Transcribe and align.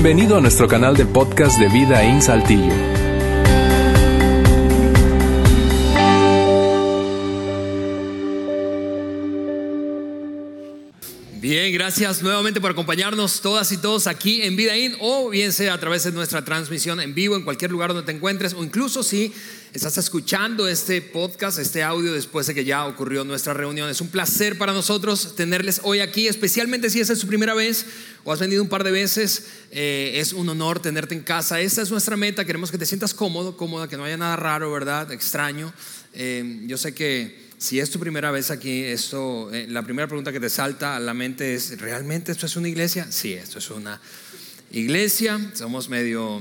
Bienvenido 0.00 0.36
a 0.36 0.40
nuestro 0.40 0.68
canal 0.68 0.96
de 0.96 1.04
podcast 1.06 1.58
de 1.58 1.68
Vida 1.68 2.04
en 2.04 2.22
Saltillo. 2.22 2.97
Gracias 11.88 12.20
nuevamente 12.20 12.60
por 12.60 12.70
acompañarnos 12.70 13.40
todas 13.40 13.72
y 13.72 13.78
todos 13.78 14.08
aquí 14.08 14.42
en 14.42 14.56
Vida 14.56 14.76
In 14.76 14.94
o 15.00 15.30
bien 15.30 15.54
sea 15.54 15.72
a 15.72 15.80
través 15.80 16.04
de 16.04 16.12
nuestra 16.12 16.44
transmisión 16.44 17.00
en 17.00 17.14
vivo 17.14 17.34
en 17.34 17.44
cualquier 17.44 17.70
lugar 17.70 17.94
donde 17.94 18.04
te 18.04 18.14
encuentres 18.14 18.52
o 18.52 18.62
incluso 18.62 19.02
si 19.02 19.32
estás 19.72 19.96
escuchando 19.96 20.68
este 20.68 21.00
podcast, 21.00 21.58
este 21.58 21.82
audio 21.82 22.12
después 22.12 22.46
de 22.46 22.54
que 22.54 22.66
ya 22.66 22.84
ocurrió 22.84 23.24
nuestra 23.24 23.54
reunión. 23.54 23.88
Es 23.88 24.02
un 24.02 24.08
placer 24.08 24.58
para 24.58 24.74
nosotros 24.74 25.34
tenerles 25.34 25.80
hoy 25.82 26.00
aquí, 26.00 26.28
especialmente 26.28 26.90
si 26.90 27.00
esa 27.00 27.14
es 27.14 27.20
su 27.20 27.26
primera 27.26 27.54
vez 27.54 27.86
o 28.22 28.34
has 28.34 28.38
venido 28.38 28.62
un 28.62 28.68
par 28.68 28.84
de 28.84 28.90
veces. 28.90 29.46
Eh, 29.70 30.12
es 30.16 30.34
un 30.34 30.46
honor 30.50 30.80
tenerte 30.80 31.14
en 31.14 31.22
casa. 31.22 31.58
Esta 31.58 31.80
es 31.80 31.90
nuestra 31.90 32.18
meta. 32.18 32.44
Queremos 32.44 32.70
que 32.70 32.76
te 32.76 32.84
sientas 32.84 33.14
cómodo, 33.14 33.56
cómoda, 33.56 33.88
que 33.88 33.96
no 33.96 34.04
haya 34.04 34.18
nada 34.18 34.36
raro, 34.36 34.70
¿verdad? 34.70 35.10
Extraño. 35.10 35.72
Eh, 36.12 36.64
yo 36.66 36.76
sé 36.76 36.92
que 36.92 37.47
si 37.58 37.80
es 37.80 37.90
tu 37.90 37.98
primera 37.98 38.30
vez 38.30 38.52
aquí, 38.52 38.84
esto, 38.84 39.52
eh, 39.52 39.66
la 39.68 39.82
primera 39.82 40.06
pregunta 40.06 40.30
que 40.30 40.38
te 40.38 40.48
salta 40.48 40.94
a 40.94 41.00
la 41.00 41.12
mente 41.12 41.54
es, 41.54 41.80
¿realmente 41.80 42.30
esto 42.30 42.46
es 42.46 42.54
una 42.54 42.68
iglesia? 42.68 43.10
Sí, 43.10 43.32
esto 43.32 43.58
es 43.58 43.68
una 43.70 44.00
iglesia. 44.70 45.40
Somos 45.54 45.88
medio 45.88 46.40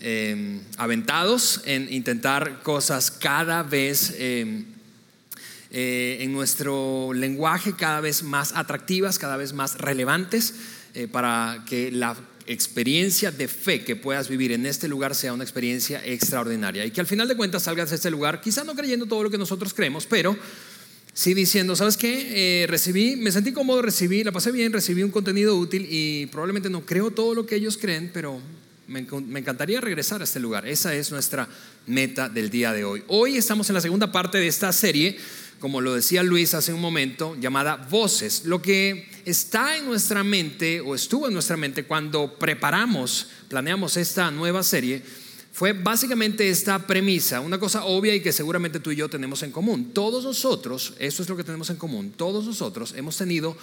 em, 0.00 0.60
aventados 0.76 1.62
en 1.64 1.90
intentar 1.90 2.62
cosas 2.62 3.10
cada 3.10 3.62
vez 3.62 4.14
em, 4.18 4.66
eh, 5.70 6.18
en 6.20 6.34
nuestro 6.34 7.14
lenguaje, 7.14 7.74
cada 7.74 8.02
vez 8.02 8.22
más 8.22 8.52
atractivas, 8.54 9.18
cada 9.18 9.38
vez 9.38 9.54
más 9.54 9.78
relevantes, 9.78 10.54
eh, 10.92 11.08
para 11.08 11.64
que 11.66 11.90
la 11.90 12.14
experiencia 12.48 13.30
de 13.30 13.46
fe 13.46 13.84
que 13.84 13.94
puedas 13.94 14.28
vivir 14.28 14.52
en 14.52 14.66
este 14.66 14.88
lugar 14.88 15.14
sea 15.14 15.32
una 15.34 15.44
experiencia 15.44 16.04
extraordinaria 16.04 16.84
y 16.84 16.90
que 16.90 17.00
al 17.00 17.06
final 17.06 17.28
de 17.28 17.36
cuentas 17.36 17.64
salgas 17.64 17.90
de 17.90 17.96
este 17.96 18.10
lugar, 18.10 18.40
quizá 18.40 18.64
no 18.64 18.74
creyendo 18.74 19.06
todo 19.06 19.22
lo 19.22 19.30
que 19.30 19.38
nosotros 19.38 19.74
creemos, 19.74 20.06
pero 20.06 20.36
sí 21.12 21.34
diciendo, 21.34 21.76
¿sabes 21.76 21.96
qué? 21.96 22.62
Eh, 22.62 22.66
recibí, 22.66 23.16
me 23.16 23.30
sentí 23.30 23.52
cómodo, 23.52 23.82
recibí, 23.82 24.24
la 24.24 24.32
pasé 24.32 24.50
bien, 24.50 24.72
recibí 24.72 25.02
un 25.02 25.10
contenido 25.10 25.56
útil 25.56 25.86
y 25.90 26.26
probablemente 26.26 26.70
no 26.70 26.86
creo 26.86 27.10
todo 27.10 27.34
lo 27.34 27.44
que 27.44 27.56
ellos 27.56 27.76
creen, 27.76 28.10
pero 28.14 28.40
me, 28.86 29.02
me 29.02 29.40
encantaría 29.40 29.80
regresar 29.80 30.22
a 30.22 30.24
este 30.24 30.40
lugar. 30.40 30.66
Esa 30.66 30.94
es 30.94 31.10
nuestra 31.10 31.46
meta 31.86 32.28
del 32.28 32.48
día 32.48 32.72
de 32.72 32.84
hoy. 32.84 33.04
Hoy 33.08 33.36
estamos 33.36 33.68
en 33.68 33.74
la 33.74 33.80
segunda 33.82 34.10
parte 34.10 34.38
de 34.38 34.46
esta 34.46 34.72
serie 34.72 35.18
como 35.60 35.80
lo 35.80 35.94
decía 35.94 36.22
Luis 36.22 36.54
hace 36.54 36.72
un 36.72 36.80
momento, 36.80 37.36
llamada 37.40 37.76
voces. 37.76 38.44
Lo 38.44 38.62
que 38.62 39.08
está 39.24 39.76
en 39.76 39.86
nuestra 39.86 40.22
mente 40.22 40.80
o 40.80 40.94
estuvo 40.94 41.26
en 41.26 41.34
nuestra 41.34 41.56
mente 41.56 41.84
cuando 41.84 42.38
preparamos, 42.38 43.28
planeamos 43.48 43.96
esta 43.96 44.30
nueva 44.30 44.62
serie, 44.62 45.02
fue 45.52 45.72
básicamente 45.72 46.48
esta 46.48 46.86
premisa, 46.86 47.40
una 47.40 47.58
cosa 47.58 47.84
obvia 47.84 48.14
y 48.14 48.20
que 48.20 48.32
seguramente 48.32 48.78
tú 48.78 48.92
y 48.92 48.96
yo 48.96 49.08
tenemos 49.08 49.42
en 49.42 49.50
común. 49.50 49.90
Todos 49.92 50.22
nosotros, 50.22 50.94
eso 51.00 51.22
es 51.22 51.28
lo 51.28 51.36
que 51.36 51.42
tenemos 51.42 51.70
en 51.70 51.76
común, 51.76 52.12
todos 52.16 52.44
nosotros 52.44 52.94
hemos 52.96 53.16
tenido 53.16 53.56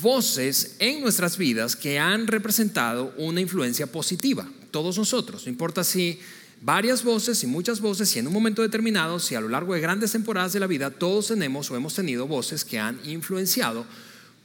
voces 0.00 0.76
en 0.78 1.02
nuestras 1.02 1.36
vidas 1.36 1.76
que 1.76 1.98
han 1.98 2.26
representado 2.26 3.12
una 3.18 3.40
influencia 3.40 3.86
positiva. 3.86 4.48
Todos 4.70 4.96
nosotros, 4.96 5.44
no 5.44 5.50
importa 5.50 5.84
si 5.84 6.18
varias 6.60 7.04
voces 7.04 7.42
y 7.42 7.46
muchas 7.46 7.80
voces 7.80 8.14
y 8.16 8.18
en 8.18 8.26
un 8.26 8.32
momento 8.32 8.62
determinado, 8.62 9.18
si 9.18 9.34
a 9.34 9.40
lo 9.40 9.48
largo 9.48 9.74
de 9.74 9.80
grandes 9.80 10.12
temporadas 10.12 10.52
de 10.52 10.60
la 10.60 10.66
vida 10.66 10.90
todos 10.90 11.28
tenemos 11.28 11.70
o 11.70 11.76
hemos 11.76 11.94
tenido 11.94 12.26
voces 12.26 12.64
que 12.64 12.78
han 12.78 12.98
influenciado 13.04 13.86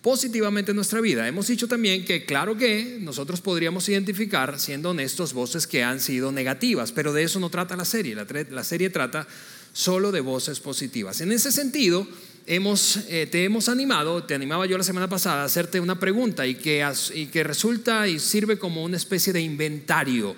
positivamente 0.01 0.73
nuestra 0.73 0.99
vida. 0.99 1.27
Hemos 1.27 1.47
dicho 1.47 1.67
también 1.67 2.05
que 2.05 2.25
claro 2.25 2.57
que 2.57 2.97
nosotros 2.99 3.39
podríamos 3.39 3.87
identificar, 3.87 4.59
siendo 4.59 4.89
honestos, 4.89 5.33
voces 5.33 5.67
que 5.67 5.83
han 5.83 5.99
sido 5.99 6.31
negativas, 6.31 6.91
pero 6.91 7.13
de 7.13 7.23
eso 7.23 7.39
no 7.39 7.49
trata 7.49 7.75
la 7.75 7.85
serie. 7.85 8.15
La, 8.15 8.63
serie 8.63 8.89
trata 8.89 9.27
solo 9.73 10.11
de 10.11 10.21
voces 10.21 10.59
positivas. 10.59 11.21
En 11.21 11.31
ese 11.31 11.51
sentido, 11.51 12.07
hemos, 12.47 12.97
eh, 13.09 13.27
te 13.29 13.43
hemos 13.45 13.69
animado, 13.69 14.23
te 14.23 14.33
animaba 14.33 14.65
yo 14.65 14.77
la 14.77 14.83
semana 14.83 15.07
pasada 15.07 15.43
a 15.43 15.45
hacerte 15.45 15.79
una 15.79 15.99
pregunta 15.99 16.47
y 16.47 16.55
que, 16.55 16.83
y 17.13 17.27
que 17.27 17.43
resulta 17.43 18.07
y 18.07 18.19
sirve 18.19 18.57
como 18.57 18.83
una 18.83 18.97
especie 18.97 19.31
de 19.31 19.41
inventario 19.41 20.35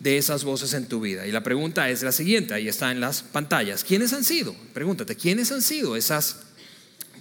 de 0.00 0.18
esas 0.18 0.44
voces 0.44 0.74
en 0.74 0.86
tu 0.86 1.00
vida. 1.00 1.26
Y 1.26 1.32
la 1.32 1.42
pregunta 1.42 1.88
es 1.88 2.02
la 2.02 2.12
siguiente, 2.12 2.54
ahí 2.54 2.68
está 2.68 2.90
en 2.90 3.00
las 3.00 3.22
pantallas. 3.22 3.84
¿Quiénes 3.84 4.12
han 4.12 4.24
sido? 4.24 4.54
Pregúntate, 4.72 5.16
¿quiénes 5.16 5.50
han 5.52 5.62
sido 5.62 5.96
esas 5.96 6.40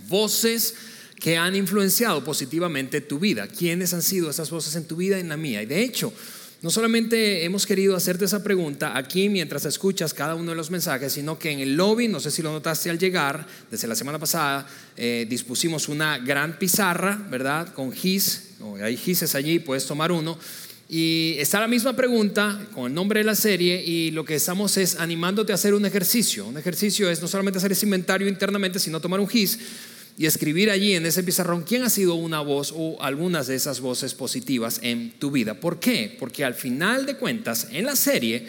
voces 0.08 0.76
que 1.20 1.38
han 1.38 1.56
influenciado 1.56 2.24
positivamente 2.24 3.02
tu 3.02 3.20
vida? 3.20 3.48
¿Quiénes 3.48 3.94
han 3.94 4.02
sido 4.02 4.30
esas 4.30 4.50
voces 4.50 4.76
en 4.76 4.86
tu 4.86 4.96
vida 4.96 5.18
y 5.18 5.22
en 5.22 5.30
la 5.30 5.38
mía? 5.38 5.62
Y 5.62 5.66
de 5.66 5.82
hecho, 5.82 6.14
no 6.64 6.70
solamente 6.70 7.44
hemos 7.44 7.66
querido 7.66 7.94
hacerte 7.94 8.24
esa 8.24 8.42
pregunta 8.42 8.98
aquí 8.98 9.28
mientras 9.28 9.66
escuchas 9.66 10.14
cada 10.14 10.34
uno 10.34 10.52
de 10.52 10.56
los 10.56 10.72
mensajes, 10.72 11.12
sino 11.12 11.38
que 11.38 11.52
en 11.52 11.60
el 11.60 11.76
lobby, 11.76 12.08
no 12.08 12.22
sé 12.22 12.32
si 12.32 12.42
lo 12.42 12.54
notaste 12.54 12.90
al 12.90 12.98
llegar, 12.98 13.46
desde 13.70 13.86
la 13.86 13.96
semana 13.96 14.18
pasada, 14.18 14.66
eh, 14.96 15.26
dispusimos 15.30 15.90
una 15.90 16.20
gran 16.20 16.58
pizarra, 16.58 17.22
¿verdad? 17.30 17.74
Con 17.74 17.92
GIS, 17.92 18.52
hay 18.82 18.96
GISes 18.96 19.36
allí, 19.36 19.60
puedes 19.60 19.86
tomar 19.86 20.14
uno 20.14 20.40
y 20.96 21.38
está 21.40 21.60
la 21.60 21.68
misma 21.68 21.96
pregunta 21.96 22.68
con 22.72 22.86
el 22.86 22.94
nombre 22.94 23.22
de 23.22 23.24
la 23.24 23.34
serie 23.34 23.84
y 23.84 24.12
lo 24.12 24.24
que 24.24 24.36
estamos 24.36 24.78
es 24.78 24.98
animándote 24.98 25.52
a 25.52 25.56
hacer 25.56 25.74
un 25.74 25.88
ejercicio. 25.88 26.46
Un 26.46 26.56
ejercicio 26.56 27.10
es 27.10 27.20
no 27.20 27.28
solamente 27.28 27.58
hacer 27.58 27.72
ese 27.72 27.88
inventario 27.88 28.28
internamente, 28.28 28.78
sino 28.78 29.00
tomar 29.00 29.20
un 29.20 29.28
GIS 29.28 29.58
y 30.20 30.28
escribir 30.28 30.70
allí 30.70 30.94
en 30.94 31.08
ese 31.08 31.24
pizarrón 31.24 31.64
quién 31.64 31.82
ha 31.82 31.90
sido 31.90 32.14
una 32.14 32.42
voz 32.42 32.72
o 32.78 33.02
algunas 33.02 33.48
de 33.48 33.56
esas 33.56 33.80
voces 33.80 34.14
positivas 34.14 34.82
en 34.84 35.14
tu 35.18 35.32
vida. 35.32 35.56
¿Por 35.56 35.80
qué? 35.80 36.16
Porque 36.20 36.46
al 36.46 36.54
final 36.54 37.08
de 37.08 37.16
cuentas, 37.16 37.70
en 37.72 37.86
la 37.86 37.96
serie, 37.96 38.46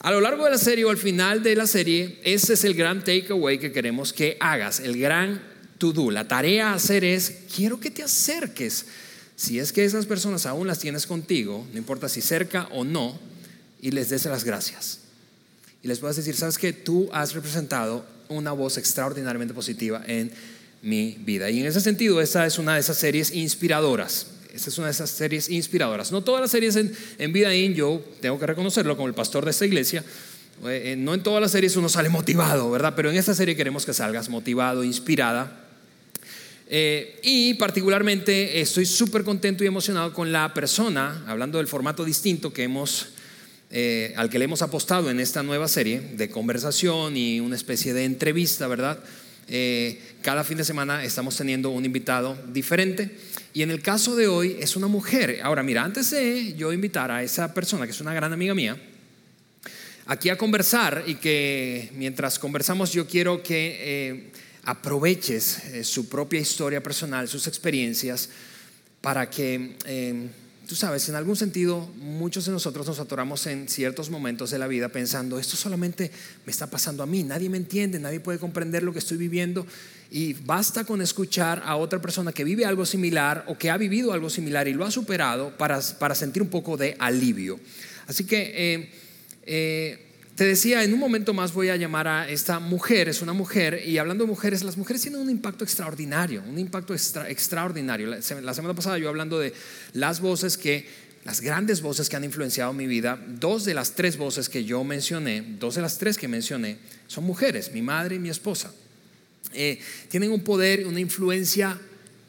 a 0.00 0.10
lo 0.10 0.20
largo 0.20 0.44
de 0.44 0.50
la 0.50 0.58
serie 0.58 0.84
o 0.84 0.90
al 0.90 0.98
final 0.98 1.42
de 1.42 1.56
la 1.56 1.66
serie, 1.66 2.20
ese 2.22 2.52
es 2.52 2.64
el 2.64 2.74
gran 2.74 3.02
takeaway 3.02 3.58
que 3.58 3.72
queremos 3.72 4.12
que 4.12 4.36
hagas, 4.40 4.80
el 4.80 5.00
gran 5.00 5.40
to 5.78 5.94
do. 5.94 6.10
La 6.10 6.28
tarea 6.28 6.72
a 6.72 6.74
hacer 6.74 7.02
es, 7.02 7.44
quiero 7.56 7.80
que 7.80 7.90
te 7.90 8.02
acerques 8.02 8.84
si 9.38 9.60
es 9.60 9.72
que 9.72 9.84
esas 9.84 10.04
personas 10.04 10.46
aún 10.46 10.66
las 10.66 10.80
tienes 10.80 11.06
contigo, 11.06 11.64
no 11.70 11.78
importa 11.78 12.08
si 12.08 12.20
cerca 12.20 12.66
o 12.72 12.82
no, 12.82 13.16
y 13.80 13.92
les 13.92 14.10
des 14.10 14.24
las 14.24 14.42
gracias. 14.42 14.98
Y 15.80 15.86
les 15.86 16.00
puedas 16.00 16.16
decir, 16.16 16.34
sabes 16.34 16.58
que 16.58 16.72
tú 16.72 17.08
has 17.12 17.34
representado 17.34 18.04
una 18.28 18.50
voz 18.50 18.78
extraordinariamente 18.78 19.54
positiva 19.54 20.02
en 20.08 20.32
mi 20.82 21.16
vida. 21.20 21.50
Y 21.50 21.60
en 21.60 21.66
ese 21.66 21.80
sentido, 21.80 22.20
esta 22.20 22.46
es 22.46 22.58
una 22.58 22.74
de 22.74 22.80
esas 22.80 22.96
series 22.96 23.32
inspiradoras. 23.32 24.26
Esta 24.52 24.70
es 24.70 24.78
una 24.78 24.88
de 24.88 24.92
esas 24.92 25.10
series 25.10 25.48
inspiradoras. 25.48 26.10
No 26.10 26.24
todas 26.24 26.40
las 26.40 26.50
series 26.50 26.74
en, 26.74 27.32
Vida 27.32 27.54
In, 27.54 27.74
yo 27.74 28.04
tengo 28.20 28.40
que 28.40 28.46
reconocerlo 28.46 28.96
como 28.96 29.06
el 29.06 29.14
pastor 29.14 29.44
de 29.44 29.52
esta 29.52 29.64
iglesia, 29.64 30.02
eh, 30.66 30.96
no 30.98 31.14
en 31.14 31.22
todas 31.22 31.40
las 31.40 31.52
series 31.52 31.76
uno 31.76 31.88
sale 31.88 32.08
motivado, 32.08 32.68
¿verdad? 32.72 32.94
Pero 32.96 33.08
en 33.08 33.16
esta 33.16 33.36
serie 33.36 33.54
queremos 33.54 33.86
que 33.86 33.92
salgas 33.92 34.28
motivado, 34.28 34.82
inspirada 34.82 35.67
eh, 36.70 37.18
y 37.22 37.54
particularmente 37.54 38.60
estoy 38.60 38.84
súper 38.84 39.24
contento 39.24 39.64
y 39.64 39.66
emocionado 39.66 40.12
con 40.12 40.30
la 40.32 40.52
persona, 40.52 41.24
hablando 41.26 41.56
del 41.56 41.66
formato 41.66 42.04
distinto 42.04 42.52
que 42.52 42.64
hemos, 42.64 43.08
eh, 43.70 44.12
al 44.16 44.28
que 44.28 44.38
le 44.38 44.44
hemos 44.44 44.60
apostado 44.60 45.10
en 45.10 45.18
esta 45.18 45.42
nueva 45.42 45.66
serie 45.66 46.00
de 46.00 46.28
conversación 46.28 47.16
y 47.16 47.40
una 47.40 47.56
especie 47.56 47.94
de 47.94 48.04
entrevista, 48.04 48.66
¿verdad? 48.66 48.98
Eh, 49.48 49.98
cada 50.20 50.44
fin 50.44 50.58
de 50.58 50.64
semana 50.64 51.04
estamos 51.04 51.34
teniendo 51.38 51.70
un 51.70 51.86
invitado 51.86 52.36
diferente 52.52 53.16
y 53.54 53.62
en 53.62 53.70
el 53.70 53.80
caso 53.80 54.14
de 54.14 54.28
hoy 54.28 54.58
es 54.60 54.76
una 54.76 54.88
mujer. 54.88 55.40
Ahora, 55.42 55.62
mira, 55.62 55.84
antes 55.84 56.10
de 56.10 56.54
yo 56.54 56.70
invitar 56.74 57.10
a 57.10 57.22
esa 57.22 57.54
persona, 57.54 57.86
que 57.86 57.92
es 57.92 58.00
una 58.02 58.12
gran 58.12 58.34
amiga 58.34 58.54
mía, 58.54 58.76
aquí 60.04 60.28
a 60.28 60.36
conversar 60.36 61.04
y 61.06 61.14
que 61.14 61.90
mientras 61.94 62.38
conversamos 62.38 62.92
yo 62.92 63.06
quiero 63.06 63.42
que 63.42 64.30
aproveches 64.68 65.64
eh, 65.64 65.82
su 65.82 66.10
propia 66.10 66.40
historia 66.40 66.82
personal, 66.82 67.26
sus 67.26 67.46
experiencias, 67.46 68.28
para 69.00 69.30
que, 69.30 69.76
eh, 69.86 70.28
tú 70.66 70.74
sabes, 70.74 71.08
en 71.08 71.14
algún 71.14 71.36
sentido 71.36 71.90
muchos 71.96 72.44
de 72.44 72.52
nosotros 72.52 72.86
nos 72.86 73.00
atoramos 73.00 73.46
en 73.46 73.66
ciertos 73.66 74.10
momentos 74.10 74.50
de 74.50 74.58
la 74.58 74.66
vida 74.66 74.90
pensando, 74.90 75.38
esto 75.38 75.56
solamente 75.56 76.10
me 76.44 76.50
está 76.50 76.66
pasando 76.66 77.02
a 77.02 77.06
mí, 77.06 77.22
nadie 77.22 77.48
me 77.48 77.56
entiende, 77.56 77.98
nadie 77.98 78.20
puede 78.20 78.38
comprender 78.38 78.82
lo 78.82 78.92
que 78.92 78.98
estoy 78.98 79.16
viviendo. 79.16 79.66
Y 80.10 80.34
basta 80.34 80.84
con 80.84 81.00
escuchar 81.00 81.62
a 81.64 81.76
otra 81.76 82.02
persona 82.02 82.32
que 82.32 82.44
vive 82.44 82.66
algo 82.66 82.84
similar 82.84 83.46
o 83.48 83.56
que 83.56 83.70
ha 83.70 83.78
vivido 83.78 84.12
algo 84.12 84.28
similar 84.28 84.68
y 84.68 84.74
lo 84.74 84.84
ha 84.84 84.90
superado 84.90 85.56
para, 85.56 85.80
para 85.98 86.14
sentir 86.14 86.42
un 86.42 86.50
poco 86.50 86.76
de 86.76 86.94
alivio. 86.98 87.58
Así 88.06 88.24
que... 88.24 88.92
Eh, 89.50 90.04
te 90.38 90.44
decía, 90.44 90.84
en 90.84 90.94
un 90.94 91.00
momento 91.00 91.34
más 91.34 91.52
voy 91.52 91.68
a 91.68 91.74
llamar 91.74 92.06
a 92.06 92.28
esta 92.28 92.60
mujer, 92.60 93.08
es 93.08 93.22
una 93.22 93.32
mujer, 93.32 93.82
y 93.84 93.98
hablando 93.98 94.22
de 94.22 94.30
mujeres, 94.30 94.62
las 94.62 94.76
mujeres 94.76 95.02
tienen 95.02 95.20
un 95.20 95.30
impacto 95.30 95.64
extraordinario, 95.64 96.44
un 96.48 96.60
impacto 96.60 96.94
extraordinario. 96.94 98.06
La, 98.06 98.22
semana 98.54 98.72
pasada 98.72 98.98
yo 98.98 99.08
hablando 99.08 99.40
de 99.40 99.52
las 99.94 100.20
voces 100.20 100.56
que, 100.56 100.86
las 101.24 101.40
grandes 101.40 101.82
voces 101.82 102.08
que 102.08 102.14
han 102.14 102.22
influenciado 102.22 102.72
mi 102.72 102.86
vida, 102.86 103.20
dos 103.26 103.64
de 103.64 103.74
las 103.74 103.96
tres 103.96 104.16
voces 104.16 104.48
que 104.48 104.64
yo 104.64 104.84
mencioné, 104.84 105.42
dos 105.58 105.74
de 105.74 105.82
las 105.82 105.98
tres 105.98 106.16
que 106.16 106.28
mencioné, 106.28 106.78
son 107.08 107.24
mujeres, 107.24 107.72
mi 107.72 107.82
madre 107.82 108.14
y 108.14 108.18
mi 108.20 108.28
esposa. 108.28 108.72
Eh, 109.54 109.80
tienen 110.08 110.30
un 110.30 110.44
poder, 110.44 110.86
una 110.86 111.00
influencia 111.00 111.76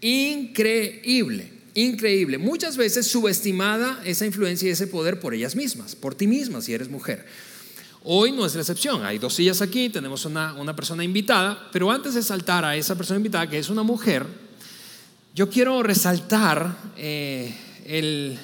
increíble 0.02 1.60
increíble. 1.76 2.40
Muchas 2.40 2.76
veces 2.76 3.08
subestimada 3.08 4.02
esa 4.04 4.26
influencia 4.26 4.68
y 4.68 4.72
ese 4.72 4.88
poder 4.88 5.20
por 5.20 5.36
ellas 5.36 5.56
mismas, 5.56 5.96
por 5.96 6.16
ti 6.16 6.26
misma 6.28 6.62
si 6.62 6.74
eres 6.74 6.90
mujer. 6.90 7.26
Hoy 8.04 8.32
no 8.32 8.46
es 8.46 8.56
la 8.56 8.62
excepción. 8.62 9.06
Hay 9.06 9.20
dos 9.20 9.34
sillas 9.34 9.62
aquí, 9.62 9.90
tenemos 9.90 10.26
una, 10.26 10.54
una 10.54 10.76
persona 10.76 11.04
invitada, 11.04 11.70
pero 11.72 11.92
antes 11.92 12.14
de 12.14 12.24
saltar 12.24 12.64
a 12.64 12.76
esa 12.76 12.96
persona 12.96 13.18
invitada, 13.18 13.50
que 13.50 13.60
es 13.60 13.70
una 13.70 13.84
mujer, 13.84 14.26
yo 15.36 15.50
quiero 15.50 15.84
resaltar 15.84 16.76
eh, 16.98 17.56
el 17.86 18.38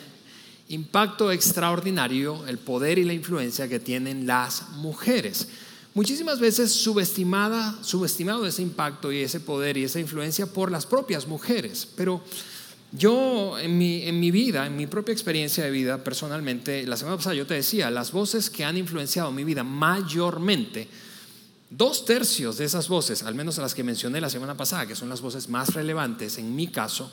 impacto 0.69 1.31
extraordinario, 1.31 2.45
el 2.47 2.57
poder 2.57 2.99
y 2.99 3.03
la 3.03 3.13
influencia 3.13 3.67
que 3.67 3.79
tienen 3.79 4.27
las 4.27 4.69
mujeres. 4.77 5.47
Muchísimas 5.93 6.39
veces 6.39 6.73
subestimada, 6.73 7.77
subestimado 7.81 8.45
ese 8.45 8.61
impacto 8.61 9.11
y 9.13 9.21
ese 9.21 9.39
poder 9.39 9.77
y 9.77 9.85
esa 9.85 9.99
influencia 9.99 10.45
por 10.45 10.69
las 10.69 10.85
propias 10.85 11.27
mujeres, 11.27 11.87
pero 11.95 12.21
yo 12.97 13.57
en 13.59 13.77
mi, 13.77 14.03
en 14.03 14.19
mi 14.19 14.31
vida, 14.31 14.65
en 14.65 14.75
mi 14.75 14.87
propia 14.87 15.13
experiencia 15.13 15.63
de 15.63 15.71
vida 15.71 16.03
personalmente, 16.03 16.85
la 16.85 16.97
semana 16.97 17.17
pasada 17.17 17.35
yo 17.35 17.45
te 17.45 17.55
decía, 17.55 17.89
las 17.89 18.11
voces 18.11 18.49
que 18.49 18.63
han 18.63 18.77
influenciado 18.77 19.31
mi 19.31 19.43
vida 19.43 19.63
mayormente, 19.63 20.87
dos 21.69 22.05
tercios 22.05 22.57
de 22.57 22.65
esas 22.65 22.87
voces, 22.87 23.23
al 23.23 23.35
menos 23.35 23.57
las 23.57 23.75
que 23.75 23.83
mencioné 23.83 24.21
la 24.21 24.29
semana 24.29 24.55
pasada, 24.55 24.85
que 24.85 24.95
son 24.95 25.09
las 25.09 25.21
voces 25.21 25.49
más 25.49 25.73
relevantes 25.73 26.37
en 26.37 26.55
mi 26.55 26.67
caso, 26.67 27.11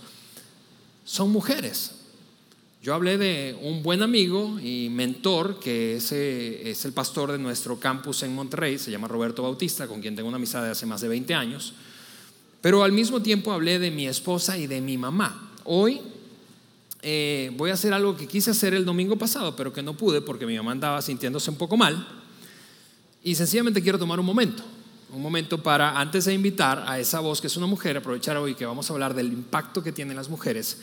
son 1.04 1.30
mujeres. 1.30 1.92
Yo 2.82 2.94
hablé 2.94 3.16
de 3.16 3.56
un 3.62 3.82
buen 3.82 4.02
amigo 4.02 4.58
y 4.60 4.88
mentor 4.90 5.60
que 5.60 5.96
es, 5.96 6.10
es 6.10 6.84
el 6.84 6.92
pastor 6.92 7.30
de 7.30 7.38
nuestro 7.38 7.78
campus 7.78 8.24
en 8.24 8.34
Monterrey, 8.34 8.78
se 8.78 8.90
llama 8.90 9.06
Roberto 9.06 9.42
Bautista, 9.42 9.86
con 9.86 10.00
quien 10.00 10.16
tengo 10.16 10.28
una 10.28 10.36
amistad 10.36 10.64
de 10.64 10.70
hace 10.70 10.86
más 10.86 11.00
de 11.00 11.08
20 11.08 11.32
años. 11.34 11.74
Pero 12.60 12.82
al 12.82 12.92
mismo 12.92 13.22
tiempo 13.22 13.52
hablé 13.52 13.78
de 13.78 13.90
mi 13.90 14.08
esposa 14.08 14.58
y 14.58 14.66
de 14.66 14.80
mi 14.80 14.98
mamá. 14.98 15.51
Hoy 15.64 16.00
eh, 17.02 17.50
voy 17.56 17.70
a 17.70 17.74
hacer 17.74 17.92
algo 17.92 18.16
que 18.16 18.28
quise 18.28 18.52
hacer 18.52 18.74
el 18.74 18.84
domingo 18.84 19.16
pasado, 19.16 19.56
pero 19.56 19.72
que 19.72 19.82
no 19.82 19.94
pude 19.94 20.20
porque 20.20 20.46
mi 20.46 20.56
mamá 20.56 20.70
andaba 20.70 21.02
sintiéndose 21.02 21.50
un 21.50 21.56
poco 21.56 21.76
mal. 21.76 22.06
Y 23.24 23.34
sencillamente 23.34 23.82
quiero 23.82 23.98
tomar 23.98 24.20
un 24.20 24.26
momento, 24.26 24.62
un 25.12 25.20
momento 25.20 25.62
para, 25.62 25.98
antes 25.98 26.24
de 26.24 26.34
invitar 26.34 26.84
a 26.86 26.98
esa 26.98 27.20
voz 27.20 27.40
que 27.40 27.48
es 27.48 27.56
una 27.56 27.66
mujer, 27.66 27.96
aprovechar 27.96 28.36
hoy 28.36 28.54
que 28.54 28.66
vamos 28.66 28.88
a 28.88 28.92
hablar 28.92 29.14
del 29.14 29.32
impacto 29.32 29.82
que 29.82 29.92
tienen 29.92 30.16
las 30.16 30.28
mujeres 30.28 30.78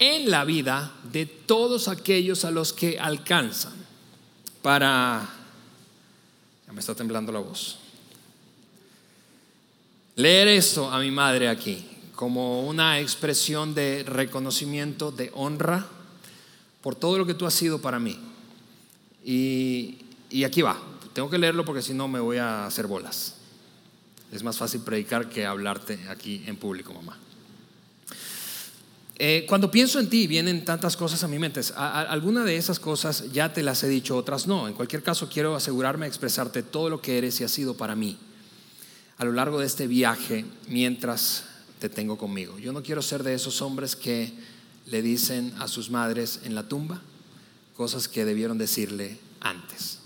en 0.00 0.30
la 0.30 0.44
vida 0.44 0.92
de 1.12 1.26
todos 1.26 1.88
aquellos 1.88 2.44
a 2.44 2.50
los 2.50 2.72
que 2.72 2.98
alcanzan. 2.98 3.72
Para... 4.62 5.28
Ya 6.66 6.72
me 6.72 6.80
está 6.80 6.94
temblando 6.94 7.32
la 7.32 7.40
voz. 7.40 7.78
Leer 10.16 10.48
esto 10.48 10.90
a 10.90 10.98
mi 10.98 11.10
madre 11.10 11.48
aquí 11.48 11.97
como 12.18 12.66
una 12.66 12.98
expresión 12.98 13.76
de 13.76 14.02
reconocimiento, 14.02 15.12
de 15.12 15.30
honra 15.34 15.86
por 16.80 16.96
todo 16.96 17.16
lo 17.16 17.24
que 17.24 17.34
tú 17.34 17.46
has 17.46 17.54
sido 17.54 17.80
para 17.80 18.00
mí. 18.00 18.18
Y, 19.24 19.98
y 20.28 20.42
aquí 20.42 20.60
va, 20.60 20.76
tengo 21.12 21.30
que 21.30 21.38
leerlo 21.38 21.64
porque 21.64 21.80
si 21.80 21.94
no 21.94 22.08
me 22.08 22.18
voy 22.18 22.38
a 22.38 22.66
hacer 22.66 22.88
bolas. 22.88 23.36
Es 24.32 24.42
más 24.42 24.58
fácil 24.58 24.80
predicar 24.80 25.28
que 25.28 25.46
hablarte 25.46 25.96
aquí 26.08 26.42
en 26.48 26.56
público, 26.56 26.92
mamá. 26.92 27.16
Eh, 29.14 29.46
cuando 29.48 29.70
pienso 29.70 30.00
en 30.00 30.10
ti, 30.10 30.26
vienen 30.26 30.64
tantas 30.64 30.96
cosas 30.96 31.22
a 31.22 31.28
mi 31.28 31.38
mente. 31.38 31.60
Alguna 31.76 32.42
de 32.42 32.56
esas 32.56 32.80
cosas 32.80 33.30
ya 33.32 33.52
te 33.52 33.62
las 33.62 33.84
he 33.84 33.88
dicho, 33.88 34.16
otras 34.16 34.48
no. 34.48 34.66
En 34.66 34.74
cualquier 34.74 35.04
caso, 35.04 35.28
quiero 35.28 35.54
asegurarme 35.54 36.06
de 36.06 36.08
expresarte 36.08 36.64
todo 36.64 36.90
lo 36.90 37.00
que 37.00 37.16
eres 37.16 37.40
y 37.40 37.44
has 37.44 37.52
sido 37.52 37.76
para 37.76 37.94
mí 37.94 38.18
a 39.18 39.24
lo 39.24 39.30
largo 39.32 39.60
de 39.60 39.66
este 39.66 39.86
viaje 39.86 40.44
mientras 40.68 41.47
te 41.78 41.88
tengo 41.88 42.18
conmigo. 42.18 42.58
Yo 42.58 42.72
no 42.72 42.82
quiero 42.82 43.02
ser 43.02 43.22
de 43.22 43.34
esos 43.34 43.62
hombres 43.62 43.96
que 43.96 44.32
le 44.86 45.02
dicen 45.02 45.54
a 45.58 45.68
sus 45.68 45.90
madres 45.90 46.40
en 46.44 46.54
la 46.54 46.68
tumba 46.68 47.00
cosas 47.76 48.08
que 48.08 48.24
debieron 48.24 48.58
decirle 48.58 49.18
antes. 49.40 49.98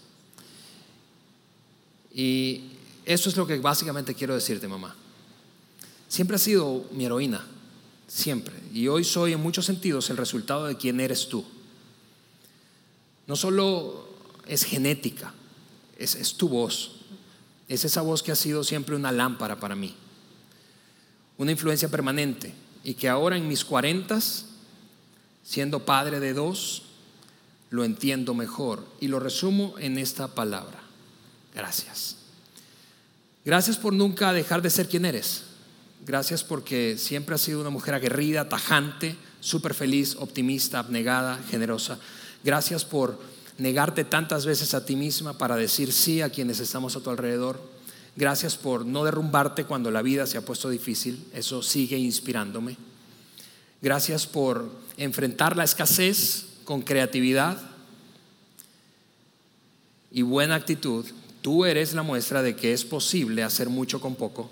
Y 2.15 2.65
eso 3.05 3.31
es 3.31 3.37
lo 3.37 3.47
que 3.47 3.59
básicamente 3.59 4.15
quiero 4.15 4.35
decirte, 4.35 4.69
mamá. 4.69 4.95
Siempre 6.09 6.37
has 6.37 6.43
sido 6.43 6.87
mi 6.93 7.07
heroína 7.07 7.43
siempre. 8.07 8.55
Y 8.73 8.89
hoy 8.89 9.05
soy 9.05 9.33
en 9.33 9.41
muchos 9.41 9.65
sentidos 9.65 10.11
el 10.11 10.19
resultado 10.19 10.67
de 10.67 10.77
quién 10.77 11.01
eres 11.01 11.29
tú. 11.29 11.45
No 13.27 13.37
solo 13.37 14.09
es 14.47 14.65
genética, 14.65 15.33
es, 15.97 16.15
es 16.15 16.35
tu 16.35 16.49
voz. 16.49 16.97
Es 17.69 17.85
esa 17.87 18.03
voz 18.03 18.23
que 18.23 18.33
ha 18.33 18.37
sido 18.37 18.65
siempre 18.65 18.95
una 18.95 19.13
lámpara 19.13 19.59
para 19.59 19.75
mí, 19.75 19.95
una 21.39 21.53
influencia 21.53 21.89
permanente 21.89 22.55
y 22.85 22.95
que 22.95 23.09
ahora 23.09 23.37
en 23.37 23.49
mis 23.49 23.65
cuarentas, 23.65 24.47
siendo 25.45 25.85
padre 25.85 26.21
de 26.21 26.35
dos, 26.35 26.83
lo 27.71 27.85
entiendo 27.85 28.35
mejor 28.35 28.87
y 29.01 29.09
lo 29.09 29.19
resumo 29.19 29.75
en 29.79 29.99
esta 29.99 30.29
palabra. 30.29 30.81
Gracias. 31.55 32.17
Gracias 33.45 33.77
por 33.77 33.93
nunca 33.93 34.33
dejar 34.33 34.63
de 34.63 34.71
ser 34.71 34.89
quien 34.89 35.05
eres. 35.05 35.45
Gracias 36.05 36.45
porque 36.45 36.97
siempre 36.99 37.35
has 37.35 37.41
sido 37.41 37.61
una 37.61 37.71
mujer 37.71 37.95
aguerrida, 37.95 38.49
tajante, 38.49 39.17
súper 39.41 39.75
feliz, 39.75 40.17
optimista, 40.17 40.79
abnegada, 40.79 41.39
generosa. 41.51 41.99
Gracias 42.45 42.85
por 42.85 43.19
negarte 43.59 44.05
tantas 44.05 44.47
veces 44.47 44.75
a 44.75 44.85
ti 44.85 44.97
misma 44.97 45.39
para 45.39 45.57
decir 45.57 45.93
sí 45.93 46.21
a 46.21 46.31
quienes 46.31 46.61
estamos 46.61 46.97
a 46.97 47.01
tu 47.01 47.11
alrededor. 47.11 47.61
Gracias 48.17 48.57
por 48.57 48.85
no 48.85 49.05
derrumbarte 49.05 49.65
cuando 49.65 49.91
la 49.91 50.03
vida 50.03 50.27
se 50.27 50.39
ha 50.39 50.45
puesto 50.45 50.69
difícil. 50.69 51.25
Eso 51.33 51.63
sigue 51.63 51.99
inspirándome. 51.99 52.77
Gracias 53.81 54.27
por 54.27 54.71
enfrentar 54.97 55.57
la 55.57 55.65
escasez 55.65 56.47
con 56.65 56.83
creatividad 56.83 57.61
y 60.11 60.23
buena 60.23 60.55
actitud. 60.55 61.07
Tú 61.41 61.65
eres 61.65 61.95
la 61.95 62.03
muestra 62.03 62.43
de 62.43 62.55
que 62.55 62.73
es 62.73 62.85
posible 62.85 63.43
hacer 63.43 63.69
mucho 63.69 64.01
con 64.01 64.15
poco 64.15 64.51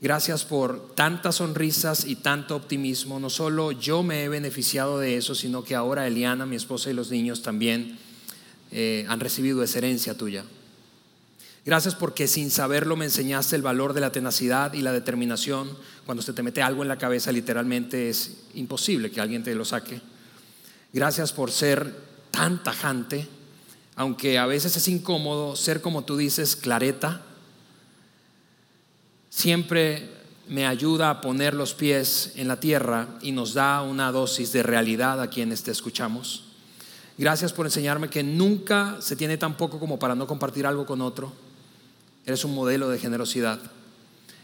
Gracias 0.00 0.44
por 0.44 0.94
tantas 0.94 1.36
sonrisas 1.36 2.04
y 2.04 2.14
tanto 2.14 2.54
optimismo. 2.54 3.18
No 3.18 3.30
solo 3.30 3.72
yo 3.72 4.04
me 4.04 4.22
he 4.22 4.28
beneficiado 4.28 5.00
de 5.00 5.16
eso, 5.16 5.34
sino 5.34 5.64
que 5.64 5.74
ahora 5.74 6.06
Eliana, 6.06 6.46
mi 6.46 6.54
esposa 6.54 6.88
y 6.88 6.94
los 6.94 7.10
niños 7.10 7.42
también 7.42 7.98
eh, 8.70 9.04
han 9.08 9.18
recibido 9.18 9.60
esa 9.64 9.78
herencia 9.78 10.16
tuya. 10.16 10.44
Gracias 11.68 11.94
porque 11.94 12.28
sin 12.28 12.50
saberlo 12.50 12.96
me 12.96 13.04
enseñaste 13.04 13.54
el 13.54 13.60
valor 13.60 13.92
de 13.92 14.00
la 14.00 14.10
tenacidad 14.10 14.72
y 14.72 14.80
la 14.80 14.90
determinación. 14.90 15.68
Cuando 16.06 16.22
se 16.22 16.32
te 16.32 16.42
mete 16.42 16.62
algo 16.62 16.80
en 16.80 16.88
la 16.88 16.96
cabeza, 16.96 17.30
literalmente 17.30 18.08
es 18.08 18.38
imposible 18.54 19.10
que 19.10 19.20
alguien 19.20 19.44
te 19.44 19.54
lo 19.54 19.66
saque. 19.66 20.00
Gracias 20.94 21.30
por 21.34 21.52
ser 21.52 21.94
tan 22.30 22.62
tajante, 22.62 23.28
aunque 23.96 24.38
a 24.38 24.46
veces 24.46 24.78
es 24.78 24.88
incómodo 24.88 25.56
ser 25.56 25.82
como 25.82 26.04
tú 26.04 26.16
dices, 26.16 26.56
clareta 26.56 27.20
siempre 29.28 30.08
me 30.48 30.66
ayuda 30.66 31.10
a 31.10 31.20
poner 31.20 31.52
los 31.52 31.74
pies 31.74 32.32
en 32.36 32.48
la 32.48 32.60
tierra 32.60 33.08
y 33.20 33.32
nos 33.32 33.52
da 33.52 33.82
una 33.82 34.10
dosis 34.10 34.52
de 34.52 34.62
realidad 34.62 35.20
a 35.20 35.28
quienes 35.28 35.64
te 35.64 35.70
escuchamos. 35.70 36.44
Gracias 37.18 37.52
por 37.52 37.66
enseñarme 37.66 38.08
que 38.08 38.22
nunca 38.22 38.96
se 39.02 39.16
tiene 39.16 39.36
tan 39.36 39.58
poco 39.58 39.78
como 39.78 39.98
para 39.98 40.14
no 40.14 40.26
compartir 40.26 40.66
algo 40.66 40.86
con 40.86 41.02
otro. 41.02 41.46
Eres 42.28 42.44
un 42.44 42.54
modelo 42.54 42.90
de 42.90 42.98
generosidad. 42.98 43.58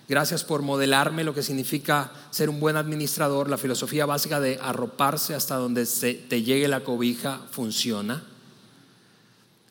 Gracias 0.08 0.42
por 0.42 0.62
modelarme 0.62 1.22
lo 1.22 1.34
que 1.34 1.42
significa 1.42 2.10
ser 2.30 2.48
un 2.48 2.58
buen 2.58 2.76
administrador. 2.76 3.50
La 3.50 3.58
filosofía 3.58 4.06
básica 4.06 4.40
de 4.40 4.58
arroparse 4.62 5.34
hasta 5.34 5.56
donde 5.56 5.84
te 5.84 6.42
llegue 6.42 6.66
la 6.66 6.80
cobija 6.80 7.42
funciona. 7.50 8.24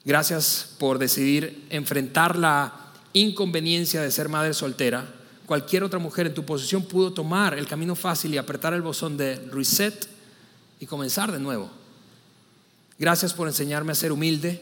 Gracias 0.06 0.76
por 0.78 1.00
decidir 1.00 1.66
enfrentar 1.72 2.38
la 2.38 2.92
inconveniencia 3.14 4.04
de 4.04 4.12
ser 4.12 4.30
madre 4.30 4.54
soltera, 4.54 5.12
cualquier 5.48 5.84
otra 5.84 5.98
mujer 5.98 6.28
en 6.28 6.36
tu 6.36 6.46
posición 6.46 6.84
pudo 6.84 7.14
tomar 7.14 7.58
el 7.58 7.68
camino 7.68 7.96
fácil 7.96 8.32
y 8.32 8.38
apretar 8.38 8.76
el 8.76 8.84
botón 8.84 9.18
de 9.18 9.38
reset 9.52 10.08
y 10.80 10.86
comenzar 10.86 11.32
de 11.32 11.40
nuevo. 11.40 11.68
Gracias 13.00 13.34
por 13.34 13.48
enseñarme 13.48 13.94
a 13.94 13.96
ser 13.96 14.12
humilde 14.12 14.62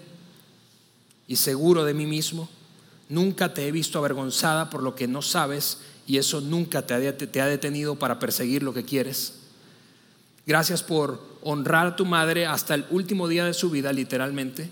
y 1.28 1.36
seguro 1.36 1.84
de 1.84 1.94
mí 1.94 2.06
mismo. 2.06 2.48
Nunca 3.12 3.54
te 3.54 3.68
he 3.68 3.74
visto 3.74 4.00
avergonzada 4.00 4.70
por 4.70 4.82
lo 4.82 4.96
que 4.96 5.06
no 5.06 5.22
sabes 5.22 5.80
y 6.08 6.16
eso 6.16 6.40
nunca 6.40 6.88
te 6.88 6.94
ha, 6.94 7.46
detenido 7.46 7.98
para 8.00 8.20
perseguir 8.20 8.64
lo 8.64 8.74
que 8.74 8.86
quieres. 8.86 9.34
Gracias 10.48 10.82
por 10.82 11.22
honrar 11.44 11.88
a 11.88 11.96
tu 11.98 12.06
madre 12.06 12.46
hasta 12.46 12.74
el 12.74 12.86
último 12.90 13.28
día 13.28 13.44
de 13.44 13.54
su 13.54 13.70
vida, 13.70 13.92
literalmente. 13.92 14.70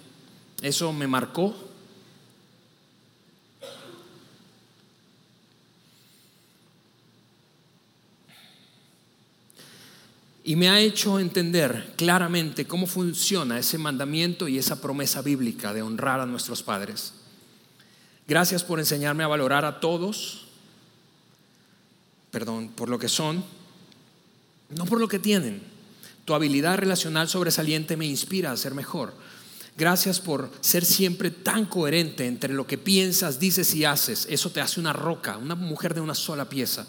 Eso 0.61 0.93
me 0.93 1.05
marcó 1.05 1.53
y 10.45 10.55
me 10.55 10.69
ha 10.69 10.79
hecho 10.79 11.19
entender 11.19 11.93
claramente 11.97 12.65
cómo 12.65 12.87
funciona 12.87 13.59
ese 13.59 13.77
mandamiento 13.77 14.47
y 14.47 14.57
esa 14.57 14.79
promesa 14.79 15.21
bíblica 15.21 15.73
de 15.73 15.81
honrar 15.81 16.21
a 16.21 16.25
nuestros 16.25 16.63
padres. 16.63 17.18
Gracias 18.29 18.63
por 18.63 18.79
enseñarme 18.79 19.23
a 19.23 19.27
valorar 19.27 19.65
a 19.65 19.81
todos, 19.81 20.45
perdón, 22.31 22.69
por 22.69 22.87
lo 22.87 22.99
que 22.99 23.09
son 23.09 23.43
no 24.69 24.85
por 24.85 24.99
lo 24.99 25.07
que 25.07 25.19
tienen. 25.19 25.61
Tu 26.25 26.33
habilidad 26.35 26.77
relacional 26.77 27.27
sobresaliente 27.27 27.97
me 27.97 28.05
inspira 28.05 28.51
a 28.51 28.57
ser 28.57 28.75
mejor. 28.75 29.13
Gracias 29.77 30.19
por 30.19 30.51
ser 30.61 30.85
siempre 30.85 31.31
tan 31.31 31.65
coherente 31.65 32.27
entre 32.27 32.53
lo 32.53 32.67
que 32.67 32.77
piensas, 32.77 33.39
dices 33.39 33.73
y 33.73 33.85
haces. 33.85 34.27
Eso 34.29 34.51
te 34.51 34.61
hace 34.61 34.79
una 34.79 34.93
roca, 34.93 35.37
una 35.37 35.55
mujer 35.55 35.95
de 35.95 36.01
una 36.01 36.13
sola 36.13 36.47
pieza. 36.47 36.85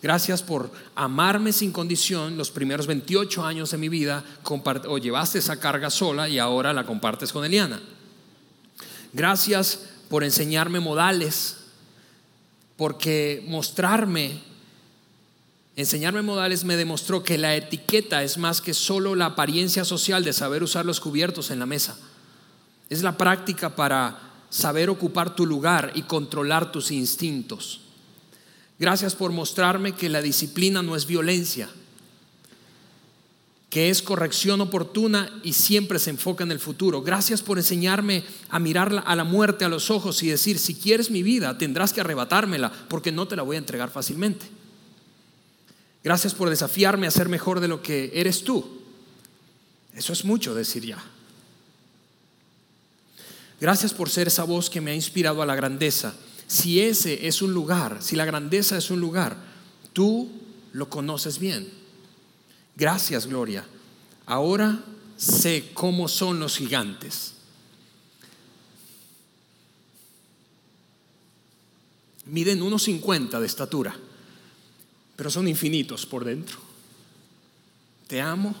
Gracias 0.00 0.42
por 0.42 0.70
amarme 0.94 1.52
sin 1.52 1.72
condición 1.72 2.36
los 2.36 2.52
primeros 2.52 2.86
28 2.86 3.44
años 3.44 3.72
de 3.72 3.78
mi 3.78 3.88
vida, 3.88 4.24
o 4.44 4.98
llevaste 4.98 5.38
esa 5.38 5.58
carga 5.58 5.90
sola 5.90 6.28
y 6.28 6.38
ahora 6.38 6.72
la 6.72 6.86
compartes 6.86 7.32
con 7.32 7.44
Eliana. 7.44 7.80
Gracias 9.12 9.91
por 10.12 10.24
enseñarme 10.24 10.78
modales, 10.78 11.56
porque 12.76 13.42
mostrarme, 13.48 14.42
enseñarme 15.74 16.20
modales 16.20 16.64
me 16.64 16.76
demostró 16.76 17.22
que 17.22 17.38
la 17.38 17.56
etiqueta 17.56 18.22
es 18.22 18.36
más 18.36 18.60
que 18.60 18.74
solo 18.74 19.14
la 19.14 19.24
apariencia 19.24 19.86
social 19.86 20.22
de 20.22 20.34
saber 20.34 20.62
usar 20.62 20.84
los 20.84 21.00
cubiertos 21.00 21.50
en 21.50 21.58
la 21.58 21.64
mesa. 21.64 21.96
Es 22.90 23.02
la 23.02 23.16
práctica 23.16 23.74
para 23.74 24.18
saber 24.50 24.90
ocupar 24.90 25.34
tu 25.34 25.46
lugar 25.46 25.92
y 25.94 26.02
controlar 26.02 26.70
tus 26.70 26.90
instintos. 26.90 27.80
Gracias 28.78 29.14
por 29.14 29.32
mostrarme 29.32 29.94
que 29.94 30.10
la 30.10 30.20
disciplina 30.20 30.82
no 30.82 30.94
es 30.94 31.06
violencia, 31.06 31.70
que 33.72 33.88
es 33.88 34.02
corrección 34.02 34.60
oportuna 34.60 35.40
y 35.42 35.54
siempre 35.54 35.98
se 35.98 36.10
enfoca 36.10 36.44
en 36.44 36.52
el 36.52 36.60
futuro. 36.60 37.00
Gracias 37.00 37.40
por 37.40 37.56
enseñarme 37.56 38.22
a 38.50 38.58
mirar 38.58 39.02
a 39.06 39.16
la 39.16 39.24
muerte 39.24 39.64
a 39.64 39.70
los 39.70 39.90
ojos 39.90 40.22
y 40.22 40.28
decir, 40.28 40.58
si 40.58 40.74
quieres 40.74 41.10
mi 41.10 41.22
vida, 41.22 41.56
tendrás 41.56 41.94
que 41.94 42.02
arrebatármela, 42.02 42.70
porque 42.90 43.10
no 43.10 43.26
te 43.26 43.34
la 43.34 43.42
voy 43.42 43.56
a 43.56 43.60
entregar 43.60 43.88
fácilmente. 43.90 44.44
Gracias 46.04 46.34
por 46.34 46.50
desafiarme 46.50 47.06
a 47.06 47.10
ser 47.10 47.30
mejor 47.30 47.60
de 47.60 47.68
lo 47.68 47.80
que 47.80 48.10
eres 48.12 48.44
tú. 48.44 48.82
Eso 49.94 50.12
es 50.12 50.22
mucho 50.22 50.54
decir 50.54 50.84
ya. 50.84 51.02
Gracias 53.58 53.94
por 53.94 54.10
ser 54.10 54.28
esa 54.28 54.44
voz 54.44 54.68
que 54.68 54.82
me 54.82 54.90
ha 54.90 54.94
inspirado 54.94 55.40
a 55.40 55.46
la 55.46 55.54
grandeza 55.54 56.14
si 56.46 56.82
ese 56.82 57.26
es 57.26 57.40
un 57.40 57.54
lugar, 57.54 58.02
si 58.02 58.16
la 58.16 58.26
grandeza 58.26 58.76
es 58.76 58.90
un 58.90 59.00
lugar, 59.00 59.34
tú 59.94 60.30
lo 60.74 60.90
conoces 60.90 61.38
bien. 61.38 61.81
Gracias, 62.76 63.26
Gloria. 63.26 63.66
Ahora 64.26 64.82
sé 65.16 65.70
cómo 65.74 66.08
son 66.08 66.40
los 66.40 66.56
gigantes. 66.56 67.34
Miden 72.26 72.62
unos 72.62 72.84
50 72.84 73.40
de 73.40 73.46
estatura, 73.46 73.94
pero 75.16 75.30
son 75.30 75.48
infinitos 75.48 76.06
por 76.06 76.24
dentro. 76.24 76.58
Te 78.06 78.20
amo 78.20 78.54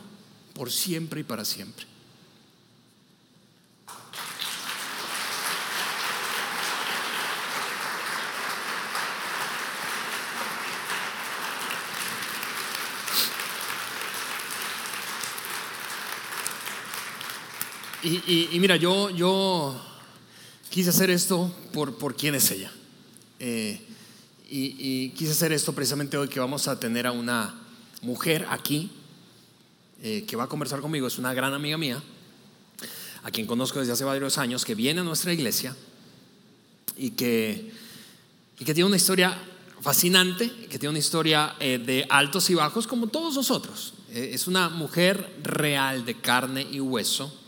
por 0.54 0.70
siempre 0.70 1.20
y 1.20 1.24
para 1.24 1.44
siempre. 1.44 1.91
Y, 18.04 18.58
mira, 18.58 18.74
yo, 18.74 19.10
yo 19.10 19.80
quise 20.70 20.90
hacer 20.90 21.08
esto 21.10 21.54
por, 21.72 22.16
quién 22.16 22.34
es 22.34 22.50
ella. 22.50 22.72
Eh, 23.38 23.80
y, 24.50 25.10
quise 25.10 25.30
hacer 25.30 25.52
esto 25.52 25.72
precisamente 25.72 26.16
hoy 26.16 26.26
que 26.26 26.40
vamos 26.40 26.66
a 26.66 26.80
tener 26.80 27.06
a 27.06 27.12
una 27.12 27.54
mujer 28.00 28.44
aquí 28.50 28.90
eh, 30.02 30.24
que 30.26 30.34
va 30.34 30.44
a 30.44 30.48
conversar 30.48 30.80
conmigo. 30.80 31.06
Es 31.06 31.18
una 31.18 31.32
gran 31.32 31.54
amiga 31.54 31.78
mía, 31.78 32.02
a 33.22 33.30
quien 33.30 33.46
conozco 33.46 33.78
desde 33.78 33.92
hace 33.92 34.02
varios 34.02 34.36
años, 34.36 34.64
que 34.64 34.74
viene 34.74 35.00
a 35.00 35.04
nuestra 35.04 35.32
iglesia 35.32 35.76
y 36.96 37.10
que, 37.10 37.72
y 38.58 38.64
que 38.64 38.74
tiene 38.74 38.88
una 38.88 38.96
historia 38.96 39.38
fascinante, 39.80 40.50
que 40.68 40.78
tiene 40.80 40.90
una 40.90 40.98
historia 40.98 41.54
eh, 41.60 41.78
de 41.78 42.04
altos 42.08 42.50
y 42.50 42.54
bajos 42.54 42.88
como 42.88 43.06
todos 43.06 43.36
nosotros. 43.36 43.94
es 44.12 44.48
una 44.48 44.68
mujer 44.70 45.36
real 45.44 46.04
de 46.04 46.20
carne 46.20 46.66
y 46.68 46.80
hueso 46.80 47.38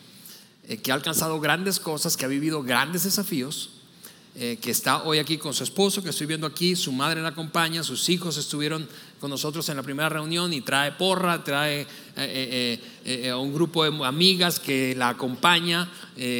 eh, 0.66 0.78
que 0.78 0.90
ha 0.90 0.94
alcanzado 0.94 1.40
grandes 1.40 1.78
cosas, 1.78 2.16
que 2.16 2.25
ha 2.25 2.28
vivido 2.28 2.62
grandes 2.62 3.04
desafíos, 3.04 3.71
eh, 4.35 4.59
que 4.62 4.71
está 4.71 5.02
hoy 5.02 5.18
aquí 5.18 5.37
con 5.37 5.52
su 5.52 5.62
esposo, 5.62 6.02
que 6.02 6.09
estoy 6.09 6.26
viendo 6.26 6.47
aquí, 6.47 6.75
su 6.75 6.90
madre 6.90 7.21
la 7.21 7.28
acompaña, 7.28 7.83
sus 7.83 8.09
hijos 8.09 8.38
estuvieron 8.38 8.88
con 9.21 9.28
nosotros 9.28 9.68
en 9.68 9.76
la 9.76 9.83
primera 9.83 10.09
reunión 10.09 10.54
y 10.54 10.62
trae 10.62 10.92
porra, 10.92 11.44
trae 11.44 11.87
eh, 12.16 13.30
a 13.30 13.37
un 13.37 13.52
grupo 13.52 13.85
de 13.85 14.06
amigas 14.06 14.59
que 14.59 14.94
la 14.97 15.11
acompaña, 15.11 15.90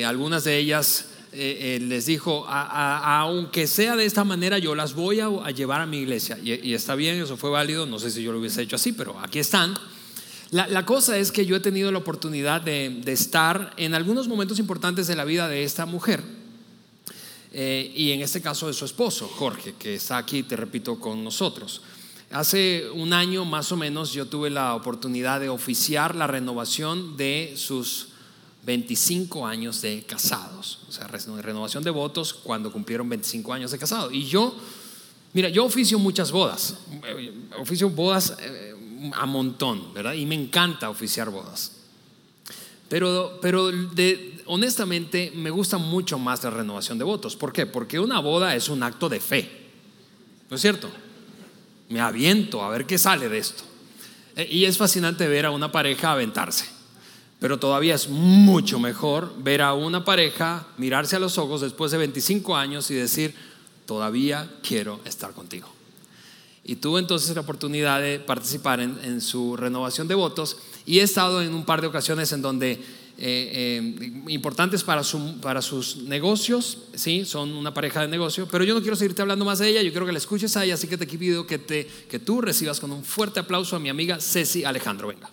algunas 0.07 0.45
de 0.45 0.59
ellas 0.59 1.09
les 1.33 2.07
dijo, 2.07 2.47
aunque 2.49 3.67
sea 3.67 3.95
de 3.97 4.07
esta 4.07 4.25
manera, 4.25 4.59
yo 4.59 4.75
las 4.75 4.95
voy 4.95 5.21
a, 5.21 5.51
llevar 5.51 5.81
a 5.81 5.87
mi 5.87 5.99
iglesia. 5.99 6.39
Y, 6.43 6.53
y, 6.71 6.75
está 6.75 6.95
bien, 6.95 7.21
eso 7.21 7.37
fue 7.37 7.51
válido, 7.51 7.87
no 7.87 7.99
sé 7.99 8.11
si 8.11 8.23
yo 8.23 8.33
lo 8.33 8.39
hubiese 8.39 8.63
hecho 8.63 8.77
así, 8.77 8.93
pero 8.93 9.19
aquí 9.21 9.39
están. 9.39 9.75
La, 10.55 10.87
cosa 10.87 11.19
es 11.19 11.33
que 11.33 11.47
yo 11.47 11.57
he 11.57 11.61
tenido 11.61 11.91
la 11.91 11.99
oportunidad 11.99 12.61
de, 12.61 13.03
estar 13.07 13.73
en 13.77 13.93
algunos 13.93 14.29
momentos 14.29 14.61
importantes 14.61 15.09
de 15.09 15.17
la 15.17 15.25
vida 15.25 15.49
de 15.49 15.65
esta 15.65 15.85
mujer. 15.85 16.23
Eh, 17.53 17.93
y 17.97 18.13
en 18.13 18.21
este 18.21 18.41
caso 18.41 18.69
de 18.69 18.73
su 18.73 18.85
esposo, 18.85 19.27
Jorge, 19.27 19.75
que 19.77 19.97
está 19.97 20.17
aquí, 20.17 20.45
te 20.45 20.55
repito, 20.55 21.01
con 21.01 21.25
nosotros. 21.25 21.83
Hace 22.31 22.89
un 22.95 23.13
año 23.13 23.45
más 23.45 23.73
o 23.73 23.77
menos 23.77 24.13
yo 24.13 24.27
tuve 24.27 24.49
la 24.49 24.77
oportunidad 24.77 25.41
de 25.41 25.49
oficiar 25.49 26.15
la 26.15 26.29
renovación 26.29 27.17
de 27.17 27.55
sus 27.57 28.11
25 28.65 29.49
años 29.49 29.83
de 29.83 30.05
casados, 30.05 30.79
o 30.89 30.93
sea, 30.93 31.09
renovación 31.09 31.83
de 31.83 31.91
votos 31.91 32.33
cuando 32.33 32.71
cumplieron 32.71 33.09
25 33.09 33.53
años 33.53 33.73
de 33.73 33.79
casado. 33.79 34.13
Y 34.13 34.25
yo, 34.27 34.55
mira, 35.33 35.49
yo 35.49 35.65
oficio 35.65 35.99
muchas 35.99 36.31
bodas, 36.31 36.77
eh, 37.03 37.33
oficio 37.59 37.91
bodas 37.91 38.37
eh, 38.39 38.74
a 39.15 39.27
montón, 39.27 39.93
¿verdad? 39.95 40.15
Y 40.15 40.27
me 40.27 40.35
encanta 40.35 40.91
oficiar 40.91 41.31
bodas. 41.31 41.73
Pero, 42.89 43.39
pero 43.41 43.71
honestamente 44.47 45.33
me 45.35 45.51
gusta 45.51 45.79
mucho 45.79 46.19
más 46.19 46.45
la 46.45 46.51
renovación 46.51 46.99
de 46.99 47.05
votos. 47.05 47.35
¿Por 47.37 47.53
qué? 47.53 47.67
Porque 47.67 47.99
una 47.99 48.21
boda 48.21 48.55
es 48.55 48.69
un 48.69 48.83
acto 48.83 49.09
de 49.09 49.21
fe. 49.21 49.51
¿No 50.51 50.57
es 50.57 50.63
cierto? 50.63 50.89
Me 51.89 52.01
aviento 52.01 52.63
a 52.63 52.71
ver 52.71 52.87
qué 52.87 52.99
sale 52.99 53.29
de 53.29 53.39
esto. 53.39 53.65
E, 54.37 54.47
y 54.51 54.65
es 54.65 54.79
fascinante 54.79 55.27
ver 55.29 55.47
a 55.47 55.51
una 55.51 55.73
pareja 55.73 56.13
aventarse. 56.13 56.67
Pero 57.41 57.59
todavía 57.59 57.95
es 57.95 58.09
mucho 58.09 58.79
mejor 58.79 59.35
ver 59.43 59.63
a 59.63 59.75
una 59.75 60.05
pareja 60.05 60.67
mirarse 60.79 61.17
a 61.17 61.19
los 61.19 61.37
ojos 61.37 61.61
después 61.61 61.91
de 61.91 61.99
25 61.99 62.57
años 62.57 62.91
y 62.91 62.95
decir, 62.95 63.35
todavía 63.87 64.49
quiero 64.63 65.01
estar 65.05 65.33
contigo. 65.33 65.74
Y 66.65 66.77
tuve 66.77 67.01
entonces 67.01 67.35
la 67.35 67.43
oportunidad 67.43 68.01
de 68.01 68.19
participar 68.19 68.81
en, 68.81 69.21
su 69.21 69.57
renovación 69.57 70.09
de 70.09 70.15
votos 70.15 70.57
y 70.87 71.01
he 71.01 71.03
estado 71.03 71.43
en 71.43 71.53
un 71.55 71.65
par 71.65 71.83
de 71.83 71.89
ocasiones 71.89 72.33
en 72.33 72.41
donde 72.41 72.73
eh, 72.73 72.81
eh, 73.19 74.13
importantes 74.29 74.83
para, 74.83 75.03
para 75.43 75.61
sus 75.61 75.99
negocios, 75.99 76.79
¿sí? 76.95 77.27
son 77.27 77.53
una 77.53 77.75
pareja 77.75 78.01
de 78.01 78.09
negocio, 78.09 78.49
pero 78.51 78.65
yo 78.65 78.75
no 78.75 78.81
quiero 78.81 78.97
seguirte 78.97 79.23
hablando 79.23 79.45
más 79.45 79.59
de 79.59 79.69
ella, 79.69 79.83
yo 79.83 79.91
quiero 79.91 80.07
que 80.07 80.13
la 80.13 80.19
escuches 80.19 80.57
a 80.57 80.65
ella, 80.65 80.75
así 80.75 80.89
que 80.89 80.97
te 80.97 81.07
pido 81.07 81.47
que, 81.47 81.59
te, 81.59 81.87
que 82.09 82.19
tú 82.19 82.41
recibas 82.41 82.81
con 82.81 82.91
un 82.93 83.05
fuerte 83.05 83.41
aplauso 83.41 83.77
a 83.77 83.79
mi 83.79 83.91
amiga 83.91 84.19
Ceci 84.19 84.65
Alejandro. 84.65 85.09
Venga. 85.09 85.31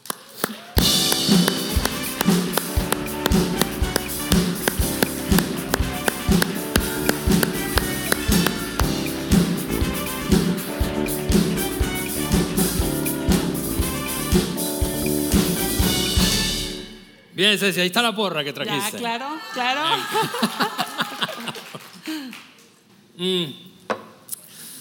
Bien, 17.42 17.58
Ceci, 17.58 17.80
ahí 17.80 17.88
está 17.88 18.04
la 18.04 18.16
porra 18.16 18.44
que 18.44 18.54
trajiste. 18.54 18.92
Ya, 18.92 18.98
claro, 19.00 19.26
claro. 19.54 19.82
Mm. 23.18 23.54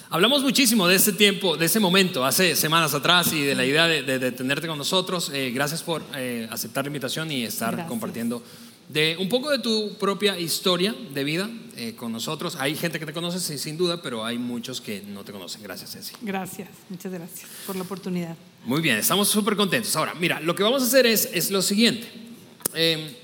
Hablamos 0.08 0.42
muchísimo 0.42 0.88
de 0.88 0.96
ese 0.96 1.12
tiempo, 1.12 1.58
de 1.58 1.66
ese 1.66 1.78
momento, 1.78 2.24
hace 2.24 2.56
semanas 2.56 2.94
atrás 2.94 3.34
y 3.34 3.42
de 3.42 3.54
la 3.54 3.66
idea 3.66 3.86
de, 3.86 4.32
tenerte 4.32 4.66
con 4.66 4.78
nosotros. 4.78 5.30
Eh, 5.34 5.50
gracias 5.50 5.82
por 5.82 6.02
eh, 6.14 6.48
aceptar 6.50 6.84
la 6.84 6.88
invitación 6.88 7.30
y 7.30 7.44
estar 7.44 7.86
compartiendo 7.86 8.42
de 8.88 9.16
un 9.18 9.28
poco 9.28 9.50
de 9.50 9.58
tu 9.58 9.94
propia 9.98 10.38
historia 10.38 10.94
de 11.12 11.24
vida 11.24 11.50
eh, 11.76 11.94
con 11.96 12.12
nosotros. 12.12 12.56
Hay 12.56 12.76
gente 12.76 12.98
que 12.98 13.04
te 13.04 13.12
conoce 13.12 13.58
sin 13.58 13.76
duda, 13.76 14.00
pero 14.00 14.24
hay 14.24 14.38
muchos 14.38 14.80
que 14.80 15.02
no 15.02 15.22
te 15.22 15.32
conocen. 15.32 15.62
Gracias, 15.62 15.90
Ceci. 15.92 16.14
Gracias, 16.22 16.68
muchas 16.88 17.12
gracias 17.12 17.50
por 17.66 17.76
la 17.76 17.82
oportunidad. 17.82 18.36
Muy 18.64 18.80
bien, 18.80 18.96
estamos 18.96 19.28
súper 19.28 19.54
contentos. 19.54 19.94
Ahora, 19.96 20.14
mira, 20.14 20.40
lo 20.40 20.54
que 20.54 20.62
vamos 20.62 20.82
a 20.82 20.86
hacer 20.86 21.04
es, 21.06 21.28
es 21.34 21.50
lo 21.50 21.60
siguiente. 21.60 22.29
Eh, 22.74 23.16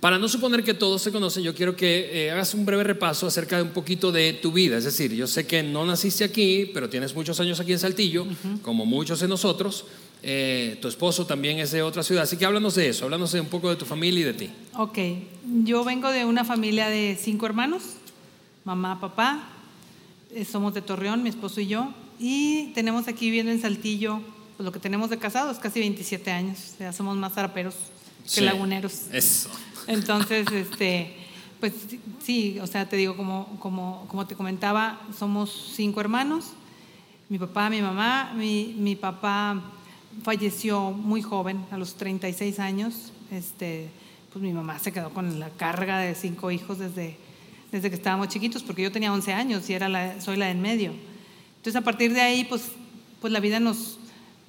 Para 0.00 0.18
no 0.18 0.28
suponer 0.28 0.64
que 0.64 0.72
todos 0.72 1.02
se 1.02 1.12
conocen, 1.12 1.42
yo 1.42 1.54
quiero 1.54 1.76
que 1.76 2.24
eh, 2.26 2.30
hagas 2.30 2.54
un 2.54 2.64
breve 2.64 2.84
repaso 2.84 3.26
acerca 3.26 3.56
de 3.56 3.62
un 3.64 3.70
poquito 3.70 4.10
de 4.10 4.32
tu 4.32 4.50
vida. 4.50 4.78
Es 4.78 4.84
decir, 4.84 5.12
yo 5.14 5.26
sé 5.26 5.46
que 5.46 5.62
no 5.62 5.84
naciste 5.84 6.24
aquí, 6.24 6.70
pero 6.72 6.88
tienes 6.88 7.14
muchos 7.14 7.38
años 7.38 7.60
aquí 7.60 7.72
en 7.72 7.78
Saltillo, 7.78 8.26
como 8.62 8.86
muchos 8.86 9.20
de 9.20 9.28
nosotros. 9.28 9.84
Eh, 10.22 10.78
tu 10.80 10.88
esposo 10.88 11.26
también 11.26 11.58
es 11.58 11.70
de 11.70 11.82
otra 11.82 12.02
ciudad, 12.02 12.24
así 12.24 12.38
que 12.38 12.46
háblanos 12.46 12.74
de 12.76 12.88
eso, 12.88 13.04
háblanos 13.04 13.32
de 13.32 13.40
un 13.40 13.48
poco 13.48 13.68
de 13.68 13.76
tu 13.76 13.84
familia 13.84 14.20
y 14.20 14.24
de 14.24 14.32
ti. 14.34 14.50
Ok, 14.74 14.98
yo 15.64 15.84
vengo 15.84 16.10
de 16.10 16.24
una 16.24 16.44
familia 16.44 16.88
de 16.88 17.18
cinco 17.20 17.46
hermanos, 17.46 17.82
mamá, 18.64 19.00
papá, 19.00 19.48
eh, 20.34 20.44
somos 20.44 20.74
de 20.74 20.82
Torreón, 20.82 21.22
mi 21.22 21.30
esposo 21.30 21.60
y 21.60 21.68
yo, 21.68 21.92
y 22.18 22.66
tenemos 22.74 23.08
aquí 23.08 23.26
viviendo 23.26 23.50
en 23.50 23.60
Saltillo, 23.62 24.20
pues 24.56 24.64
lo 24.64 24.72
que 24.72 24.78
tenemos 24.78 25.08
de 25.08 25.18
casados, 25.18 25.58
casi 25.58 25.80
27 25.80 26.30
años, 26.30 26.74
ya 26.78 26.92
somos 26.92 27.16
más 27.16 27.32
zaraperos 27.32 27.74
que 28.34 28.40
Sí. 28.40 28.40
laguneros. 28.42 29.08
Eso. 29.12 29.50
Entonces, 29.86 30.46
este, 30.52 31.16
pues 31.58 31.72
sí, 32.22 32.58
o 32.60 32.66
sea, 32.66 32.88
te 32.88 32.96
digo, 32.96 33.16
como, 33.16 33.58
como, 33.60 34.06
como 34.08 34.26
te 34.26 34.34
comentaba, 34.34 35.00
somos 35.18 35.72
cinco 35.76 36.00
hermanos, 36.00 36.46
mi 37.28 37.38
papá, 37.38 37.70
mi 37.70 37.80
mamá, 37.80 38.32
mi, 38.34 38.74
mi 38.78 38.96
papá 38.96 39.62
falleció 40.22 40.90
muy 40.90 41.22
joven, 41.22 41.64
a 41.70 41.78
los 41.78 41.94
36 41.94 42.58
años, 42.58 43.12
este, 43.30 43.88
pues 44.32 44.42
mi 44.42 44.52
mamá 44.52 44.78
se 44.78 44.92
quedó 44.92 45.10
con 45.10 45.38
la 45.38 45.50
carga 45.50 45.98
de 45.98 46.14
cinco 46.14 46.50
hijos 46.50 46.78
desde, 46.78 47.16
desde 47.70 47.88
que 47.88 47.96
estábamos 47.96 48.28
chiquitos, 48.28 48.62
porque 48.62 48.82
yo 48.82 48.90
tenía 48.90 49.12
11 49.12 49.32
años 49.32 49.70
y 49.70 49.74
era 49.74 49.88
la, 49.88 50.20
soy 50.20 50.36
la 50.36 50.46
de 50.46 50.52
en 50.52 50.60
medio. 50.62 50.92
Entonces, 51.56 51.76
a 51.76 51.82
partir 51.84 52.12
de 52.14 52.20
ahí, 52.20 52.44
pues, 52.44 52.62
pues 53.20 53.32
la 53.32 53.38
vida 53.40 53.60
nos, 53.60 53.98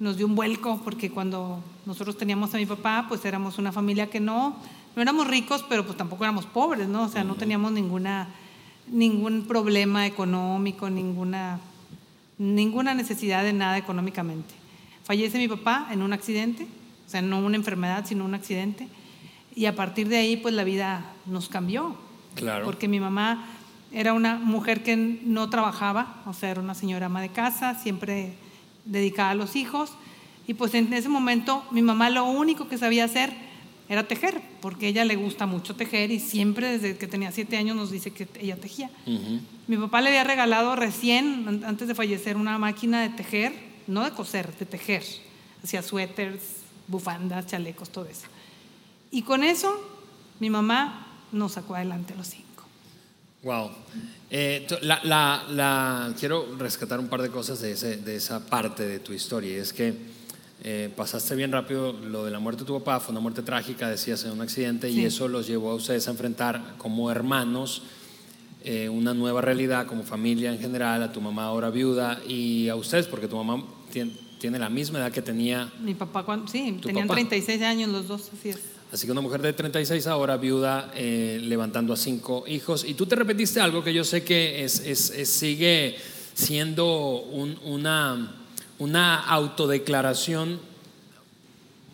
nos 0.02 0.16
dio 0.16 0.26
un 0.26 0.34
vuelco, 0.34 0.80
porque 0.82 1.12
cuando 1.12 1.62
nosotros 1.86 2.16
teníamos 2.16 2.52
a 2.52 2.56
mi 2.56 2.66
papá, 2.66 3.06
pues 3.08 3.24
éramos 3.24 3.58
una 3.58 3.70
familia 3.70 4.10
que 4.10 4.18
no, 4.18 4.56
no 4.96 5.02
éramos 5.02 5.28
ricos, 5.28 5.64
pero 5.68 5.86
pues 5.86 5.96
tampoco 5.96 6.24
éramos 6.24 6.44
pobres, 6.44 6.88
¿no? 6.88 7.04
O 7.04 7.08
sea, 7.08 7.22
no 7.22 7.36
teníamos 7.36 7.70
ninguna, 7.70 8.26
ningún 8.88 9.46
problema 9.46 10.04
económico, 10.04 10.90
ninguna, 10.90 11.60
ninguna 12.36 12.94
necesidad 12.94 13.44
de 13.44 13.52
nada 13.52 13.78
económicamente. 13.78 14.52
Fallece 15.04 15.38
mi 15.38 15.46
papá 15.46 15.86
en 15.92 16.02
un 16.02 16.12
accidente, 16.12 16.66
o 17.06 17.08
sea, 17.08 17.22
no 17.22 17.38
una 17.38 17.54
enfermedad, 17.54 18.04
sino 18.04 18.24
un 18.24 18.34
accidente, 18.34 18.88
y 19.54 19.66
a 19.66 19.76
partir 19.76 20.08
de 20.08 20.16
ahí, 20.16 20.36
pues 20.36 20.52
la 20.52 20.64
vida 20.64 21.12
nos 21.26 21.48
cambió. 21.48 21.94
Claro. 22.34 22.64
Porque 22.64 22.88
mi 22.88 22.98
mamá 22.98 23.46
era 23.92 24.14
una 24.14 24.34
mujer 24.36 24.82
que 24.82 24.96
no 24.96 25.48
trabajaba, 25.48 26.22
o 26.26 26.32
sea, 26.32 26.50
era 26.50 26.60
una 26.60 26.74
señora 26.74 27.06
ama 27.06 27.20
de 27.20 27.28
casa, 27.28 27.76
siempre 27.76 28.41
dedicada 28.84 29.30
a 29.30 29.34
los 29.34 29.56
hijos. 29.56 29.92
Y 30.46 30.54
pues 30.54 30.74
en 30.74 30.92
ese 30.92 31.08
momento 31.08 31.64
mi 31.70 31.82
mamá 31.82 32.10
lo 32.10 32.24
único 32.24 32.68
que 32.68 32.78
sabía 32.78 33.04
hacer 33.04 33.32
era 33.88 34.08
tejer, 34.08 34.40
porque 34.60 34.86
a 34.86 34.88
ella 34.88 35.04
le 35.04 35.16
gusta 35.16 35.44
mucho 35.46 35.76
tejer 35.76 36.10
y 36.10 36.18
siempre 36.20 36.78
desde 36.78 36.96
que 36.96 37.06
tenía 37.06 37.30
siete 37.30 37.56
años 37.56 37.76
nos 37.76 37.90
dice 37.90 38.10
que 38.10 38.26
ella 38.40 38.56
tejía. 38.56 38.90
Mi 39.68 39.76
papá 39.76 40.00
le 40.00 40.08
había 40.08 40.24
regalado 40.24 40.74
recién, 40.76 41.44
an- 41.46 41.64
antes 41.64 41.88
de 41.88 41.94
fallecer, 41.94 42.36
una 42.36 42.58
máquina 42.58 43.02
de 43.02 43.10
tejer, 43.10 43.52
no 43.86 44.04
de 44.04 44.10
coser, 44.12 44.56
de 44.56 44.66
tejer. 44.66 45.02
Hacía 45.62 45.82
suéteres, 45.82 46.62
bufandas, 46.88 47.46
chalecos, 47.46 47.90
todo 47.90 48.06
eso. 48.06 48.26
Y 49.10 49.22
con 49.22 49.44
eso 49.44 49.78
mi 50.40 50.48
mamá 50.50 51.06
nos 51.30 51.52
sacó 51.52 51.74
adelante 51.74 52.14
los 52.16 52.28
cinco. 52.28 52.41
Wow. 53.42 53.70
Eh, 54.30 54.66
la, 54.82 55.00
la- 55.04 55.44
la- 55.50 56.14
quiero 56.18 56.56
rescatar 56.58 57.00
un 57.00 57.08
par 57.08 57.22
de 57.22 57.28
cosas 57.28 57.60
de, 57.60 57.72
ese- 57.72 57.96
de 57.96 58.16
esa 58.16 58.46
parte 58.46 58.86
de 58.86 58.98
tu 59.00 59.12
historia. 59.12 59.60
Es 59.60 59.72
que 59.72 59.94
eh, 60.64 60.90
pasaste 60.96 61.34
bien 61.34 61.50
rápido 61.50 61.92
lo 61.92 62.24
de 62.24 62.30
la 62.30 62.38
muerte 62.38 62.60
de 62.62 62.66
tu 62.66 62.78
papá, 62.78 63.00
fue 63.00 63.10
una 63.12 63.20
muerte 63.20 63.42
trágica, 63.42 63.88
decías, 63.88 64.24
en 64.24 64.30
un 64.30 64.40
accidente, 64.42 64.88
y 64.88 65.04
eso 65.04 65.26
los 65.26 65.48
llevó 65.48 65.72
a 65.72 65.74
ustedes 65.74 66.06
a 66.06 66.12
enfrentar 66.12 66.74
como 66.78 67.10
hermanos 67.10 67.82
eh, 68.64 68.88
una 68.88 69.12
nueva 69.12 69.40
realidad, 69.40 69.86
como 69.88 70.04
familia 70.04 70.52
en 70.52 70.60
general, 70.60 71.02
a 71.02 71.10
tu 71.12 71.20
mamá 71.20 71.46
ahora 71.46 71.68
viuda 71.70 72.20
y 72.28 72.68
a 72.68 72.76
ustedes, 72.76 73.08
porque 73.08 73.26
tu 73.26 73.36
mamá 73.36 73.64
tien- 73.92 74.12
tiene 74.38 74.60
la 74.60 74.70
misma 74.70 75.00
edad 75.00 75.10
que 75.10 75.20
tenía 75.20 75.68
Mi 75.80 75.94
papá, 75.94 76.22
cuando, 76.24 76.46
sí, 76.46 76.78
¿Tu 76.80 76.86
tenían 76.86 77.08
papá? 77.08 77.16
36 77.16 77.60
años 77.62 77.90
los 77.90 78.06
dos, 78.06 78.30
así 78.32 78.50
es. 78.50 78.60
Así 78.92 79.06
que 79.06 79.12
una 79.12 79.22
mujer 79.22 79.40
de 79.40 79.54
36 79.54 80.06
ahora, 80.06 80.36
viuda, 80.36 80.92
eh, 80.94 81.40
levantando 81.42 81.94
a 81.94 81.96
cinco 81.96 82.44
hijos. 82.46 82.84
Y 82.84 82.92
tú 82.94 83.06
te 83.06 83.16
repetiste 83.16 83.58
algo 83.60 83.82
que 83.82 83.94
yo 83.94 84.04
sé 84.04 84.22
que 84.22 84.62
es, 84.64 84.80
es- 84.80 85.08
es- 85.10 85.30
sigue 85.30 85.96
siendo 86.34 87.22
un- 87.22 87.58
una, 87.64 88.34
una 88.78 89.16
autodeclaración 89.24 90.60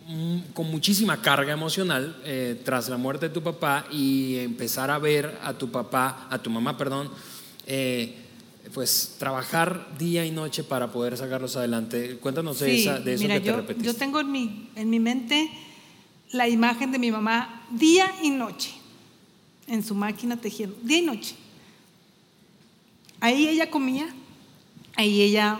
mm, 0.08 0.38
con 0.54 0.70
muchísima 0.70 1.20
carga 1.22 1.52
emocional 1.52 2.16
eh, 2.24 2.60
tras 2.64 2.88
la 2.88 2.96
muerte 2.96 3.28
de 3.28 3.34
tu 3.34 3.42
papá 3.42 3.86
y 3.92 4.36
empezar 4.38 4.90
a 4.90 4.98
ver 4.98 5.38
a 5.44 5.52
tu 5.52 5.70
papá, 5.70 6.26
a 6.30 6.38
tu 6.38 6.50
mamá, 6.50 6.76
perdón, 6.78 7.10
eh, 7.66 8.14
pues 8.74 9.16
trabajar 9.18 9.86
día 9.98 10.24
y 10.26 10.30
noche 10.30 10.64
para 10.64 10.90
poder 10.90 11.16
sacarlos 11.16 11.56
adelante. 11.56 12.16
Cuéntanos 12.20 12.58
de, 12.58 12.80
esa- 12.82 12.98
de 13.00 13.14
eso 13.14 13.22
mira, 13.22 13.34
que 13.34 13.40
te 13.40 13.46
yo, 13.48 13.56
repetiste. 13.56 13.86
yo 13.86 13.94
tengo 13.94 14.18
en 14.20 14.32
mi, 14.32 14.70
en 14.76 14.90
mi 14.90 14.98
mente 14.98 15.48
la 16.30 16.48
imagen 16.48 16.92
de 16.92 16.98
mi 16.98 17.10
mamá 17.10 17.62
día 17.70 18.12
y 18.22 18.30
noche 18.30 18.72
en 19.66 19.82
su 19.82 19.94
máquina 19.94 20.36
tejiendo, 20.36 20.76
día 20.82 20.98
y 20.98 21.02
noche. 21.02 21.36
Ahí 23.20 23.48
ella 23.48 23.70
comía, 23.70 24.08
ahí 24.96 25.22
ella 25.22 25.58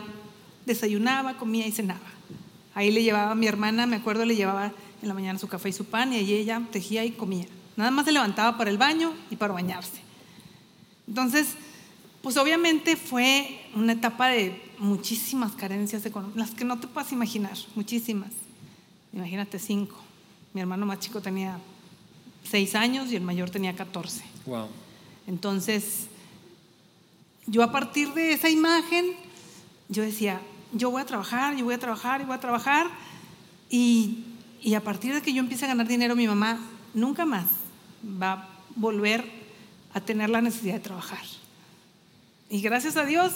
desayunaba, 0.64 1.36
comía 1.36 1.66
y 1.66 1.72
cenaba. 1.72 2.00
Ahí 2.74 2.90
le 2.90 3.02
llevaba 3.02 3.32
a 3.32 3.34
mi 3.34 3.46
hermana, 3.46 3.86
me 3.86 3.96
acuerdo, 3.96 4.24
le 4.24 4.36
llevaba 4.36 4.72
en 5.02 5.08
la 5.08 5.14
mañana 5.14 5.38
su 5.38 5.48
café 5.48 5.68
y 5.68 5.72
su 5.72 5.84
pan 5.84 6.12
y 6.12 6.16
ahí 6.16 6.32
ella 6.32 6.62
tejía 6.70 7.04
y 7.04 7.10
comía. 7.10 7.46
Nada 7.76 7.90
más 7.90 8.04
se 8.06 8.12
levantaba 8.12 8.56
para 8.56 8.70
el 8.70 8.78
baño 8.78 9.12
y 9.30 9.36
para 9.36 9.52
bañarse. 9.52 10.00
Entonces, 11.06 11.54
pues 12.22 12.36
obviamente 12.36 12.96
fue 12.96 13.60
una 13.74 13.92
etapa 13.92 14.28
de 14.28 14.60
muchísimas 14.78 15.52
carencias 15.52 16.04
económicas, 16.06 16.48
las 16.48 16.56
que 16.56 16.64
no 16.64 16.78
te 16.78 16.86
puedas 16.86 17.12
imaginar, 17.12 17.56
muchísimas. 17.74 18.30
Imagínate 19.12 19.58
cinco. 19.58 20.07
Mi 20.52 20.60
hermano 20.60 20.86
más 20.86 21.00
chico 21.00 21.20
tenía 21.20 21.58
seis 22.48 22.74
años 22.74 23.10
y 23.12 23.16
el 23.16 23.22
mayor 23.22 23.50
tenía 23.50 23.74
14. 23.74 24.22
Wow. 24.46 24.68
Entonces, 25.26 26.06
yo 27.46 27.62
a 27.62 27.70
partir 27.70 28.12
de 28.14 28.32
esa 28.32 28.48
imagen, 28.48 29.06
yo 29.88 30.02
decía, 30.02 30.40
yo 30.72 30.90
voy 30.90 31.02
a 31.02 31.06
trabajar, 31.06 31.56
yo 31.56 31.64
voy 31.64 31.74
a 31.74 31.78
trabajar, 31.78 32.20
y 32.20 32.24
voy 32.24 32.34
a 32.34 32.40
trabajar. 32.40 32.86
Y, 33.70 34.24
y 34.62 34.74
a 34.74 34.82
partir 34.82 35.14
de 35.14 35.22
que 35.22 35.32
yo 35.32 35.40
empiece 35.40 35.64
a 35.64 35.68
ganar 35.68 35.86
dinero, 35.86 36.16
mi 36.16 36.26
mamá 36.26 36.58
nunca 36.94 37.26
más 37.26 37.46
va 38.20 38.32
a 38.32 38.48
volver 38.76 39.24
a 39.92 40.00
tener 40.00 40.30
la 40.30 40.40
necesidad 40.40 40.74
de 40.74 40.80
trabajar. 40.80 41.22
Y 42.50 42.60
gracias 42.60 42.96
a 42.96 43.04
Dios, 43.04 43.32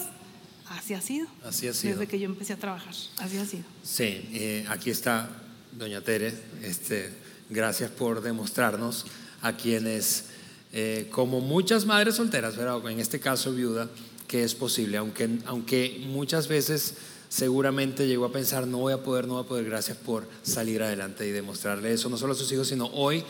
así 0.69 0.93
ha 0.93 1.01
sido. 1.01 1.27
Así 1.43 1.67
ha 1.67 1.73
sido. 1.73 1.93
Desde 1.93 2.07
que 2.07 2.19
yo 2.19 2.25
empecé 2.25 2.53
a 2.53 2.57
trabajar, 2.57 2.95
así 3.17 3.37
ha 3.37 3.45
sido. 3.45 3.63
Sí, 3.83 4.29
eh, 4.33 4.65
aquí 4.69 4.89
está 4.89 5.29
doña 5.77 6.01
Tere. 6.01 6.33
Este, 6.61 7.09
gracias 7.49 7.91
por 7.91 8.21
demostrarnos 8.21 9.05
a 9.41 9.55
quienes, 9.55 10.25
eh, 10.71 11.07
como 11.11 11.41
muchas 11.41 11.85
madres 11.85 12.15
solteras, 12.15 12.55
pero 12.55 12.87
en 12.89 12.99
este 12.99 13.19
caso 13.19 13.51
viuda, 13.51 13.89
que 14.27 14.43
es 14.43 14.55
posible, 14.55 14.97
aunque, 14.97 15.29
aunque 15.45 16.03
muchas 16.07 16.47
veces 16.47 16.95
seguramente 17.29 18.07
llegó 18.07 18.25
a 18.25 18.31
pensar, 18.31 18.65
no 18.67 18.79
voy 18.79 18.93
a 18.93 19.03
poder, 19.03 19.27
no 19.27 19.35
voy 19.35 19.43
a 19.43 19.47
poder, 19.47 19.65
gracias 19.65 19.97
por 19.97 20.27
salir 20.43 20.81
adelante 20.81 21.27
y 21.27 21.31
demostrarle 21.31 21.93
eso, 21.93 22.09
no 22.09 22.17
solo 22.17 22.33
a 22.33 22.35
sus 22.35 22.51
hijos, 22.51 22.67
sino 22.67 22.87
hoy, 22.87 23.23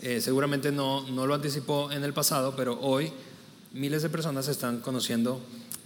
eh, 0.00 0.20
seguramente 0.20 0.72
no, 0.72 1.08
no 1.10 1.26
lo 1.26 1.34
anticipó 1.34 1.92
en 1.92 2.04
el 2.04 2.12
pasado, 2.12 2.54
pero 2.56 2.78
hoy 2.80 3.12
miles 3.72 4.02
de 4.02 4.08
personas 4.08 4.48
están 4.48 4.80
conociendo 4.80 5.40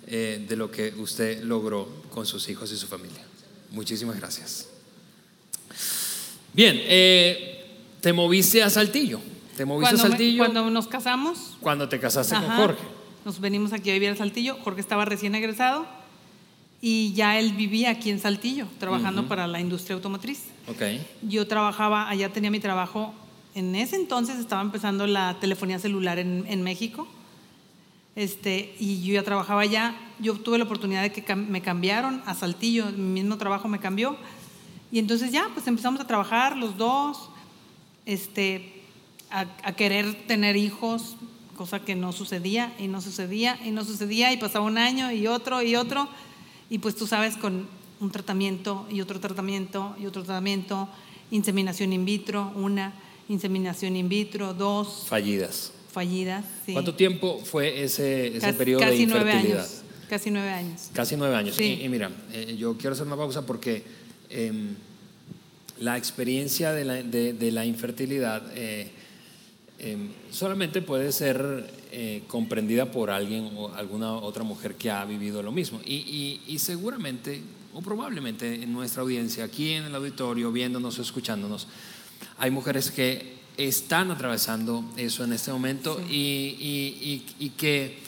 eh, 0.06 0.44
de 0.48 0.56
lo 0.56 0.70
que 0.70 0.94
usted 0.98 1.42
logró 1.42 1.88
con 2.10 2.26
sus 2.26 2.48
hijos 2.48 2.72
y 2.72 2.76
su 2.76 2.86
familia. 2.86 3.24
Muchísimas 3.70 4.16
gracias. 4.16 4.73
Bien, 6.54 6.76
eh, 6.84 7.66
te 8.00 8.12
moviste 8.12 8.62
a 8.62 8.70
Saltillo. 8.70 9.20
Te 9.56 9.64
moviste 9.64 9.94
a 9.94 9.98
Cuando, 9.98 10.04
me- 10.04 10.10
Saltillo 10.10 10.38
cuando 10.38 10.70
nos 10.70 10.86
casamos, 10.88 11.56
cuando 11.60 11.88
te 11.88 12.00
casaste 12.00 12.34
con. 12.34 12.44
Jorge. 12.56 12.82
Nos 13.24 13.40
venimos 13.40 13.72
aquí 13.72 13.90
a 13.90 13.94
vivir 13.94 14.10
a 14.10 14.16
Saltillo. 14.16 14.56
Jorge 14.62 14.80
estaba 14.80 15.04
recién 15.04 15.34
egresado 15.34 15.86
y 16.80 17.12
ya 17.14 17.38
él 17.38 17.52
vivía 17.54 17.90
aquí 17.90 18.10
en 18.10 18.18
Saltillo, 18.20 18.66
trabajando 18.78 19.26
para 19.26 19.46
la 19.46 19.60
industria 19.60 19.94
automotriz. 19.94 20.42
Ok. 20.68 20.82
Yo 21.22 21.46
trabajaba, 21.46 22.08
allá 22.08 22.32
tenía 22.32 22.50
mi 22.50 22.60
trabajo. 22.60 23.14
En 23.54 23.74
ese 23.76 23.96
entonces 23.96 24.38
estaba 24.38 24.62
empezando 24.62 25.06
la 25.06 25.38
telefonía 25.40 25.78
celular 25.78 26.18
en, 26.18 26.44
en 26.48 26.62
México. 26.62 27.06
Este, 28.16 28.74
y 28.78 29.02
yo 29.04 29.14
ya 29.14 29.22
trabajaba 29.22 29.62
allá. 29.62 29.94
Yo 30.20 30.34
tuve 30.34 30.58
la 30.58 30.64
oportunidad 30.64 31.02
de 31.02 31.10
que 31.12 31.24
cam- 31.24 31.46
me 31.48 31.60
cambiaron 31.62 32.22
a 32.26 32.34
Saltillo, 32.34 32.86
mi 32.92 33.22
mismo 33.22 33.38
trabajo 33.38 33.66
me 33.68 33.78
cambió. 33.80 34.16
Y 34.94 35.00
entonces 35.00 35.32
ya, 35.32 35.48
pues 35.52 35.66
empezamos 35.66 36.00
a 36.00 36.06
trabajar 36.06 36.56
los 36.56 36.76
dos, 36.78 37.28
este, 38.06 38.82
a, 39.28 39.40
a 39.64 39.72
querer 39.74 40.26
tener 40.28 40.56
hijos, 40.56 41.16
cosa 41.56 41.80
que 41.80 41.96
no 41.96 42.12
sucedía 42.12 42.72
y 42.78 42.86
no 42.86 43.00
sucedía 43.00 43.58
y 43.64 43.72
no 43.72 43.84
sucedía 43.84 44.32
y 44.32 44.36
pasaba 44.36 44.64
un 44.64 44.78
año 44.78 45.10
y 45.10 45.26
otro 45.26 45.62
y 45.62 45.74
otro. 45.74 46.08
Y 46.70 46.78
pues 46.78 46.94
tú 46.94 47.08
sabes, 47.08 47.36
con 47.36 47.66
un 48.00 48.10
tratamiento 48.12 48.86
y 48.88 49.00
otro 49.00 49.18
tratamiento 49.18 49.96
y 50.00 50.06
otro 50.06 50.22
tratamiento, 50.22 50.88
inseminación 51.32 51.92
in 51.92 52.04
vitro, 52.04 52.52
una. 52.54 52.92
inseminación 53.28 53.96
in 53.96 54.08
vitro, 54.08 54.52
dos 54.54 55.06
Fallidas. 55.08 55.72
fallidas. 55.90 56.44
sí. 56.66 56.72
¿Cuánto 56.72 56.94
tiempo 56.94 57.40
fue 57.42 57.82
ese, 57.82 58.28
ese 58.28 58.38
Casi- 58.40 58.58
periodo 58.58 58.80
de 58.84 58.86
casi 58.90 59.06
nueve 59.06 59.30
infertilidad? 59.32 59.64
años. 59.64 59.82
Casi 60.10 60.30
nueve 60.30 60.50
años. 60.50 60.90
Casi 60.92 61.16
nueve 61.16 61.34
años. 61.34 61.56
Sí. 61.56 61.78
Y, 61.80 61.84
y 61.84 61.88
mira, 61.88 62.10
eh, 62.32 62.54
yo 62.58 62.76
quiero 62.76 62.92
hacer 62.92 63.06
una 63.06 63.16
pausa 63.16 63.46
porque 63.46 63.82
em, 64.30 64.74
la 65.80 65.96
experiencia 65.96 66.72
de 66.72 66.84
la, 66.84 66.94
de- 67.02 67.32
de 67.32 67.50
la 67.52 67.64
infertilidad 67.66 68.42
eh, 68.54 68.90
em, 69.78 70.08
solamente 70.30 70.82
puede 70.82 71.10
ser 71.12 71.68
eh, 71.92 72.22
comprendida 72.26 72.90
por 72.90 73.10
alguien 73.10 73.50
o 73.56 73.72
alguna 73.74 74.14
otra 74.14 74.42
mujer 74.44 74.74
que 74.76 74.90
ha 74.90 75.04
vivido 75.04 75.42
lo 75.42 75.52
mismo. 75.52 75.80
Y, 75.84 75.94
y- 75.94 76.40
y 76.54 76.58
seguramente, 76.58 77.40
o 77.72 77.82
probablemente 77.82 78.54
en 78.62 78.72
nuestra 78.72 79.02
audiencia, 79.02 79.44
aquí 79.44 79.70
en 79.72 79.84
el 79.84 79.94
auditorio, 79.94 80.50
viéndonos 80.52 80.98
escuchándonos, 80.98 81.66
hay 82.38 82.50
mujeres 82.50 82.90
que 82.90 83.34
están 83.56 84.10
atravesando 84.10 84.84
eso 84.96 85.22
en 85.24 85.32
este 85.32 85.52
momento 85.52 86.00
y 86.10 87.50
que 87.56 87.98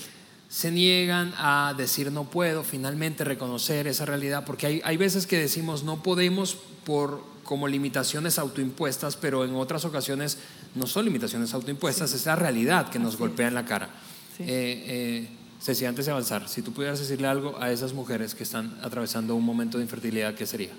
se 0.56 0.70
niegan 0.70 1.34
a 1.36 1.74
decir 1.76 2.10
no 2.10 2.24
puedo, 2.24 2.64
finalmente 2.64 3.24
reconocer 3.24 3.86
esa 3.86 4.06
realidad, 4.06 4.46
porque 4.46 4.66
hay, 4.66 4.80
hay 4.86 4.96
veces 4.96 5.26
que 5.26 5.36
decimos 5.36 5.82
no 5.84 6.02
podemos 6.02 6.56
por 6.82 7.22
como 7.44 7.68
limitaciones 7.68 8.38
autoimpuestas, 8.38 9.18
pero 9.18 9.44
en 9.44 9.54
otras 9.54 9.84
ocasiones 9.84 10.38
no 10.74 10.86
son 10.86 11.04
limitaciones 11.04 11.52
autoimpuestas, 11.52 12.14
es 12.14 12.24
la 12.24 12.36
realidad 12.36 12.88
que 12.88 12.98
nos 12.98 13.08
Así 13.08 13.18
golpea 13.18 13.48
es. 13.48 13.50
en 13.50 13.54
la 13.54 13.66
cara. 13.66 13.90
Sí. 14.34 14.44
Eh, 14.44 14.46
eh, 14.48 15.28
Ceci, 15.60 15.84
antes 15.84 16.06
de 16.06 16.12
avanzar, 16.12 16.48
si 16.48 16.62
tú 16.62 16.72
pudieras 16.72 17.00
decirle 17.00 17.28
algo 17.28 17.60
a 17.60 17.70
esas 17.70 17.92
mujeres 17.92 18.34
que 18.34 18.42
están 18.42 18.78
atravesando 18.82 19.34
un 19.34 19.44
momento 19.44 19.76
de 19.76 19.84
infertilidad, 19.84 20.34
¿qué 20.34 20.46
sería? 20.46 20.70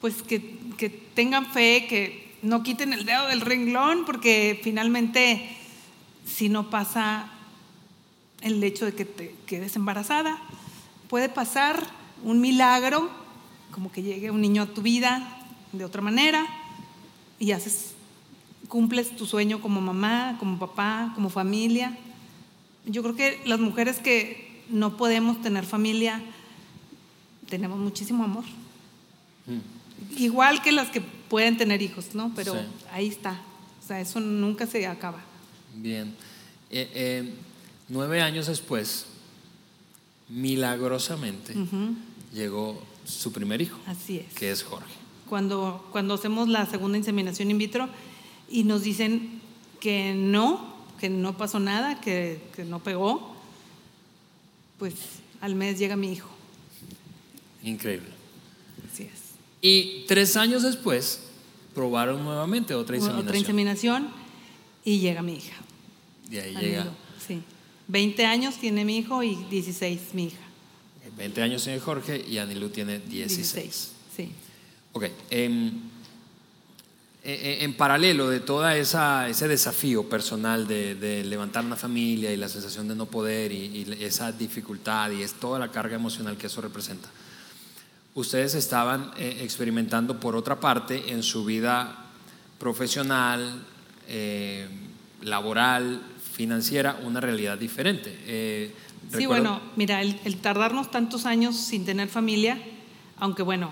Pues 0.00 0.20
que, 0.22 0.58
que 0.76 0.90
tengan 0.90 1.46
fe, 1.52 1.86
que 1.88 2.34
no 2.42 2.64
quiten 2.64 2.92
el 2.92 3.06
dedo 3.06 3.28
del 3.28 3.40
renglón, 3.40 4.04
porque 4.04 4.58
finalmente 4.64 5.48
si 6.26 6.48
no 6.48 6.70
pasa 6.70 7.30
el 8.40 8.62
hecho 8.62 8.84
de 8.84 8.94
que 8.94 9.04
te 9.04 9.34
quedes 9.46 9.76
embarazada, 9.76 10.38
puede 11.08 11.28
pasar 11.28 11.86
un 12.22 12.40
milagro, 12.40 13.10
como 13.70 13.90
que 13.92 14.02
llegue 14.02 14.30
un 14.30 14.40
niño 14.40 14.62
a 14.62 14.66
tu 14.66 14.82
vida 14.82 15.38
de 15.72 15.84
otra 15.84 16.02
manera 16.02 16.46
y 17.38 17.52
haces, 17.52 17.92
cumples 18.68 19.14
tu 19.16 19.26
sueño 19.26 19.60
como 19.60 19.80
mamá, 19.80 20.36
como 20.38 20.58
papá, 20.58 21.12
como 21.14 21.28
familia. 21.30 21.96
Yo 22.86 23.02
creo 23.02 23.14
que 23.16 23.40
las 23.44 23.60
mujeres 23.60 23.98
que 23.98 24.62
no 24.68 24.96
podemos 24.96 25.40
tener 25.42 25.64
familia, 25.64 26.22
tenemos 27.48 27.78
muchísimo 27.78 28.24
amor. 28.24 28.44
Igual 30.16 30.62
que 30.62 30.72
las 30.72 30.88
que 30.88 31.00
pueden 31.00 31.56
tener 31.56 31.82
hijos, 31.82 32.14
¿no? 32.14 32.32
Pero 32.34 32.54
Sí. 32.54 32.60
ahí 32.92 33.08
está. 33.08 33.40
O 33.82 33.86
sea, 33.86 34.00
eso 34.00 34.20
nunca 34.20 34.66
se 34.66 34.86
acaba. 34.86 35.20
Bien. 35.74 36.14
Eh, 36.70 36.90
eh, 36.94 37.34
nueve 37.88 38.22
años 38.22 38.46
después, 38.46 39.06
milagrosamente, 40.28 41.54
llegó 42.32 42.82
su 43.04 43.32
primer 43.32 43.60
hijo, 43.62 43.78
Así 43.86 44.18
es. 44.18 44.32
que 44.34 44.50
es 44.50 44.62
Jorge. 44.62 44.92
Cuando, 45.28 45.86
cuando 45.92 46.14
hacemos 46.14 46.48
la 46.48 46.66
segunda 46.66 46.98
inseminación 46.98 47.50
in 47.50 47.58
vitro 47.58 47.88
y 48.48 48.64
nos 48.64 48.82
dicen 48.82 49.40
que 49.80 50.14
no, 50.14 50.74
que 51.00 51.10
no 51.10 51.36
pasó 51.36 51.58
nada, 51.58 52.00
que, 52.00 52.40
que 52.54 52.64
no 52.64 52.82
pegó, 52.82 53.34
pues 54.78 54.94
al 55.40 55.54
mes 55.54 55.78
llega 55.78 55.96
mi 55.96 56.12
hijo. 56.12 56.28
Increíble. 57.62 58.08
Así 58.92 59.04
es. 59.04 59.20
Y 59.60 60.04
tres 60.06 60.36
años 60.36 60.62
después, 60.62 61.20
probaron 61.74 62.24
nuevamente 62.24 62.74
otra 62.74 62.96
inseminación. 62.96 63.26
Otra 63.28 63.38
inseminación 63.38 64.08
y 64.84 64.98
llega 64.98 65.22
mi 65.22 65.34
hija. 65.34 65.56
Y 66.30 66.38
ahí 66.38 66.54
llega. 66.56 66.86
Sí. 67.26 67.42
20 67.88 68.26
años 68.26 68.56
tiene 68.56 68.84
mi 68.84 68.98
hijo 68.98 69.22
y 69.22 69.36
16 69.50 70.00
mi 70.14 70.26
hija. 70.26 70.38
20 71.16 71.42
años 71.42 71.64
tiene 71.64 71.80
Jorge 71.80 72.24
y 72.28 72.38
Anilu 72.38 72.68
tiene 72.68 72.98
16. 72.98 73.54
16. 73.54 73.92
Sí. 74.16 74.32
Ok. 74.92 75.04
em, 75.30 75.68
eh, 75.68 75.72
eh, 77.24 77.64
en 77.64 77.74
paralelo 77.74 78.28
de 78.28 78.40
todo 78.40 78.68
ese 78.68 79.48
desafío 79.48 80.08
personal 80.08 80.66
de, 80.68 80.94
de 80.94 81.24
levantar 81.24 81.64
una 81.64 81.74
familia 81.76 82.32
y 82.32 82.36
la 82.36 82.48
sensación 82.48 82.86
de 82.86 82.94
no 82.94 83.06
poder 83.06 83.50
y, 83.50 83.84
y 83.84 84.04
esa 84.04 84.30
dificultad 84.30 85.10
y 85.10 85.22
es 85.22 85.34
toda 85.34 85.58
la 85.58 85.72
carga 85.72 85.96
emocional 85.96 86.36
que 86.36 86.46
eso 86.46 86.60
representa, 86.60 87.08
ustedes 88.16 88.54
estaban 88.54 89.12
eh, 89.18 89.40
experimentando 89.42 90.18
por 90.18 90.36
otra 90.36 90.58
parte 90.58 91.12
en 91.12 91.22
su 91.22 91.44
vida 91.44 92.06
profesional, 92.58 93.62
eh, 94.08 94.66
laboral, 95.22 96.00
financiera, 96.36 97.00
una 97.02 97.20
realidad 97.20 97.58
diferente. 97.58 98.14
Eh, 98.26 98.72
Sí, 99.08 99.18
recuerdo- 99.18 99.28
bueno, 99.28 99.60
mira, 99.76 100.02
el, 100.02 100.18
el 100.24 100.36
tardarnos 100.38 100.90
tantos 100.90 101.26
años 101.26 101.56
sin 101.56 101.84
tener 101.84 102.08
familia, 102.08 102.58
aunque 103.18 103.42
bueno, 103.42 103.70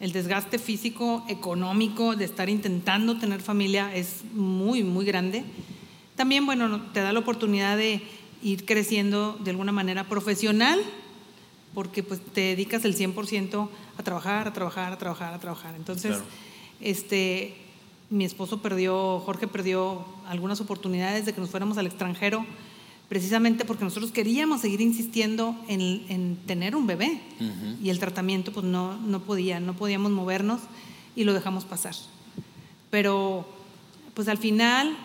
el 0.00 0.12
desgaste 0.12 0.58
físico, 0.58 1.24
económico 1.28 2.14
de 2.14 2.24
estar 2.24 2.48
intentando 2.48 3.18
tener 3.18 3.40
familia 3.40 3.92
es 3.94 4.22
muy, 4.32 4.84
muy 4.84 5.04
grande. 5.04 5.42
También, 6.16 6.46
bueno, 6.46 6.68
no- 6.68 6.80
te 6.92 7.00
da 7.00 7.12
la 7.12 7.18
oportunidad 7.18 7.76
de 7.76 8.00
ir 8.42 8.64
creciendo 8.64 9.36
de 9.42 9.50
alguna 9.50 9.72
manera 9.72 10.04
profesional, 10.08 10.78
porque 11.74 12.02
pues 12.04 12.20
te 12.32 12.40
dedicas 12.42 12.84
el 12.84 12.94
100% 12.94 13.68
a 13.98 14.02
trabajar, 14.04 14.46
a 14.48 14.52
trabajar, 14.52 14.92
a 14.92 14.98
trabajar, 14.98 15.34
a 15.34 15.40
trabajar. 15.40 15.74
Entonces, 15.74 16.12
Claro. 16.12 16.24
este, 16.80 17.56
mi 18.10 18.24
esposo 18.24 18.62
perdió, 18.62 19.20
Jorge 19.20 19.46
perdió 19.46 20.04
algunas 20.26 20.60
oportunidades 20.60 21.26
de 21.26 21.32
que 21.32 21.40
nos 21.40 21.50
fuéramos 21.50 21.78
al 21.78 21.86
extranjero, 21.86 22.46
precisamente 23.08 23.64
porque 23.64 23.84
nosotros 23.84 24.12
queríamos 24.12 24.60
seguir 24.60 24.80
insistiendo 24.80 25.56
en, 25.68 26.04
en 26.08 26.36
tener 26.46 26.76
un 26.76 26.86
bebé 26.86 27.20
y 27.82 27.90
el 27.90 27.98
tratamiento 27.98 28.52
pues 28.52 28.66
no, 28.66 28.96
no 28.98 29.20
podía, 29.20 29.60
no 29.60 29.74
podíamos 29.74 30.12
movernos 30.12 30.60
y 31.16 31.24
lo 31.24 31.34
dejamos 31.34 31.64
pasar. 31.64 31.94
Pero 32.90 33.46
pues 34.14 34.28
al 34.28 34.38
final 34.38 34.96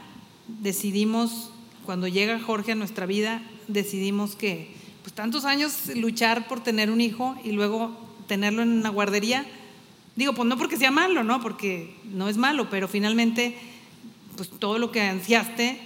decidimos, 0.62 1.50
cuando 1.86 2.08
llega 2.08 2.40
Jorge 2.40 2.74
a 2.74 2.76
nuestra 2.76 3.06
vida, 3.06 3.42
decidimos 3.68 4.36
que 4.36 4.74
pues 5.02 5.14
tantos 5.14 5.46
años 5.46 5.90
luchar 5.96 6.48
por 6.48 6.62
tener 6.62 6.90
un 6.90 7.02
hijo 7.02 7.36
y 7.44 7.52
luego 7.52 7.96
tenerlo 8.28 8.64
en 8.64 8.70
una 8.70 8.90
guardería, 8.90 9.46
digo, 10.16 10.34
pues 10.34 10.48
no 10.48 10.58
porque 10.58 10.78
sea 10.78 10.92
malo, 10.92 11.24
¿no? 11.24 11.42
Porque 11.42 11.96
no 12.06 12.30
es 12.30 12.38
malo, 12.38 12.70
pero 12.70 12.88
finalmente 12.88 13.58
pues 14.36 14.50
todo 14.50 14.80
lo 14.80 14.92
que 14.92 15.02
ansiaste 15.02 15.80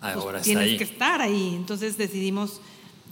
pues, 0.00 0.14
Ahora 0.14 0.40
tienes 0.40 0.64
ahí. 0.64 0.76
que 0.78 0.84
estar 0.84 1.20
ahí. 1.20 1.54
Entonces 1.56 1.96
decidimos 1.98 2.60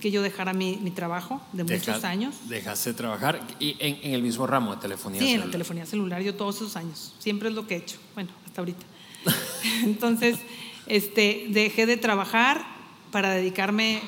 que 0.01 0.11
yo 0.11 0.23
dejara 0.23 0.53
mi, 0.53 0.77
mi 0.77 0.91
trabajo 0.91 1.41
de 1.53 1.65
muchos 1.65 2.05
años. 2.05 2.35
Dejaste 2.49 2.91
de 2.91 2.97
trabajar 2.97 3.41
y 3.59 3.77
en, 3.79 3.99
en 4.03 4.15
el 4.15 4.23
mismo 4.23 4.47
ramo 4.47 4.75
de 4.75 4.81
telefonía. 4.81 5.21
Sí, 5.21 5.27
en 5.27 5.33
la 5.33 5.37
celular. 5.39 5.53
telefonía 5.53 5.87
celular, 5.87 6.23
yo 6.23 6.35
todos 6.35 6.57
esos 6.57 6.77
años. 6.77 7.15
Siempre 7.19 7.49
es 7.49 7.55
lo 7.55 7.67
que 7.67 7.75
he 7.75 7.79
hecho. 7.79 7.99
Bueno, 8.15 8.31
hasta 8.47 8.61
ahorita. 8.61 8.87
Entonces, 9.85 10.39
este, 10.87 11.47
dejé 11.51 11.87
de 11.87 11.97
trabajar 11.97 12.65
para 13.11 13.31
dedicarme. 13.31 14.01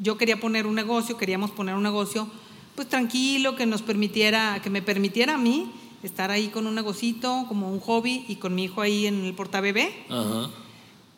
Yo 0.00 0.16
quería 0.16 0.38
poner 0.38 0.66
un 0.66 0.74
negocio, 0.74 1.16
queríamos 1.16 1.50
poner 1.50 1.74
un 1.74 1.82
negocio, 1.82 2.28
pues 2.74 2.88
tranquilo, 2.88 3.56
que 3.56 3.66
nos 3.66 3.82
permitiera, 3.82 4.60
que 4.62 4.70
me 4.70 4.82
permitiera 4.82 5.34
a 5.34 5.38
mí 5.38 5.70
estar 6.02 6.30
ahí 6.30 6.48
con 6.48 6.66
un 6.66 6.74
negocito, 6.74 7.44
como 7.48 7.70
un 7.70 7.80
hobby, 7.80 8.24
y 8.28 8.36
con 8.36 8.54
mi 8.54 8.64
hijo 8.64 8.80
ahí 8.80 9.06
en 9.06 9.24
el 9.24 9.34
portabebé. 9.34 9.94
Ajá. 10.10 10.50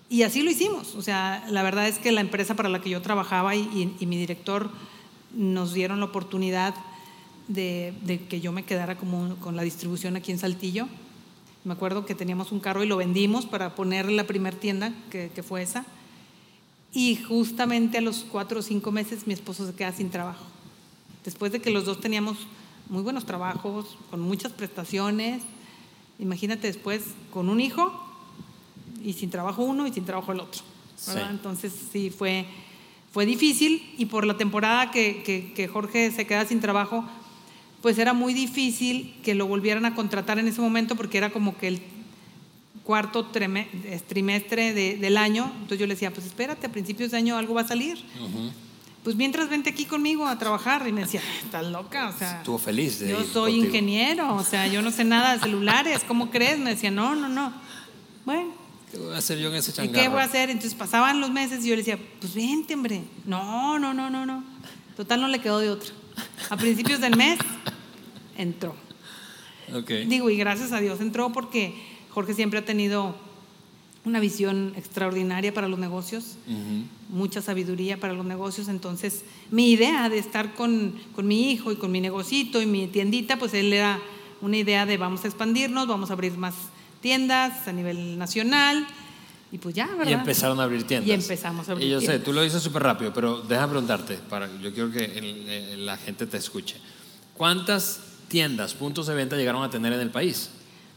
Y 0.09 0.23
así 0.23 0.43
lo 0.43 0.51
hicimos. 0.51 0.95
O 0.95 1.03
sea, 1.03 1.45
la 1.51 1.63
verdad 1.65 1.89
es 1.89 1.99
que 1.99 2.13
la 2.13 2.21
empresa 2.21 2.55
para 2.55 2.69
la 2.69 2.81
que 2.81 2.91
yo 2.91 3.03
trabajaba 3.03 3.57
y, 3.57 3.61
y- 3.63 3.97
y 3.99 4.07
mi 4.07 4.17
director 4.17 4.71
nos 5.35 5.75
dieron 5.75 5.99
la 5.99 6.07
oportunidad 6.07 6.75
de, 7.49 7.93
de 8.03 8.21
que 8.27 8.41
yo 8.41 8.53
me 8.53 8.65
quedara 8.65 8.97
como 8.97 9.35
con 9.37 9.57
la 9.57 9.63
distribución 9.63 10.15
aquí 10.17 10.31
en 10.33 10.39
Saltillo. 10.39 10.87
Me 11.65 11.73
acuerdo 11.73 12.07
que 12.07 12.15
teníamos 12.15 12.53
un 12.53 12.61
carro 12.61 12.85
y 12.85 12.87
lo 12.87 12.97
vendimos 12.97 13.47
para 13.47 13.75
poner 13.75 14.09
la 14.11 14.25
primer 14.25 14.55
tienda, 14.55 14.93
que, 15.11 15.31
que 15.35 15.43
fue 15.43 15.63
esa. 15.63 15.85
Y 16.93 17.17
justamente 17.17 17.99
a 17.99 18.01
los 18.01 18.25
cuatro 18.31 18.61
o 18.61 18.63
cinco 18.63 18.93
meses 18.93 19.27
mi 19.27 19.35
esposo 19.35 19.67
se 19.67 19.75
queda 19.75 19.93
sin 19.93 20.11
trabajo. 20.11 20.45
Después 21.27 21.53
de 21.53 21.61
que 21.61 21.71
los 21.71 21.85
dos 21.85 22.01
teníamos 22.01 22.39
muy 22.89 23.03
buenos 23.03 23.27
trabajos, 23.27 23.99
con 24.11 24.21
muchas 24.21 24.53
prestaciones. 24.53 25.43
Imagínate 26.19 26.69
después 26.69 27.03
con 27.33 27.51
un 27.51 27.61
hijo 27.61 27.93
y 29.05 29.13
sin 29.13 29.29
trabajo 29.29 29.63
uno 29.63 29.87
y 29.87 29.93
sin 29.93 30.05
trabajo 30.07 30.33
el 30.33 30.41
otro. 30.41 30.63
Entonces 31.31 31.73
sí 31.93 32.09
fue, 32.11 32.47
fue 33.13 33.27
difícil 33.27 33.83
y 33.99 34.07
por 34.07 34.27
la 34.27 34.39
temporada 34.39 34.91
que, 34.91 35.23
que- 35.25 35.53
que 35.53 35.69
Jorge 35.69 36.11
se 36.11 36.27
queda 36.27 36.47
sin 36.47 36.61
trabajo, 36.61 37.05
pues 37.83 37.99
era 37.99 38.15
muy 38.15 38.33
difícil 38.33 39.15
que 39.23 39.35
lo 39.35 39.47
volvieran 39.47 39.85
a 39.85 39.95
contratar 39.95 40.39
en 40.39 40.49
ese 40.49 40.61
momento 40.63 40.97
porque 40.97 41.19
era 41.19 41.31
como 41.31 41.59
que 41.59 41.69
el 41.69 41.83
cuarto 42.85 43.27
trimestre 44.09 44.73
de- 44.75 44.97
del 44.97 45.17
año. 45.17 45.51
Entonces 45.57 45.79
yo 45.81 45.87
le 45.87 45.95
decía, 45.95 46.13
pues 46.13 46.27
espérate, 46.27 46.67
a 46.67 46.73
principios 46.73 47.11
de 47.11 47.17
año 47.19 47.37
algo 47.37 47.55
va 47.55 47.63
a 47.63 47.69
salir. 47.69 47.99
Pues 49.07 49.15
mientras 49.15 49.49
vente 49.49 49.71
aquí 49.71 49.85
conmigo 49.85 50.27
a 50.27 50.37
trabajar. 50.37 50.85
Y 50.89 50.91
me 50.91 51.03
decía, 51.03 51.23
estás 51.45 51.65
loca, 51.67 52.09
o 52.09 52.19
sea. 52.19 52.39
Estuvo 52.39 52.59
feliz 52.59 52.99
de 52.99 53.11
Yo 53.11 53.23
soy 53.23 53.53
contigo. 53.53 53.67
ingeniero, 53.67 54.35
o 54.35 54.43
sea, 54.43 54.67
yo 54.67 54.83
no 54.83 54.91
sé 54.91 55.05
nada 55.05 55.35
de 55.35 55.39
celulares, 55.39 56.03
¿cómo 56.09 56.29
crees? 56.29 56.59
Me 56.59 56.71
decía, 56.71 56.91
no, 56.91 57.15
no, 57.15 57.29
no. 57.29 57.53
Bueno, 58.25 58.53
¿Qué 58.91 58.99
voy 58.99 59.15
a 59.15 59.19
hacer 59.19 59.39
yo 59.39 59.49
en 59.51 59.55
ese 59.55 59.71
¿y 59.71 59.75
changarro? 59.75 60.03
qué 60.03 60.09
voy 60.09 60.19
a 60.19 60.25
hacer? 60.25 60.51
Entonces 60.51 60.75
pasaban 60.75 61.21
los 61.21 61.31
meses 61.31 61.65
y 61.65 61.69
yo 61.69 61.77
le 61.77 61.83
decía, 61.83 62.01
pues 62.21 62.35
vente, 62.35 62.75
hombre. 62.75 63.05
No, 63.27 63.79
no, 63.79 63.95
no, 63.95 64.11
no, 64.11 64.27
no. 64.27 64.43
Total, 64.97 65.21
no 65.21 65.29
le 65.29 65.39
quedó 65.41 65.61
de 65.61 65.71
otra. 65.71 65.91
A 66.51 66.57
principios 66.57 67.01
del 67.01 67.17
mes 67.17 67.39
entró. 68.37 68.75
Ok. 69.73 69.89
Digo, 70.09 70.31
y 70.31 70.37
gracias 70.37 70.73
a 70.73 70.81
Dios 70.81 71.01
entró 71.01 71.31
porque 71.31 71.81
Jorge 72.11 72.35
siempre 72.35 72.59
ha 72.59 72.65
tenido 72.65 73.15
una 74.07 74.21
visión 74.21 74.73
extraordinaria 74.77 75.53
para 75.53 75.67
los 75.69 75.79
negocios, 75.81 76.37
mucha 77.09 77.43
sabiduría 77.43 77.99
para 77.99 78.13
los 78.15 78.25
negocios. 78.25 78.69
Entonces, 78.69 79.25
mi 79.51 79.73
idea 79.73 80.09
de 80.09 80.19
estar 80.19 80.55
con, 80.55 80.95
con 81.15 81.27
mi 81.27 81.51
hijo 81.51 81.73
y 81.73 81.77
con 81.77 81.91
mi 81.91 82.01
negocito 82.01 82.63
y 82.63 82.67
mi 82.67 82.87
tiendita, 82.87 83.37
pues 83.37 83.53
él 83.53 83.73
era 83.73 83.99
una 84.41 84.57
idea 84.57 84.87
de 84.87 84.97
vamos 84.97 85.25
a 85.25 85.27
expandirnos, 85.27 85.89
vamos 85.89 86.11
a 86.11 86.13
abrir 86.13 86.39
más 86.39 86.55
tiendas 87.01 87.67
a 87.67 87.73
nivel 87.73 88.17
nacional. 88.17 88.87
Y 89.51 89.59
pues 89.59 89.75
ya, 89.75 89.87
¿verdad? 89.87 90.11
Y 90.11 90.13
empezaron 90.15 90.61
a 90.61 90.65
abrir 90.65 90.85
tiendas. 90.85 91.09
Y 91.09 91.13
empezamos 91.13 91.69
a 91.69 91.73
abrir 91.73 91.87
Y 91.89 91.91
yo 91.91 92.01
sé, 92.01 92.21
tú 92.21 92.33
lo 92.33 92.43
dices 92.43 92.63
súper 92.63 92.85
rápido, 92.85 93.13
pero 93.13 93.41
déjame 93.43 93.71
preguntarte, 93.71 94.19
para, 94.31 94.49
yo 94.61 94.73
quiero 94.73 94.91
que 94.93 95.05
el- 95.05 95.49
el- 95.49 95.87
la 95.87 95.97
gente 95.97 96.27
te 96.27 96.37
escuche. 96.37 96.77
¿Cuántas 97.35 98.01
tiendas, 98.29 98.75
puntos 98.75 99.09
de 99.09 99.15
venta 99.15 99.37
llegaron 99.37 99.65
a 99.65 99.71
tener 99.71 99.93
en 99.93 100.01
el 100.01 100.11
país? 100.11 100.51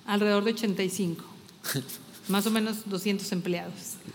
Alrededor 0.05 0.43
de 0.43 0.51
85. 0.53 1.23
más 2.29 2.45
o 2.45 2.51
menos 2.51 2.77
200 2.85 3.31
empleados. 3.31 3.73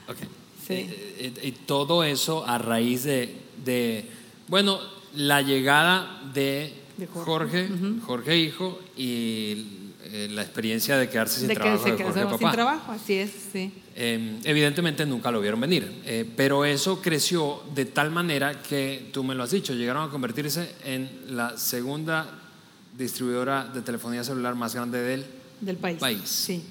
Ok. 0.09 0.19
Sí. 0.67 0.75
Eh, 0.75 1.33
eh, 1.37 1.41
y 1.49 1.53
todo 1.53 2.05
eso 2.05 2.47
a 2.47 2.59
raíz 2.59 3.05
de, 3.05 3.37
de, 3.65 4.09
bueno, 4.49 4.81
la 5.15 5.43
llegada 5.43 6.23
de, 6.33 6.73
De 6.97 7.07
Jorge, 7.07 7.69
Jorge. 7.69 8.01
Jorge, 8.03 8.39
hijo, 8.39 8.81
y 8.97 9.85
eh, 10.07 10.29
la 10.31 10.43
experiencia 10.43 10.97
de 10.97 11.09
quedarse 11.09 11.41
sin 11.41 11.49
de 11.49 11.55
que 11.55 11.61
trabajo 11.61 11.85
se 11.85 11.91
de 11.93 12.03
Jorge 12.05 12.23
sin 12.23 12.39
papá. 12.39 12.53
trabajo, 12.53 12.93
así 12.93 13.15
es, 13.15 13.31
sí. 13.53 13.73
Eh, 13.97 14.39
evidentemente 14.45 15.07
nunca 15.07 15.31
lo 15.31 15.41
vieron 15.41 15.61
venir, 15.61 16.03
eh, 16.05 16.29
pero 16.37 16.65
eso 16.65 17.01
creció 17.01 17.63
de 17.75 17.85
tal 17.87 18.11
manera 18.11 18.63
que, 18.63 19.11
tú 19.13 19.25
me 19.25 19.35
lo 19.35 19.43
has 19.43 19.51
dicho, 19.51 19.73
llegaron 19.73 20.07
a 20.09 20.11
convertirse 20.13 20.75
en 20.85 21.11
la 21.31 21.57
segunda 21.57 22.27
distribuidora 22.97 23.65
de 23.65 23.83
telefonía 23.83 24.23
celular 24.23 24.55
más 24.55 24.75
grande 24.75 25.01
del 25.01 25.25
Del 25.61 25.77
país. 25.77 25.99
País. 25.99 26.21
Sí. 26.29 26.63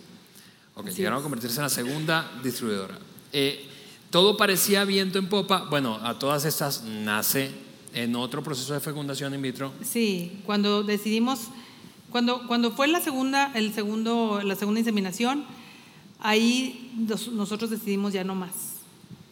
Ok, 0.75 0.87
Así 0.87 0.97
llegaron 0.97 1.17
es. 1.19 1.21
a 1.21 1.23
convertirse 1.23 1.57
en 1.57 1.63
la 1.63 1.69
segunda 1.69 2.31
distribuidora. 2.43 2.97
Eh, 3.31 3.65
todo 4.09 4.37
parecía 4.37 4.85
viento 4.85 5.19
en 5.19 5.27
popa. 5.27 5.65
Bueno, 5.69 5.95
a 6.01 6.17
todas 6.19 6.45
estas 6.45 6.83
nace 6.83 7.51
en 7.93 8.15
otro 8.15 8.41
proceso 8.43 8.73
de 8.73 8.79
fecundación 8.79 9.33
in 9.35 9.41
vitro. 9.41 9.71
Sí, 9.83 10.39
cuando 10.45 10.83
decidimos, 10.83 11.39
cuando, 12.11 12.47
cuando 12.47 12.71
fue 12.71 12.87
la 12.87 12.99
segunda, 13.01 13.51
el 13.53 13.73
segundo, 13.73 14.41
la 14.43 14.55
segunda 14.55 14.79
inseminación, 14.79 15.45
ahí 16.19 16.91
nos- 16.97 17.27
nosotros 17.29 17.69
decidimos 17.69 18.13
ya 18.13 18.23
no 18.23 18.35
más, 18.35 18.51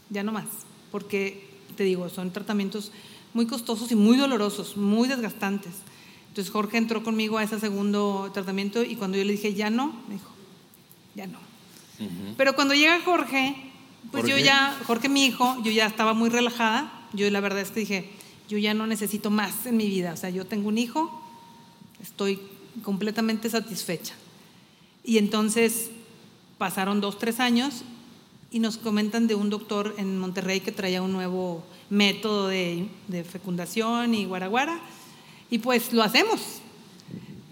ya 0.09 0.23
no 0.23 0.31
más, 0.31 0.45
porque 0.91 1.47
te 1.75 1.83
digo, 1.83 2.09
son 2.09 2.31
tratamientos 2.31 2.91
muy 3.33 3.45
costosos 3.47 3.91
y 3.91 3.95
muy 3.95 4.17
dolorosos, 4.17 4.77
muy 4.77 5.07
desgastantes. 5.07 5.73
Entonces 6.29 6.51
Jorge 6.51 6.77
entró 6.77 7.03
conmigo 7.03 7.37
a 7.37 7.43
ese 7.43 7.59
segundo 7.59 8.29
tratamiento 8.33 8.83
y 8.83 8.95
cuando 8.95 9.17
yo 9.17 9.23
le 9.23 9.31
dije 9.33 9.53
ya 9.53 9.69
no, 9.69 9.87
me 10.07 10.15
dijo, 10.15 10.29
ya 11.15 11.27
no. 11.27 11.39
Pero 12.35 12.55
cuando 12.55 12.73
llega 12.73 12.99
Jorge, 13.01 13.55
pues 14.09 14.23
¿Por 14.23 14.29
yo 14.29 14.37
qué? 14.37 14.43
ya, 14.43 14.75
Jorge 14.87 15.07
mi 15.07 15.25
hijo, 15.25 15.61
yo 15.63 15.71
ya 15.71 15.85
estaba 15.85 16.13
muy 16.13 16.29
relajada. 16.29 16.91
Yo 17.13 17.29
la 17.29 17.39
verdad 17.39 17.59
es 17.59 17.69
que 17.69 17.81
dije, 17.81 18.09
yo 18.49 18.57
ya 18.57 18.73
no 18.73 18.87
necesito 18.87 19.29
más 19.29 19.65
en 19.65 19.77
mi 19.77 19.87
vida. 19.87 20.13
O 20.13 20.17
sea, 20.17 20.29
yo 20.29 20.45
tengo 20.45 20.69
un 20.69 20.77
hijo, 20.77 21.21
estoy 22.01 22.39
completamente 22.83 23.49
satisfecha. 23.49 24.15
Y 25.03 25.17
entonces 25.17 25.91
pasaron 26.57 27.01
dos, 27.01 27.19
tres 27.19 27.39
años 27.39 27.83
y 28.49 28.59
nos 28.59 28.77
comentan 28.77 29.27
de 29.27 29.35
un 29.35 29.49
doctor 29.49 29.95
en 29.97 30.17
Monterrey 30.17 30.59
que 30.59 30.71
traía 30.71 31.01
un 31.01 31.11
nuevo 31.11 31.63
método 31.89 32.47
de, 32.47 32.87
de 33.07 33.23
fecundación 33.23 34.15
y 34.15 34.25
guaraguara. 34.25 34.79
Y 35.49 35.59
pues 35.59 35.93
lo 35.93 36.01
hacemos. 36.01 36.41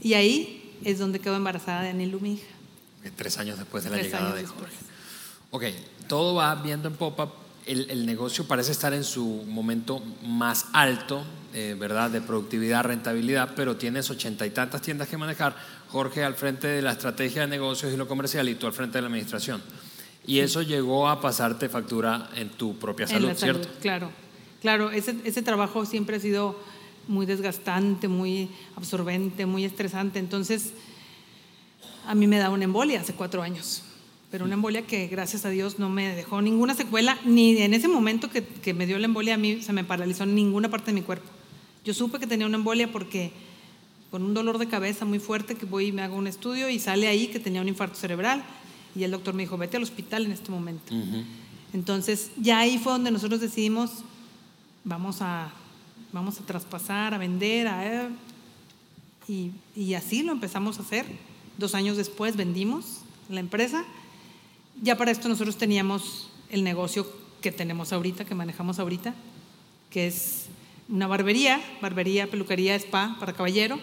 Y 0.02 0.14
ahí 0.14 0.76
es 0.84 0.98
donde 1.00 1.20
quedó 1.20 1.36
embarazada 1.36 1.84
de 1.84 1.90
Anilu, 1.90 2.20
mi 2.20 2.34
hija. 2.34 2.59
Eh, 3.04 3.12
Tres 3.16 3.38
años 3.38 3.58
después 3.58 3.84
de 3.84 3.90
la 3.90 3.98
Tres 3.98 4.08
llegada 4.08 4.34
de 4.34 4.42
después. 4.42 4.72
Jorge. 5.52 5.74
Ok, 5.74 6.08
todo 6.08 6.36
va 6.36 6.56
viendo 6.56 6.88
en 6.88 6.96
popa. 6.96 7.34
El, 7.66 7.90
el 7.90 8.06
negocio 8.06 8.46
parece 8.48 8.72
estar 8.72 8.94
en 8.94 9.04
su 9.04 9.26
momento 9.48 10.02
más 10.24 10.68
alto, 10.74 11.24
eh, 11.54 11.76
¿verdad? 11.80 12.10
De 12.10 12.22
productividad, 12.22 12.84
rentabilidad, 12.84 13.52
pero 13.56 13.76
tienes 13.76 14.10
ochenta 14.10 14.46
y 14.46 14.50
tantas 14.50 14.82
tiendas 14.82 15.08
que 15.08 15.18
manejar. 15.18 15.56
Jorge 15.90 16.24
al 16.24 16.36
frente 16.36 16.68
de 16.68 16.82
la 16.82 16.92
estrategia 16.92 17.42
de 17.42 17.48
negocios 17.48 17.94
y 17.94 17.98
lo 17.98 18.08
comercial 18.08 18.48
y 18.50 18.56
tú 18.56 18.68
al 18.68 18.74
frente 18.74 18.98
de 18.98 19.02
la 19.04 19.08
administración. 19.08 19.62
Y 20.26 20.40
eso 20.40 20.62
llegó 20.62 21.10
a 21.10 21.22
pasarte 21.22 21.70
factura 21.70 22.30
en 22.36 22.50
tu 22.50 22.78
propia 22.78 23.06
En 23.06 23.10
salud, 23.10 23.28
la 23.30 23.36
salud, 23.36 23.62
¿cierto? 23.62 23.80
Claro, 23.82 24.12
claro, 24.62 24.92
ese, 24.92 25.16
ese 25.24 25.42
trabajo 25.42 25.86
siempre 25.86 26.18
ha 26.18 26.20
sido 26.20 26.60
muy 27.08 27.26
desgastante, 27.26 28.08
muy 28.08 28.52
absorbente, 28.76 29.48
muy 29.48 29.66
estresante. 29.66 30.20
Entonces, 30.20 30.74
a 32.06 32.16
mí 32.16 32.28
me 32.28 32.38
da 32.38 32.50
una 32.50 32.64
embolia 32.64 33.02
hace 33.02 33.14
cuatro 33.14 33.42
años, 33.42 33.84
pero 34.32 34.46
una 34.46 34.56
embolia 34.56 34.84
que 34.86 35.08
gracias 35.08 35.46
a 35.46 35.50
Dios 35.50 35.80
no 35.80 35.90
me 35.90 36.16
dejó 36.16 36.42
ninguna 36.42 36.76
secuela, 36.76 37.18
ni 37.26 37.58
en 37.58 37.74
ese 37.74 37.88
momento 37.88 38.30
que, 38.30 38.44
que 38.44 38.74
me 38.74 38.86
dio 38.86 38.98
la 39.00 39.06
embolia 39.06 39.36
a 39.36 39.38
mí 39.38 39.62
se 39.62 39.74
me 39.74 39.84
paralizó 39.84 40.26
ninguna 40.26 40.70
parte 40.70 40.88
de 40.88 40.94
mi 40.94 41.02
cuerpo. 41.02 41.28
Yo 41.86 41.94
supe 41.94 42.20
que 42.20 42.28
tenía 42.28 42.46
una 42.46 42.58
embolia 42.58 42.92
porque 42.92 43.32
con 44.12 44.24
un 44.24 44.34
dolor 44.34 44.58
de 44.58 44.68
cabeza 44.68 45.06
muy 45.06 45.20
fuerte 45.20 45.56
que 45.56 45.66
voy 45.66 45.88
y 45.88 45.92
me 45.92 46.02
hago 46.02 46.16
un 46.16 46.28
estudio 46.28 46.70
y 46.70 46.80
sale 46.80 47.08
ahí 47.08 47.28
que 47.28 47.40
tenía 47.40 47.62
un 47.62 47.68
infarto 47.68 47.96
cerebral 47.96 48.44
y 48.96 49.04
el 49.04 49.12
doctor 49.12 49.34
me 49.34 49.44
dijo, 49.44 49.58
vete 49.58 49.78
al 49.78 49.84
hospital 49.84 50.26
en 50.26 50.32
este 50.32 50.52
momento. 50.52 50.94
Entonces, 51.74 52.32
ya 52.38 52.60
ahí 52.60 52.80
fue 52.80 52.94
donde 52.94 53.12
nosotros 53.12 53.40
decidimos, 53.40 54.04
vamos 54.84 55.22
a, 55.22 55.52
vamos 56.12 56.40
a 56.40 56.46
traspasar, 56.46 57.14
a 57.14 57.18
vender, 57.20 57.68
a, 57.68 57.86
eh, 57.86 58.10
y, 59.28 59.52
y 59.76 59.94
así 59.94 60.24
lo 60.24 60.32
empezamos 60.32 60.80
a 60.80 60.82
hacer. 60.82 61.06
Dos 61.60 61.76
años 61.76 61.98
después 61.98 62.38
vendimos 62.38 63.02
la 63.28 63.42
empresa. 63.42 63.84
Ya 64.82 64.96
para 64.96 65.12
esto 65.12 65.28
nosotros 65.28 65.58
teníamos 65.58 66.30
el 66.50 66.64
negocio 66.64 67.06
que 67.42 67.52
tenemos 67.52 67.92
ahorita, 67.92 68.24
que 68.24 68.34
manejamos 68.34 68.80
ahorita, 68.80 69.14
que 69.90 70.08
es 70.08 70.46
una 70.88 71.06
barbería, 71.08 71.62
barbería, 71.82 72.28
peluquería, 72.28 72.76
spa 72.76 73.18
para 73.20 73.34
caballero. 73.34 73.78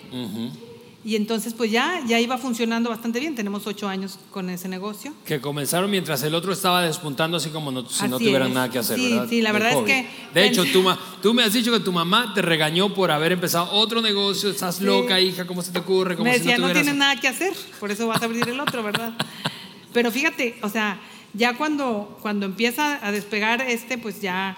Y 1.06 1.14
entonces 1.14 1.54
pues 1.54 1.70
ya, 1.70 2.02
ya 2.08 2.18
iba 2.18 2.36
funcionando 2.36 2.90
bastante 2.90 3.20
bien. 3.20 3.36
Tenemos 3.36 3.64
ocho 3.68 3.86
años 3.88 4.18
con 4.32 4.50
ese 4.50 4.68
negocio. 4.68 5.14
Que 5.24 5.40
comenzaron 5.40 5.88
mientras 5.88 6.20
el 6.24 6.34
otro 6.34 6.52
estaba 6.52 6.82
despuntando 6.82 7.36
así 7.36 7.50
como 7.50 7.70
no- 7.70 7.88
si 7.88 8.08
no 8.08 8.16
Así 8.16 8.24
tuvieran 8.24 8.48
es. 8.48 8.54
nada 8.54 8.70
que 8.70 8.80
hacer, 8.80 8.98
Sí, 8.98 9.10
¿verdad? 9.12 9.28
sí, 9.28 9.40
la 9.40 9.52
verdad 9.52 9.70
es 9.70 9.84
que- 9.84 10.08
De 10.34 10.44
hecho, 10.48 10.64
tú, 10.72 10.84
tú 11.22 11.32
me 11.32 11.44
has 11.44 11.52
dicho 11.52 11.70
que 11.70 11.78
tu 11.78 11.92
mamá 11.92 12.32
te 12.34 12.42
regañó 12.42 12.92
por 12.92 13.12
haber 13.12 13.30
empezado 13.30 13.70
otro 13.70 14.02
negocio. 14.02 14.50
Estás 14.50 14.78
Sí. 14.78 14.84
loca, 14.84 15.20
hija, 15.20 15.46
¿cómo 15.46 15.62
se 15.62 15.70
te 15.70 15.78
ocurre? 15.78 16.16
Como 16.16 16.24
Me 16.28 16.32
si 16.32 16.40
decía, 16.40 16.58
no, 16.58 16.64
tuvieras- 16.64 16.82
tienes 16.82 16.98
nada 16.98 17.20
que 17.20 17.28
hacer, 17.28 17.52
por 17.78 17.92
eso 17.92 18.08
vas 18.08 18.20
a 18.20 18.24
abrir 18.24 18.48
el 18.48 18.58
otro, 18.58 18.82
¿verdad? 18.82 19.12
Pero 19.92 20.10
fíjate, 20.10 20.56
o 20.62 20.68
sea, 20.68 20.98
ya 21.34 21.56
cuando, 21.56 22.18
cuando 22.20 22.46
empieza 22.46 22.98
a 23.06 23.12
despegar 23.12 23.60
este, 23.62 23.96
pues 23.96 24.20
ya, 24.20 24.56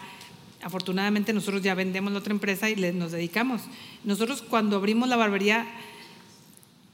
afortunadamente 0.62 1.34
nosotros 1.34 1.60
ya 1.62 1.74
vendemos 1.74 2.10
la 2.10 2.20
otra 2.20 2.32
empresa 2.32 2.70
y 2.70 2.74
le- 2.74 2.94
nos 2.94 3.12
dedicamos. 3.12 3.60
Nosotros 4.02 4.42
cuando 4.48 4.76
abrimos 4.76 5.10
la 5.10 5.16
barbería 5.16 5.66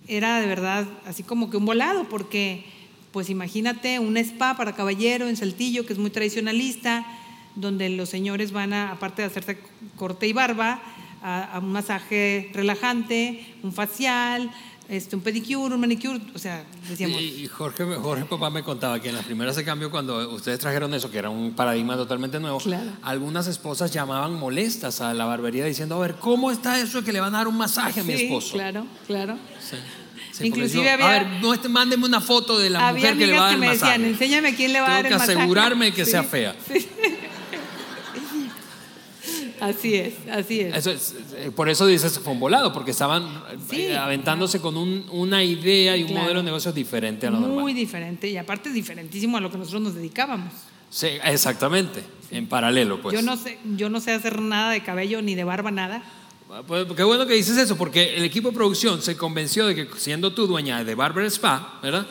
era 0.06 0.40
de 0.40 0.46
verdad 0.46 0.86
así 1.06 1.22
como 1.22 1.50
que 1.50 1.56
un 1.56 1.64
volado, 1.64 2.08
porque 2.08 2.64
pues 3.12 3.30
imagínate 3.30 3.98
un 3.98 4.16
spa 4.16 4.56
para 4.56 4.74
caballero 4.74 5.28
en 5.28 5.36
Saltillo, 5.36 5.86
que 5.86 5.92
es 5.92 5.98
muy 5.98 6.10
tradicionalista, 6.10 7.06
donde 7.54 7.88
los 7.88 8.08
señores 8.08 8.50
van 8.52 8.72
a, 8.72 8.90
aparte 8.90 9.22
de 9.22 9.26
hacerse 9.26 9.58
corte 9.96 10.26
y 10.26 10.32
barba, 10.32 10.82
a, 11.22 11.58
un 11.62 11.72
masaje 11.72 12.50
relajante, 12.52 13.46
un 13.62 13.72
facial, 13.72 14.50
este, 14.88 15.16
un 15.16 15.22
pedicure, 15.22 15.74
un 15.74 15.80
manicure, 15.80 16.20
o 16.34 16.38
sea, 16.38 16.64
decíamos, 16.88 17.20
Y, 17.20 17.42
y 17.44 17.46
Jorge, 17.46 17.84
Jorge 17.84 18.24
papá 18.26 18.50
me 18.50 18.62
contaba 18.62 19.00
que 19.00 19.08
en 19.08 19.14
las 19.16 19.24
primeras 19.24 19.56
de 19.56 19.64
cambio, 19.64 19.90
cuando 19.90 20.30
ustedes 20.30 20.58
trajeron 20.58 20.92
eso, 20.94 21.10
que 21.10 21.18
era 21.18 21.30
un 21.30 21.52
paradigma 21.54 21.96
totalmente 21.96 22.38
nuevo, 22.40 22.58
Claro. 22.58 22.90
algunas 23.02 23.46
esposas 23.46 23.90
llamaban 23.92 24.34
molestas 24.34 25.00
a 25.00 25.14
la 25.14 25.24
barbería 25.24 25.64
diciendo, 25.64 25.96
a 25.96 26.00
ver, 26.00 26.16
¿cómo 26.16 26.50
está 26.50 26.78
eso 26.80 26.98
de 27.00 27.04
que 27.04 27.12
le 27.12 27.20
van 27.20 27.34
a 27.34 27.38
dar 27.38 27.48
un 27.48 27.56
masaje 27.56 28.00
a 28.00 28.04
mi 28.04 28.16
Sí, 28.16 28.24
esposo? 28.24 28.52
claro, 28.54 28.86
claro. 29.06 29.36
Sí. 29.60 29.76
Sí, 30.32 30.48
Inclusive 30.48 30.80
porque 30.82 30.88
yo, 30.88 30.92
había- 30.94 31.06
A 31.06 31.24
ver, 31.24 31.42
no, 31.42 31.54
este, 31.54 31.68
mándeme 31.68 32.04
una 32.06 32.20
foto 32.20 32.58
de 32.58 32.68
la 32.68 32.92
mujer 32.92 33.16
que 33.16 33.26
le 33.28 33.32
va 33.38 33.38
a 33.38 33.42
dar 33.46 33.54
que 33.54 33.60
me 33.60 33.66
masaje. 33.68 33.92
decían, 33.92 34.10
enséñame 34.10 34.54
quién 34.56 34.72
le 34.72 34.80
va 34.80 34.86
a 34.88 34.90
dar 34.90 35.04
el 35.06 35.12
que 35.12 35.18
masaje. 35.18 35.32
asegurarme 35.38 35.92
que 35.92 36.04
Sí, 36.04 36.10
sea 36.10 36.24
fea. 36.24 36.56
sí. 36.66 36.88
Así 39.60 39.94
es, 39.94 40.14
así 40.30 40.60
es. 40.60 40.76
Eso 40.76 40.90
es, 40.90 41.14
eh, 41.36 41.50
por 41.54 41.68
eso 41.68 41.86
dices 41.86 42.12
que 42.18 42.20
fue 42.24 42.32
un 42.32 42.40
volado, 42.40 42.72
porque 42.72 42.90
estaban 42.90 43.22
eh, 43.50 43.56
Sí. 43.70 43.92
aventándose 43.92 44.60
con 44.60 44.76
un- 44.76 45.06
una 45.10 45.42
idea 45.44 45.96
y 45.96 46.02
un 46.02 46.08
Claro. 46.08 46.22
modelo 46.22 46.40
de 46.40 46.44
negocio 46.46 46.72
diferente 46.72 47.26
a 47.26 47.30
lo 47.30 47.38
Muy 47.40 47.48
normal. 47.48 47.74
diferente 47.74 48.28
y 48.28 48.36
aparte 48.36 48.70
diferentísimo 48.70 49.36
a 49.36 49.40
lo 49.40 49.50
que 49.50 49.58
nosotros 49.58 49.82
nos 49.82 49.94
dedicábamos. 49.94 50.52
Sí, 50.90 51.08
exactamente, 51.24 52.02
en 52.30 52.46
paralelo, 52.46 53.00
pues. 53.02 53.14
Yo 53.14 53.22
no 53.22 53.36
sé, 53.36 53.58
yo 53.76 53.88
no 53.90 54.00
sé 54.00 54.12
hacer 54.12 54.40
nada 54.40 54.70
de 54.72 54.82
cabello 54.82 55.22
ni 55.22 55.34
de 55.34 55.44
barba 55.44 55.70
nada. 55.70 56.02
Pues, 56.68 56.86
qué 56.96 57.02
bueno 57.02 57.26
que 57.26 57.34
dices 57.34 57.56
eso, 57.56 57.76
porque 57.76 58.16
el 58.16 58.22
equipo 58.24 58.50
de 58.50 58.54
producción 58.54 59.02
se 59.02 59.16
convenció 59.16 59.66
de 59.66 59.74
que 59.74 59.88
siendo 59.98 60.34
tú 60.34 60.46
dueña 60.46 60.84
de 60.84 60.94
Barber 60.94 61.24
Spa, 61.26 61.80
¿verdad? 61.82 62.06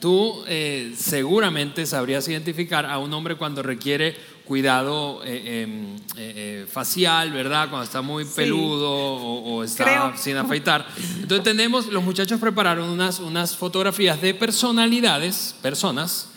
tú 0.00 0.44
eh, 0.46 0.94
seguramente 0.96 1.84
sabrías 1.84 2.28
identificar 2.28 2.86
a 2.86 2.98
un 2.98 3.12
hombre 3.12 3.34
cuando 3.34 3.64
requiere 3.64 4.14
cuidado 4.48 5.20
eh, 5.24 5.62
em, 5.62 5.94
eh, 5.94 6.00
eh, 6.16 6.66
facial, 6.72 7.30
¿verdad? 7.30 7.68
Cuando 7.68 7.84
está 7.84 8.00
muy 8.00 8.24
Sí. 8.24 8.30
peludo 8.34 8.90
o, 8.90 9.56
o 9.56 9.62
está 9.62 9.84
Creo. 9.84 10.12
sin 10.16 10.36
afeitar. 10.38 10.86
Entonces 11.20 11.44
tenemos, 11.44 11.86
los 11.88 12.02
muchachos 12.02 12.40
prepararon 12.40 12.88
unas, 12.88 13.20
unas 13.20 13.54
fotografías 13.54 14.20
de 14.22 14.32
personalidades, 14.34 15.54
personas, 15.60 16.30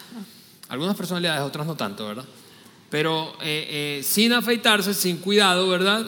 algunas 0.68 0.96
personalidades, 0.98 1.42
otras 1.42 1.66
no 1.66 1.76
tanto, 1.76 2.06
¿verdad? 2.06 2.26
Pero 2.90 3.34
eh, 3.42 4.02
sin 4.04 4.34
afeitarse, 4.34 4.94
sin 4.94 5.20
cuidado, 5.20 5.70
¿verdad? 5.70 6.06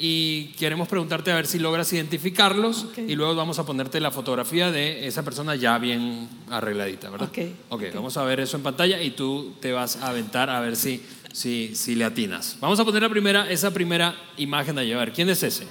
Y 0.00 0.54
queremos 0.58 0.88
preguntarte 0.88 1.30
a 1.30 1.34
ver 1.34 1.46
si 1.46 1.58
logras 1.58 1.92
identificarlos 1.92 2.84
Ok. 2.84 2.98
y 3.06 3.14
luego 3.14 3.34
vamos 3.34 3.58
a 3.58 3.66
ponerte 3.66 4.00
la 4.00 4.10
fotografía 4.10 4.70
de 4.70 5.06
esa 5.06 5.22
persona 5.22 5.54
ya 5.54 5.76
bien 5.76 6.26
arregladita, 6.48 7.10
¿verdad? 7.10 7.28
Ok, 7.28 7.38
ok, 7.68 7.82
ok. 7.88 7.94
vamos 7.94 8.16
a 8.16 8.24
ver 8.24 8.40
eso 8.40 8.56
en 8.56 8.62
pantalla 8.62 9.02
y 9.02 9.10
tú 9.10 9.52
te 9.60 9.72
vas 9.72 9.96
a 9.96 10.08
aventar 10.08 10.48
a 10.48 10.60
ver 10.60 10.76
si, 10.76 11.02
si, 11.34 11.74
si 11.74 11.94
le 11.94 12.04
atinas. 12.04 12.56
Vamos 12.60 12.78
a 12.80 12.84
poner 12.84 13.02
la 13.02 13.08
primera, 13.10 13.50
esa 13.50 13.70
primera 13.72 14.14
imagen. 14.38 14.78
A 14.78 14.82
ver, 14.82 15.12
¿quién 15.12 15.28
es 15.28 15.42
ese? 15.42 15.64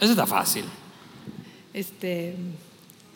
Ese 0.00 0.10
está 0.12 0.26
fácil. 0.26 0.64
Este. 1.72 2.36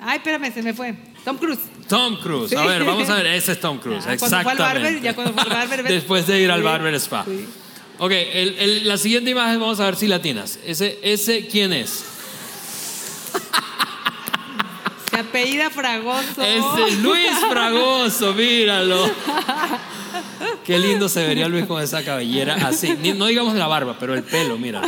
Ay, 0.00 0.16
espérame, 0.16 0.52
se 0.52 0.62
me 0.62 0.72
fue. 0.72 0.94
Tom 1.24 1.37
Cruise. 1.37 1.59
Tom 1.88 2.16
Cruise. 2.20 2.52
A 2.57 2.64
ver, 2.66 2.85
vamos 2.85 3.09
a 3.11 3.16
ver. 3.16 3.26
Ese 3.26 3.52
es 3.52 3.61
Tom 3.61 3.78
Cruise. 3.83 4.04
Ah, 4.07 4.16
cuando 4.18 4.26
fue 4.28 4.38
al 4.38 4.46
Exactamente. 4.46 4.83
barber, 4.83 5.02
ya 5.02 5.14
cuando 5.14 5.33
fue 5.35 5.42
al 5.42 5.68
barber. 5.68 5.83
Después 5.88 6.26
de 6.26 6.40
ir 6.40 6.50
al 6.50 6.62
barber 6.62 6.94
spa. 6.94 7.24
sí. 7.24 7.46
Ok, 8.00 8.12
el- 8.12 8.57
el- 8.61 8.88
la 8.88 8.96
siguiente 8.96 9.31
imagen 9.31 9.59
vamos 9.61 9.81
a 9.81 9.85
ver 9.87 9.96
si 9.96 10.07
latinas. 10.07 10.59
Ese, 10.64 11.00
ese 11.02 11.48
¿quién 11.48 11.72
es? 11.72 12.04
Se 15.11 15.16
apellida 15.18 15.68
Fragoso. 15.70 16.40
Ese 16.42 16.88
es 16.88 16.98
Luis 17.00 17.31
Fragoso, 17.50 18.35
míralo. 18.35 19.11
Qué 20.64 20.78
lindo 20.78 21.09
se 21.09 21.26
vería 21.26 21.48
Luis 21.48 21.66
con 21.66 21.83
esa 21.83 22.04
cabellera 22.04 22.54
así. 22.66 22.94
Ni- 23.00 23.12
No 23.12 23.26
digamos 23.26 23.54
la 23.54 23.66
barba, 23.66 23.96
pero 23.98 24.14
el 24.14 24.22
pelo, 24.22 24.59
mira. 24.59 24.83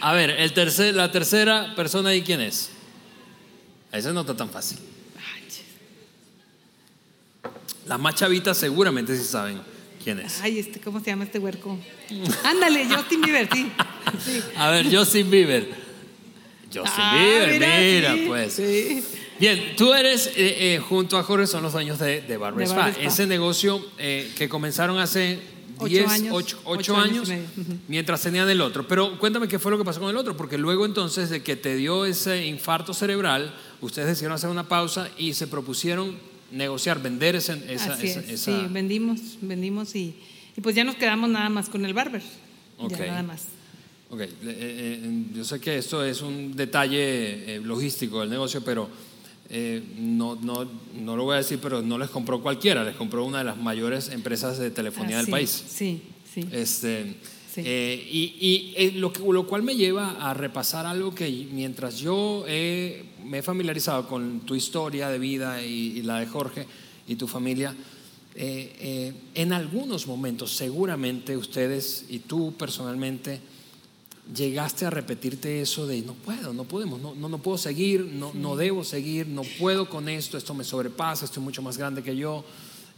A 0.00 0.12
ver, 0.14 0.30
el 0.30 0.52
tercer, 0.52 0.94
la 0.94 1.10
tercera 1.12 1.74
persona 1.76 2.10
ahí, 2.10 2.22
¿quién 2.22 2.40
es? 2.40 2.70
Ese 3.92 4.12
no 4.12 4.20
está 4.22 4.34
tan 4.36 4.48
fácil. 4.50 4.78
Las 7.86 7.98
más 7.98 8.14
chavitas 8.14 8.56
seguramente 8.56 9.16
sí 9.16 9.24
saben 9.24 9.60
quién 10.02 10.20
es. 10.20 10.40
Ay, 10.40 10.58
este, 10.58 10.80
¿cómo 10.80 11.00
se 11.00 11.06
llama 11.06 11.24
este 11.24 11.38
huerco? 11.38 11.78
Ándale, 12.44 12.86
Justin 12.86 13.20
Bieber, 13.22 13.48
sí. 13.52 13.70
sí. 14.24 14.40
A 14.56 14.70
ver, 14.70 14.94
Justin 14.94 15.30
Bieber. 15.30 15.68
Justin 16.66 16.82
Ah, 16.96 17.16
Bieber, 17.18 17.60
mira, 17.60 18.14
sí, 18.14 18.24
pues. 18.26 18.52
sí. 18.54 19.04
Bien, 19.42 19.74
tú 19.76 19.92
eres, 19.92 20.28
eh, 20.36 20.74
eh, 20.76 20.78
junto 20.78 21.18
a 21.18 21.24
Jorge, 21.24 21.48
son 21.48 21.64
los 21.64 21.72
dueños 21.72 21.98
de, 21.98 22.20
de 22.20 22.36
Barber 22.36 22.64
Spa. 22.64 22.76
Barber 22.76 22.94
Spa. 22.94 23.04
Ese 23.08 23.26
negocio 23.26 23.84
eh, 23.98 24.30
que 24.38 24.48
comenzaron 24.48 25.00
hace 25.00 25.40
Ocho 25.78 25.88
10, 25.88 26.08
años, 26.08 26.32
8, 26.32 26.60
ocho 26.64 26.96
años 26.96 27.26
y 27.28 27.32
medio. 27.32 27.44
Ujú. 27.58 27.72
mientras 27.88 28.22
tenían 28.22 28.48
el 28.48 28.60
otro. 28.60 28.86
Pero 28.86 29.18
cuéntame 29.18 29.48
qué 29.48 29.58
fue 29.58 29.72
lo 29.72 29.78
que 29.78 29.84
pasó 29.84 29.98
con 29.98 30.10
el 30.10 30.16
otro, 30.16 30.36
porque 30.36 30.58
luego 30.58 30.86
entonces 30.86 31.28
de 31.28 31.42
que 31.42 31.56
te 31.56 31.74
dio 31.74 32.04
ese 32.04 32.46
infarto 32.46 32.94
cerebral, 32.94 33.52
ustedes 33.80 34.06
decidieron 34.06 34.36
hacer 34.36 34.48
una 34.48 34.68
pausa 34.68 35.08
y 35.18 35.34
se 35.34 35.48
propusieron 35.48 36.16
negociar, 36.52 37.02
vender 37.02 37.34
ese- 37.34 37.64
esa... 37.68 37.94
Así 37.94 38.06
esa- 38.06 38.20
es, 38.20 38.28
esa- 38.30 38.52
sí, 38.60 38.66
vendimos, 38.70 39.18
vendimos 39.40 39.96
y, 39.96 40.14
y 40.56 40.60
pues 40.60 40.76
ya 40.76 40.84
nos 40.84 40.94
quedamos 40.94 41.28
nada 41.30 41.48
más 41.48 41.68
con 41.68 41.84
el 41.84 41.94
barber. 41.94 42.22
Ok. 42.78 42.92
Ya 42.92 43.06
nada 43.08 43.22
más. 43.24 43.46
Ok, 44.08 44.20
eh, 44.20 44.28
eh, 44.44 45.24
yo 45.34 45.42
sé 45.42 45.58
que 45.58 45.78
esto 45.78 46.04
es 46.04 46.22
un 46.22 46.54
detalle 46.54 47.56
eh, 47.56 47.60
logístico 47.64 48.20
del 48.20 48.30
negocio, 48.30 48.62
pero 48.62 48.88
eh, 49.52 49.82
no, 49.98 50.34
no, 50.36 50.66
no 50.98 51.16
lo 51.16 51.24
voy 51.24 51.34
a 51.34 51.38
decir, 51.38 51.58
pero 51.62 51.82
no 51.82 51.98
les 51.98 52.08
compró 52.10 52.42
cualquiera, 52.42 52.82
les 52.84 52.96
compró 52.96 53.24
una 53.24 53.38
de 53.38 53.44
las 53.44 53.58
mayores 53.58 54.08
empresas 54.08 54.58
de 54.58 54.70
telefonía 54.70 55.16
del 55.18 55.24
Así, 55.26 55.30
país. 55.30 55.64
Sí, 55.68 56.02
sí. 56.32 56.44
Este, 56.50 57.14
Sí. 57.54 57.60
eh, 57.66 58.08
y 58.10 58.22
y, 58.40 58.74
eh, 58.78 58.92
lo, 58.92 59.12
que- 59.12 59.20
lo 59.22 59.46
cual 59.46 59.62
me 59.62 59.76
lleva 59.76 60.12
a 60.30 60.32
repasar 60.32 60.86
algo 60.86 61.14
que 61.14 61.28
mientras 61.52 61.98
yo 61.98 62.44
he- 62.48 63.04
me 63.22 63.38
he 63.38 63.42
familiarizado 63.42 64.08
con 64.08 64.40
tu 64.40 64.54
historia 64.54 65.10
de 65.10 65.18
vida 65.18 65.62
y, 65.62 65.98
y 65.98 66.02
la 66.02 66.18
de 66.20 66.26
Jorge 66.26 66.66
y 67.06 67.16
tu 67.16 67.28
familia, 67.28 67.74
eh, 68.34 69.12
en 69.34 69.52
algunos 69.52 70.06
momentos 70.06 70.52
seguramente 70.56 71.36
ustedes 71.36 72.06
y 72.08 72.20
tú 72.20 72.54
personalmente 72.58 73.40
llegaste 74.34 74.86
a 74.86 74.90
repetirte 74.90 75.60
eso 75.60 75.86
de 75.86 76.00
no 76.02 76.14
puedo, 76.14 76.52
no 76.52 76.64
podemos, 76.64 77.00
no, 77.00 77.14
no, 77.14 77.28
no 77.28 77.38
puedo 77.38 77.58
seguir, 77.58 78.04
no, 78.04 78.32
no 78.34 78.56
debo 78.56 78.84
seguir, 78.84 79.26
no 79.26 79.42
puedo 79.58 79.88
con 79.88 80.08
esto, 80.08 80.38
esto 80.38 80.54
me 80.54 80.64
sobrepasa, 80.64 81.24
estoy 81.24 81.42
mucho 81.42 81.62
más 81.62 81.76
grande 81.76 82.02
que 82.02 82.16
yo. 82.16 82.44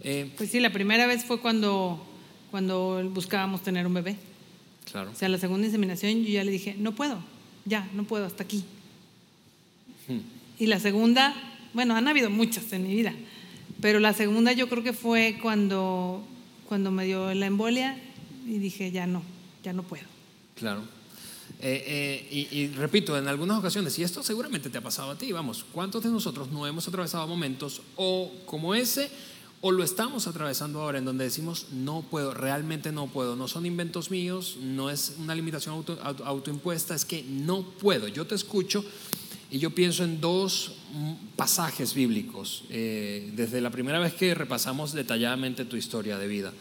Eh, 0.00 0.30
Pues 0.36 0.50
sí, 0.50 0.60
la 0.60 0.72
primera 0.72 1.06
vez 1.06 1.24
fue 1.24 1.40
cuando, 1.40 2.04
cuando 2.50 3.02
buscábamos 3.10 3.62
tener 3.62 3.86
un 3.86 3.94
bebé. 3.94 4.16
claro. 4.90 5.10
O 5.10 5.14
sea, 5.14 5.28
la 5.28 5.38
segunda 5.38 5.66
inseminación 5.66 6.22
yo 6.24 6.28
ya 6.30 6.44
le 6.44 6.50
dije, 6.50 6.76
no 6.78 6.92
puedo, 6.92 7.18
ya, 7.64 7.88
no 7.94 8.04
puedo, 8.04 8.26
hasta 8.26 8.42
aquí. 8.42 8.64
Hmm. 10.06 10.18
Y 10.58 10.66
la 10.66 10.78
segunda, 10.78 11.34
bueno, 11.72 11.96
han 11.96 12.06
habido 12.06 12.28
muchas 12.28 12.70
en 12.72 12.82
mi 12.86 12.94
vida, 12.94 13.14
pero 13.80 13.98
la 13.98 14.12
segunda 14.12 14.52
yo 14.52 14.68
creo 14.68 14.82
que 14.82 14.92
fue 14.92 15.38
cuando, 15.40 16.22
cuando 16.68 16.90
me 16.90 17.06
dio 17.06 17.32
la 17.32 17.46
embolia 17.46 17.98
y 18.46 18.58
dije, 18.58 18.92
ya 18.92 19.06
no, 19.06 19.22
ya 19.62 19.72
no 19.72 19.82
puedo. 19.82 20.04
Claro. 20.54 20.82
Eh, 21.66 21.82
eh, 22.30 22.48
y, 22.52 22.58
y 22.58 22.68
repito, 22.74 23.16
en 23.16 23.26
algunas 23.26 23.58
ocasiones, 23.58 23.98
y 23.98 24.02
esto 24.02 24.22
seguramente 24.22 24.68
te 24.68 24.76
ha 24.76 24.82
pasado 24.82 25.12
a 25.12 25.16
ti, 25.16 25.32
vamos, 25.32 25.64
¿cuántos 25.72 26.02
de 26.04 26.10
nosotros 26.10 26.50
no 26.50 26.66
hemos 26.66 26.86
atravesado 26.88 27.26
momentos 27.26 27.80
o 27.96 28.30
como 28.44 28.74
ese 28.74 29.08
o 29.62 29.72
lo 29.72 29.82
estamos 29.82 30.26
atravesando 30.26 30.82
ahora 30.82 30.98
en 30.98 31.06
donde 31.06 31.24
decimos 31.24 31.68
no 31.72 32.02
puedo, 32.02 32.34
realmente 32.34 32.92
no 32.92 33.06
puedo, 33.06 33.34
no 33.34 33.48
son 33.48 33.64
inventos 33.64 34.10
míos, 34.10 34.58
no 34.60 34.90
es 34.90 35.14
una 35.18 35.34
limitación 35.34 35.74
auto- 35.76 35.98
auto- 36.02 36.26
autoimpuesta, 36.26 36.94
es 36.94 37.06
que 37.06 37.22
no 37.22 37.62
puedo. 37.62 38.08
Yo 38.08 38.26
te 38.26 38.34
escucho 38.34 38.84
y 39.50 39.58
yo 39.58 39.70
pienso 39.70 40.04
en 40.04 40.20
dos 40.20 40.72
mm, 40.92 41.12
pasajes 41.34 41.94
bíblicos, 41.94 42.64
eh, 42.68 43.32
desde 43.36 43.62
la 43.62 43.70
primera 43.70 43.98
vez 44.00 44.12
que 44.12 44.34
repasamos 44.34 44.92
detalladamente 44.92 45.64
tu 45.64 45.76
historia 45.76 46.18
de 46.18 46.26
vida. 46.28 46.52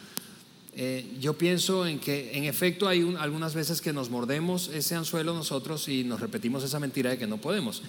Eh, 0.76 1.18
yo 1.20 1.34
pienso 1.38 1.86
en 1.86 2.00
que 2.00 2.36
en 2.36 2.46
efecto 2.46 2.88
hay 2.88 3.04
un- 3.04 3.18
algunas 3.18 3.54
veces 3.54 3.80
que 3.80 3.94
nos 3.94 4.10
mordemos 4.10 4.70
ese 4.70 4.96
anzuelo 4.96 5.34
nosotros 5.34 5.88
y 5.88 6.04
nos 6.04 6.20
repetimos 6.20 6.64
esa 6.64 6.80
mentira 6.80 7.12
de 7.12 7.18
que 7.18 7.28
no 7.28 7.38
podemos. 7.38 7.84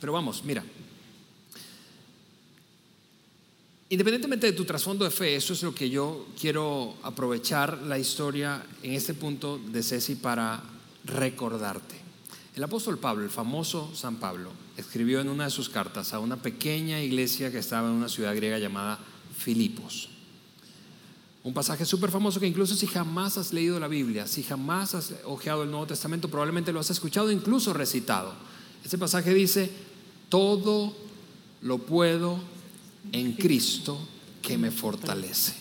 Pero 0.00 0.12
vamos, 0.12 0.42
mira, 0.44 0.64
independientemente 3.88 4.46
de 4.46 4.52
tu 4.52 4.64
trasfondo 4.64 5.04
de 5.04 5.10
fe, 5.10 5.34
eso 5.36 5.52
es 5.52 5.62
lo 5.62 5.74
que 5.74 5.90
yo 5.90 6.26
quiero 6.40 6.96
aprovechar 7.02 7.82
la 7.82 7.98
historia 7.98 8.62
en 8.82 8.92
este 8.94 9.14
punto 9.14 9.58
de 9.58 9.82
Ceci 9.82 10.14
para 10.14 10.62
recordarte. 11.04 11.96
El 12.54 12.64
apóstol 12.64 12.98
Pablo, 12.98 13.24
el 13.24 13.30
famoso 13.30 13.90
San 13.94 14.16
Pablo, 14.16 14.50
escribió 14.76 15.20
en 15.20 15.28
una 15.28 15.44
de 15.44 15.50
sus 15.50 15.68
cartas 15.68 16.12
a 16.12 16.18
una 16.20 16.36
pequeña 16.36 17.02
iglesia 17.02 17.50
que 17.50 17.58
estaba 17.58 17.88
en 17.88 17.94
una 17.94 18.08
ciudad 18.08 18.34
griega 18.36 18.58
llamada 18.58 18.98
Filipos. 19.36 20.09
Un 21.42 21.54
pasaje 21.54 21.86
súper 21.86 22.10
famoso 22.10 22.38
que 22.38 22.46
incluso 22.46 22.74
si 22.74 22.86
jamás 22.86 23.38
has 23.38 23.52
leído 23.52 23.80
la 23.80 23.88
Biblia, 23.88 24.26
si 24.26 24.42
jamás 24.42 24.94
has 24.94 25.14
hojeado 25.24 25.62
el 25.62 25.70
Nuevo 25.70 25.86
Testamento, 25.86 26.28
probablemente 26.28 26.72
lo 26.72 26.80
has 26.80 26.90
escuchado, 26.90 27.30
incluso 27.30 27.72
recitado. 27.72 28.34
Ese 28.84 28.98
pasaje 28.98 29.32
dice, 29.32 29.70
todo 30.28 30.94
lo 31.62 31.78
puedo 31.78 32.38
en 33.12 33.32
Cristo 33.32 33.98
que 34.42 34.58
me 34.58 34.70
fortalece. 34.70 35.54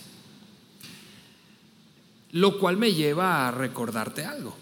Lo 2.31 2.59
cual 2.59 2.77
me 2.77 2.93
lleva 2.93 3.47
a 3.47 3.51
recordarte 3.51 4.25
algo. 4.25 4.55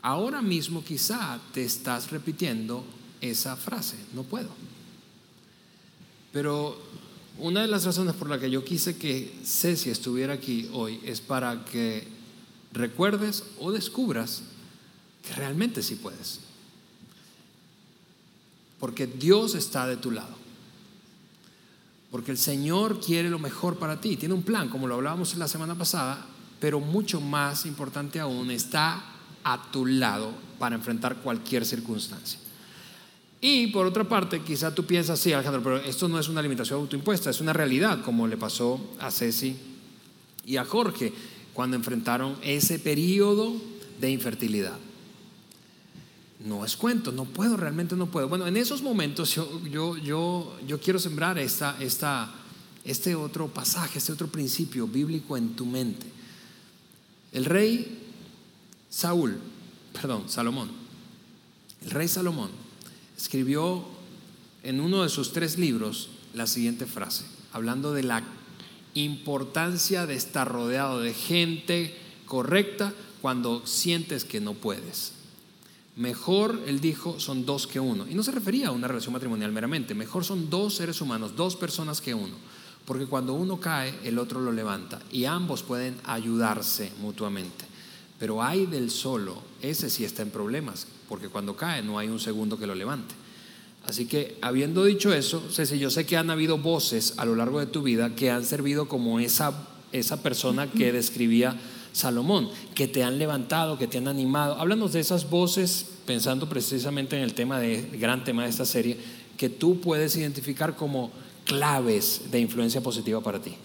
Ahora 0.00 0.42
mismo 0.42 0.82
quizá 0.82 1.38
te 1.52 1.64
estás 1.64 2.10
repitiendo 2.10 2.84
esa 3.20 3.56
frase, 3.56 3.96
no 4.14 4.24
puedo. 4.24 4.48
Pero 6.32 6.76
una 7.38 7.62
de 7.62 7.68
las 7.68 7.84
razones 7.84 8.14
por 8.14 8.28
la 8.28 8.38
que 8.38 8.50
yo 8.50 8.64
quise 8.64 8.96
que 8.96 9.34
Ceci 9.44 9.90
estuviera 9.90 10.34
aquí 10.34 10.68
hoy 10.72 11.00
es 11.04 11.20
para 11.20 11.64
que 11.64 12.06
recuerdes 12.72 13.44
o 13.58 13.72
descubras 13.72 14.42
que 15.26 15.34
realmente 15.34 15.82
sí 15.82 15.96
puedes. 15.96 16.40
Porque 18.78 19.06
Dios 19.06 19.54
está 19.54 19.86
de 19.86 19.96
tu 19.96 20.10
lado. 20.10 20.42
Porque 22.10 22.30
el 22.30 22.38
Señor 22.38 23.00
quiere 23.00 23.30
lo 23.30 23.38
mejor 23.38 23.78
para 23.78 24.00
ti. 24.00 24.16
Tiene 24.16 24.34
un 24.34 24.42
plan, 24.42 24.68
como 24.68 24.86
lo 24.86 24.96
hablábamos 24.96 25.36
la 25.36 25.48
semana 25.48 25.76
pasada, 25.76 26.26
pero 26.60 26.80
mucho 26.80 27.20
más 27.20 27.64
importante 27.64 28.20
aún, 28.20 28.50
está 28.50 29.02
a 29.44 29.70
tu 29.70 29.86
lado 29.86 30.32
para 30.58 30.74
enfrentar 30.74 31.16
cualquier 31.16 31.64
circunstancia. 31.64 32.38
Y 33.44 33.66
por 33.66 33.86
otra 33.86 34.08
parte, 34.08 34.40
quizá 34.42 34.72
tú 34.72 34.86
piensas, 34.86 35.18
sí, 35.18 35.32
Alejandro, 35.32 35.64
pero 35.64 35.76
esto 35.78 36.06
no 36.06 36.16
es 36.16 36.28
una 36.28 36.40
limitación 36.40 36.78
autoimpuesta, 36.78 37.28
es 37.28 37.40
una 37.40 37.52
realidad, 37.52 38.00
como 38.04 38.28
le 38.28 38.36
pasó 38.36 38.80
a 39.00 39.10
Ceci 39.10 39.56
y 40.46 40.58
a 40.58 40.64
Jorge 40.64 41.12
cuando 41.52 41.76
enfrentaron 41.76 42.36
ese 42.44 42.78
periodo 42.78 43.52
de 44.00 44.10
infertilidad. 44.12 44.78
no 46.44 46.64
es 46.64 46.76
cuento, 46.76 47.10
no 47.10 47.24
puedo, 47.24 47.56
realmente 47.56 47.96
no 47.96 48.06
puedo. 48.06 48.28
Bueno, 48.28 48.46
en 48.46 48.56
esos 48.56 48.80
momentos 48.80 49.34
yo, 49.34 49.60
yo, 49.66 49.96
yo, 49.96 50.56
yo 50.64 50.80
quiero 50.80 51.00
sembrar 51.00 51.36
esta, 51.36 51.76
esta, 51.80 52.32
este 52.84 53.16
otro 53.16 53.48
pasaje, 53.48 53.98
este 53.98 54.12
otro 54.12 54.28
principio 54.28 54.86
bíblico 54.86 55.36
en 55.36 55.56
tu 55.56 55.66
mente. 55.66 56.06
El 57.32 57.44
rey 57.44 58.06
Saúl, 58.88 59.36
perdón, 59.92 60.28
Salomón, 60.28 60.70
el 61.82 61.90
rey 61.90 62.06
Salomón 62.06 62.61
escribió 63.22 63.84
en 64.64 64.80
uno 64.80 65.04
de 65.04 65.08
sus 65.08 65.32
tres 65.32 65.56
libros 65.56 66.08
la 66.34 66.48
siguiente 66.48 66.86
frase, 66.86 67.24
hablando 67.52 67.92
de 67.92 68.02
la 68.02 68.24
importancia 68.94 70.06
de 70.06 70.16
estar 70.16 70.50
rodeado 70.50 70.98
de 70.98 71.14
gente 71.14 71.96
correcta 72.26 72.92
cuando 73.20 73.64
sientes 73.64 74.24
que 74.24 74.40
no 74.40 74.54
puedes. 74.54 75.12
Mejor, 75.94 76.64
él 76.66 76.80
dijo, 76.80 77.20
son 77.20 77.46
dos 77.46 77.68
que 77.68 77.78
uno. 77.78 78.08
Y 78.08 78.14
no 78.14 78.24
se 78.24 78.32
refería 78.32 78.68
a 78.68 78.72
una 78.72 78.88
relación 78.88 79.12
matrimonial 79.12 79.52
meramente. 79.52 79.94
Mejor 79.94 80.24
son 80.24 80.50
dos 80.50 80.74
seres 80.74 81.00
humanos, 81.00 81.36
dos 81.36 81.54
personas 81.54 82.00
que 82.00 82.14
uno. 82.14 82.34
Porque 82.84 83.06
cuando 83.06 83.34
uno 83.34 83.60
cae, 83.60 83.94
el 84.02 84.18
otro 84.18 84.40
lo 84.40 84.50
levanta. 84.50 85.00
Y 85.12 85.26
ambos 85.26 85.62
pueden 85.62 85.96
ayudarse 86.04 86.90
mutuamente. 87.00 87.71
Pero 88.22 88.40
hay 88.40 88.66
del 88.66 88.92
solo, 88.92 89.42
ese 89.62 89.90
sí 89.90 90.04
está 90.04 90.22
en 90.22 90.30
problemas. 90.30 90.86
Porque 91.08 91.28
cuando 91.28 91.56
cae 91.56 91.82
no 91.82 91.98
hay 91.98 92.06
un 92.06 92.20
segundo 92.20 92.56
que 92.56 92.68
lo 92.68 92.76
levante. 92.76 93.16
Así 93.84 94.06
que, 94.06 94.38
habiendo 94.40 94.84
dicho 94.84 95.12
eso, 95.12 95.42
Ceci, 95.50 95.80
yo 95.80 95.90
sé 95.90 96.06
que 96.06 96.16
han 96.16 96.30
habido 96.30 96.56
voces 96.56 97.14
a 97.16 97.24
lo 97.24 97.34
largo 97.34 97.58
de 97.58 97.66
tu 97.66 97.82
vida 97.82 98.14
que 98.14 98.30
han 98.30 98.44
servido 98.44 98.86
como 98.86 99.18
esa, 99.18 99.66
esa 99.90 100.22
persona 100.22 100.70
que 100.70 100.92
describía 100.92 101.58
Salomón, 101.92 102.48
que 102.76 102.86
te 102.86 103.02
han 103.02 103.18
levantado, 103.18 103.76
que 103.76 103.88
te 103.88 103.98
han 103.98 104.06
animado. 104.06 104.54
Háblanos 104.54 104.92
de 104.92 105.00
esas 105.00 105.28
voces, 105.28 105.86
pensando 106.06 106.48
precisamente 106.48 107.16
en 107.16 107.24
el 107.24 107.34
tema 107.34 107.58
de 107.58 107.88
gran 107.98 108.22
tema 108.22 108.44
de 108.44 108.50
esta 108.50 108.66
serie, 108.66 108.98
que 109.36 109.48
tú 109.48 109.80
puedes 109.80 110.14
identificar 110.14 110.76
como 110.76 111.10
claves 111.44 112.30
de 112.30 112.38
influencia 112.38 112.80
positiva 112.80 113.20
para 113.20 113.42
ti. 113.42 113.56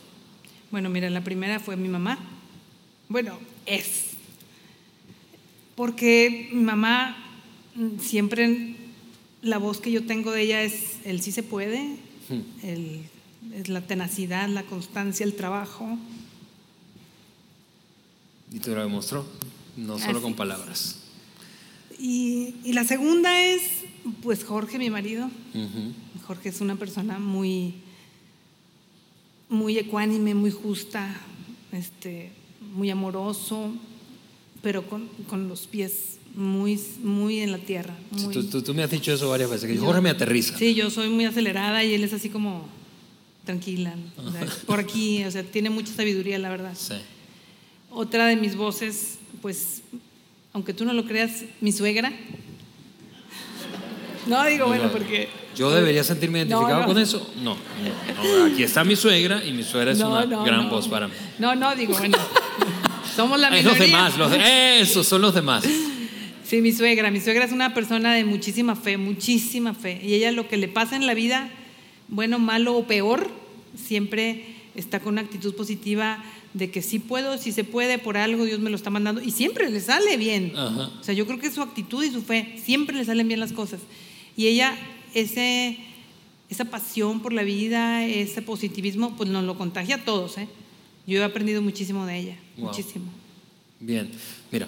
Bueno, 0.72 0.90
mira, 0.90 1.12
la 1.12 1.24
primera 1.24 1.60
fue 1.60 1.78
mi 1.78 1.90
mamá. 1.90 2.18
Bueno, 3.08 3.38
es. 3.68 4.07
Porque 5.78 6.50
mi 6.52 6.64
mamá 6.64 7.16
mm, 7.76 8.00
siempre 8.00 8.76
la 9.44 9.60
voz 9.60 9.80
que 9.80 9.92
yo 9.92 10.08
tengo 10.08 10.32
de 10.32 10.42
ella 10.42 10.64
es 10.64 10.98
el 11.06 11.22
sí 11.22 11.32
se 11.32 11.44
puede, 11.44 11.98
el, 12.64 13.04
es 13.54 13.70
la 13.70 13.82
tenacidad, 13.82 14.50
la 14.50 14.64
constancia, 14.64 15.24
el 15.24 15.36
trabajo. 15.36 15.98
Y 18.52 18.58
te 18.58 18.72
lo 18.72 18.82
demostró, 18.82 19.24
no 19.78 20.00
solo 20.00 20.20
con 20.20 20.34
palabras. 20.34 20.98
Y, 22.00 22.56
y, 22.64 22.74
la 22.74 22.84
segunda 22.84 23.44
es, 23.44 23.62
pues 24.24 24.44
Jorge, 24.44 24.80
mi 24.80 24.90
marido. 24.90 25.30
Jorge 26.26 26.50
es 26.50 26.60
una 26.60 26.76
persona 26.76 27.20
muy, 27.20 27.76
muy 29.48 29.78
ecuánime, 29.78 30.34
muy 30.34 30.52
justa, 30.52 31.16
este, 31.72 32.32
muy 32.74 32.90
amoroso, 32.90 33.74
pero 34.62 34.88
con, 34.88 35.08
con 35.28 35.48
los 35.48 35.68
pies 35.68 36.18
muy, 36.36 36.80
muy 37.02 37.40
en 37.40 37.52
la 37.52 37.58
tierra. 37.58 37.96
tú, 38.32 38.62
tú, 38.62 38.74
me 38.74 38.84
has 38.84 38.92
dicho 38.92 39.12
eso 39.12 39.30
varias 39.30 39.50
veces, 39.50 39.70
que 39.70 39.78
Jorge 39.78 40.02
me 40.02 40.10
aterriza. 40.10 40.58
Sí, 40.58 40.76
yo 40.76 40.90
soy 40.90 41.10
muy 41.10 41.26
acelerada 41.26 41.84
y 41.84 41.94
él 41.94 42.04
es 42.04 42.14
así 42.14 42.30
como 42.30 42.68
tranquila. 43.44 43.96
por 44.68 44.80
aquí, 44.80 45.24
o 45.24 45.32
sea, 45.32 45.44
tiene 45.44 45.70
mucha 45.70 45.94
sabiduría, 45.94 46.38
la 46.38 46.50
verdad. 46.50 46.74
Sí. 46.76 46.96
Otra 47.90 48.28
de 48.28 48.36
mis 48.36 48.56
voces, 48.56 49.18
pues, 49.42 49.82
aunque 50.54 50.74
tú 50.74 50.86
no 50.86 50.94
lo 50.94 51.06
creas, 51.06 51.44
mi 51.60 51.72
suegra. 51.72 52.14
No, 54.28 54.46
digo, 54.46 54.68
bueno, 54.68 54.92
porque... 54.92 55.30
¿Yo 55.56 55.72
debería 55.72 56.04
sentirme 56.04 56.40
identificado 56.40 56.86
con 56.86 57.00
eso? 57.00 57.32
No, 57.42 57.56
Aquí 58.52 58.62
está 58.62 58.84
mi 58.84 58.98
suegra 58.98 59.42
y 59.42 59.54
mi 59.54 59.64
suegra 59.64 59.94
es 59.94 60.02
una 60.02 60.26
gran 60.26 60.70
voz 60.70 60.90
para 60.90 61.08
mí. 61.08 61.14
No, 61.40 61.56
no, 61.56 61.74
digo, 61.78 61.98
bueno. 61.98 62.18
Somos 63.18 63.40
la 63.40 63.50
minoría. 63.50 63.72
los 63.72 63.80
demás, 63.80 64.18
los 64.18 64.32
esos 64.32 65.08
son 65.08 65.24
los 65.24 65.34
demás. 65.34 65.66
Sí, 66.44 66.62
mi 66.62 66.72
suegra. 66.72 67.10
Mi 67.10 67.20
suegra 67.20 67.46
es 67.46 67.52
una 67.52 67.74
persona 67.74 68.14
de 68.14 68.24
muchísima 68.24 68.76
fe, 68.76 68.98
muchísima 68.98 69.74
fe. 69.74 70.00
Y 70.04 70.14
ella 70.14 70.32
lo 70.32 70.48
que 70.48 70.56
le 70.56 70.68
pasa 70.68 70.96
en 70.96 71.08
la 71.08 71.16
vida, 71.16 71.50
bueno, 72.10 72.38
malo 72.38 72.78
o 72.78 72.86
peor, 72.86 73.30
siempre 73.76 74.46
está 74.76 75.00
con 75.00 75.14
una 75.14 75.22
actitud 75.22 75.56
positiva 75.56 76.24
de 76.54 76.70
que 76.70 76.84
sí 76.84 77.00
puedo, 77.00 77.40
si 77.40 77.52
se 77.52 77.64
puede, 77.64 77.98
por 77.98 78.18
algo 78.18 78.46
Dios 78.46 78.60
me 78.60 78.70
lo 78.70 78.76
está 78.76 78.92
mandando 78.92 79.22
y 79.22 79.32
siempre 79.32 79.68
le 79.70 79.82
sale 79.82 80.16
bien. 80.18 80.56
O 80.56 81.04
sea, 81.04 81.16
yo 81.16 81.26
creo 81.26 81.40
que 81.40 81.50
su 81.50 81.64
actitud 81.64 82.04
y 82.04 82.12
su 82.12 82.22
fe, 82.22 82.60
siempre 82.64 82.96
le 82.96 83.04
salen 83.04 83.28
bien 83.28 83.40
las 83.40 83.52
cosas. 83.52 83.80
Y 84.36 84.46
ella, 84.46 84.78
ese, 85.16 85.80
esa 86.52 86.66
pasión 86.66 87.22
por 87.22 87.34
la 87.34 87.42
vida, 87.42 88.06
ese 88.06 88.44
positivismo, 88.44 89.18
pues 89.18 89.28
nos 89.28 89.44
lo 89.44 89.58
contagia 89.58 89.96
a 89.96 90.06
todos. 90.06 90.38
¿eh? 90.38 90.48
Yo 91.08 91.22
he 91.22 91.24
aprendido 91.24 91.62
muchísimo 91.62 92.06
de 92.06 92.20
ella, 92.20 92.38
muchísimo. 92.58 93.06
Bien, 93.80 94.12
mira, 94.52 94.68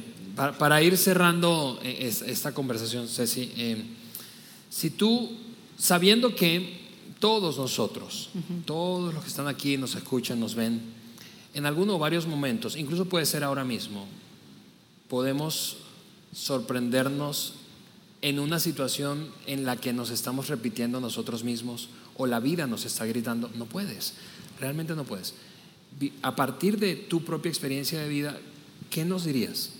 para, 0.58 0.82
ir 0.82 0.98
cerrando 0.98 1.78
eh, 1.84 2.12
esta 2.28 2.54
conversación, 2.54 3.10
Ceci, 3.10 3.52
eh, 3.58 3.84
si 4.70 4.90
tú, 4.90 5.30
sabiendo 5.78 6.34
que 6.34 6.80
todos 7.20 7.58
nosotros, 7.58 8.30
todos 8.66 9.14
los 9.14 9.24
que 9.24 9.30
están 9.30 9.48
aquí, 9.48 9.76
nos 9.76 9.96
escuchan, 9.96 10.40
nos 10.40 10.56
ven, 10.56 10.80
en 11.54 11.66
alguno 11.66 11.96
o 11.96 12.00
varios 12.00 12.26
momentos, 12.26 12.78
incluso 12.78 13.04
puede 13.06 13.26
ser 13.26 13.44
ahora 13.44 13.66
mismo, 13.66 14.08
podemos 15.10 15.78
sorprendernos 16.32 17.56
en 18.22 18.40
una 18.40 18.60
situación 18.60 19.30
en 19.46 19.66
la 19.66 19.76
que 19.76 19.92
nos 19.92 20.10
estamos 20.10 20.48
repitiendo 20.48 21.02
nosotros 21.02 21.44
mismos 21.44 21.90
o 22.16 22.28
la 22.28 22.40
vida 22.40 22.68
nos 22.68 22.86
está 22.86 23.06
gritando, 23.06 23.50
no 23.56 23.66
puedes, 23.66 24.14
realmente 24.60 24.96
no 24.96 25.04
puedes. 25.04 25.34
A 26.22 26.36
partir 26.36 26.78
de 26.78 26.96
tu 26.96 27.24
propia 27.24 27.50
experiencia 27.50 28.00
de 28.00 28.08
vida, 28.08 28.40
¿qué 28.90 29.06
nos 29.06 29.26
dirías? 29.26 29.74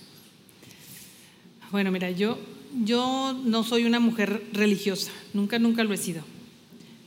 Bueno, 1.70 1.90
mira, 1.90 2.10
yo, 2.10 2.38
yo 2.84 3.38
no 3.44 3.64
soy 3.64 3.84
una 3.84 4.00
mujer 4.00 4.44
religiosa, 4.52 5.12
nunca, 5.32 5.58
nunca 5.58 5.84
lo 5.84 5.94
he 5.94 5.96
sido, 5.96 6.22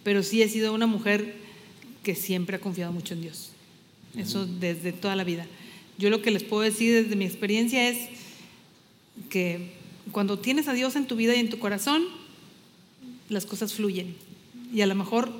pero 0.03 0.23
sí 0.23 0.41
he 0.41 0.49
sido 0.49 0.73
una 0.73 0.87
mujer 0.87 1.35
que 2.01 2.15
siempre 2.15 2.55
ha 2.55 2.59
confiado 2.59 2.91
mucho 2.91 3.13
en 3.13 3.21
Dios. 3.21 3.51
Eso 4.17 4.45
desde 4.45 4.93
toda 4.93 5.15
la 5.15 5.23
vida. 5.23 5.47
Yo 5.97 6.09
lo 6.09 6.21
que 6.21 6.31
les 6.31 6.43
puedo 6.43 6.61
decir 6.61 6.93
desde 6.93 7.15
mi 7.15 7.25
experiencia 7.25 7.89
es 7.89 8.09
que 9.29 9.73
cuando 10.11 10.39
tienes 10.39 10.67
a 10.67 10.73
Dios 10.73 10.95
en 10.95 11.07
tu 11.07 11.15
vida 11.15 11.35
y 11.35 11.39
en 11.39 11.49
tu 11.49 11.59
corazón, 11.59 12.03
las 13.29 13.45
cosas 13.45 13.73
fluyen. 13.73 14.15
Y 14.73 14.81
a 14.81 14.87
lo 14.87 14.95
mejor 14.95 15.31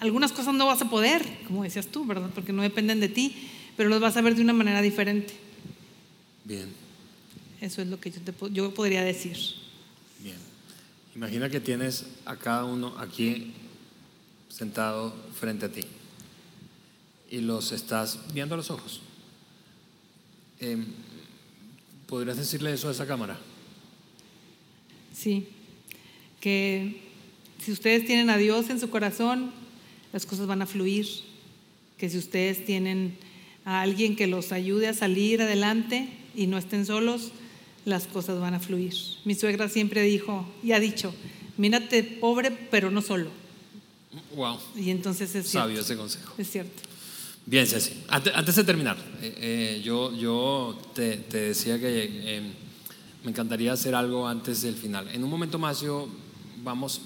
algunas 0.00 0.32
cosas 0.32 0.54
no 0.54 0.66
vas 0.66 0.82
a 0.82 0.90
poder, 0.90 1.24
como 1.46 1.64
decías 1.64 1.88
tú, 1.88 2.04
¿verdad? 2.06 2.30
Porque 2.34 2.52
no 2.52 2.62
dependen 2.62 3.00
de 3.00 3.08
ti, 3.08 3.34
pero 3.76 3.88
los 3.88 4.00
vas 4.00 4.16
a 4.16 4.20
ver 4.20 4.34
de 4.34 4.42
una 4.42 4.52
manera 4.52 4.80
diferente. 4.82 5.34
Bien. 6.44 6.68
Eso 7.60 7.82
es 7.82 7.88
lo 7.88 7.98
que 8.00 8.10
yo, 8.10 8.20
te, 8.20 8.32
yo 8.52 8.72
podría 8.74 9.02
decir. 9.02 9.36
Bien. 10.22 10.36
Imagina 11.14 11.50
que 11.50 11.60
tienes 11.60 12.06
a 12.24 12.36
cada 12.36 12.64
uno 12.64 12.94
aquí 12.98 13.52
sentado 14.48 15.14
frente 15.38 15.66
a 15.66 15.68
ti 15.72 15.82
y 17.30 17.40
los 17.40 17.72
estás 17.72 18.18
viendo 18.32 18.54
a 18.54 18.58
los 18.58 18.70
ojos. 18.70 19.00
Em, 20.60 20.86
¿Podrías 22.06 22.38
decirle 22.38 22.72
eso 22.72 22.88
a 22.88 22.92
esa 22.92 23.06
cámara? 23.06 23.38
Sí, 25.12 25.48
que 26.40 27.02
si 27.62 27.72
ustedes 27.72 28.06
tienen 28.06 28.30
a 28.30 28.36
Dios 28.36 28.70
en 28.70 28.80
su 28.80 28.88
corazón, 28.88 29.52
las 30.12 30.26
cosas 30.26 30.46
van 30.46 30.62
a 30.62 30.66
fluir, 30.66 31.06
que 31.96 32.08
si 32.08 32.18
ustedes 32.18 32.64
tienen 32.64 33.16
a 33.64 33.82
alguien 33.82 34.16
que 34.16 34.26
los 34.26 34.52
ayude 34.52 34.88
a 34.88 34.94
salir 34.94 35.42
adelante 35.42 36.08
y 36.34 36.46
no 36.46 36.58
estén 36.58 36.86
solos, 36.86 37.32
las 37.84 38.06
cosas 38.06 38.40
van 38.40 38.54
a 38.54 38.60
fluir. 38.60 38.94
Mi 39.24 39.34
suegra 39.34 39.68
siempre 39.68 40.02
dijo 40.02 40.46
y 40.62 40.72
ha 40.72 40.80
dicho, 40.80 41.14
mírate 41.56 42.02
pobre 42.02 42.50
pero 42.70 42.90
no 42.90 43.02
solo. 43.02 43.30
Wow. 44.34 44.58
Y 44.76 44.90
entonces 44.90 45.34
es 45.34 45.48
Sabio 45.48 45.80
ese 45.80 45.96
consejo. 45.96 46.34
Es 46.38 46.50
cierto. 46.50 46.82
Bien, 47.44 47.66
Ceci. 47.66 48.04
Antes, 48.08 48.56
de 48.56 48.64
terminar, 48.64 48.98
eh, 49.22 49.34
eh, 49.38 49.82
yo, 49.82 50.14
yo 50.14 50.78
te, 50.94 51.16
decía 51.30 51.80
que 51.80 52.36
eh, 52.36 52.42
me 53.24 53.30
encantaría 53.30 53.72
hacer 53.72 53.94
algo 53.94 54.28
antes 54.28 54.60
del 54.62 54.74
final. 54.74 55.08
En 55.08 55.24
un 55.24 55.30
momento 55.30 55.58
más 55.58 55.80
yo 55.80 56.08
vamos, 56.62 57.00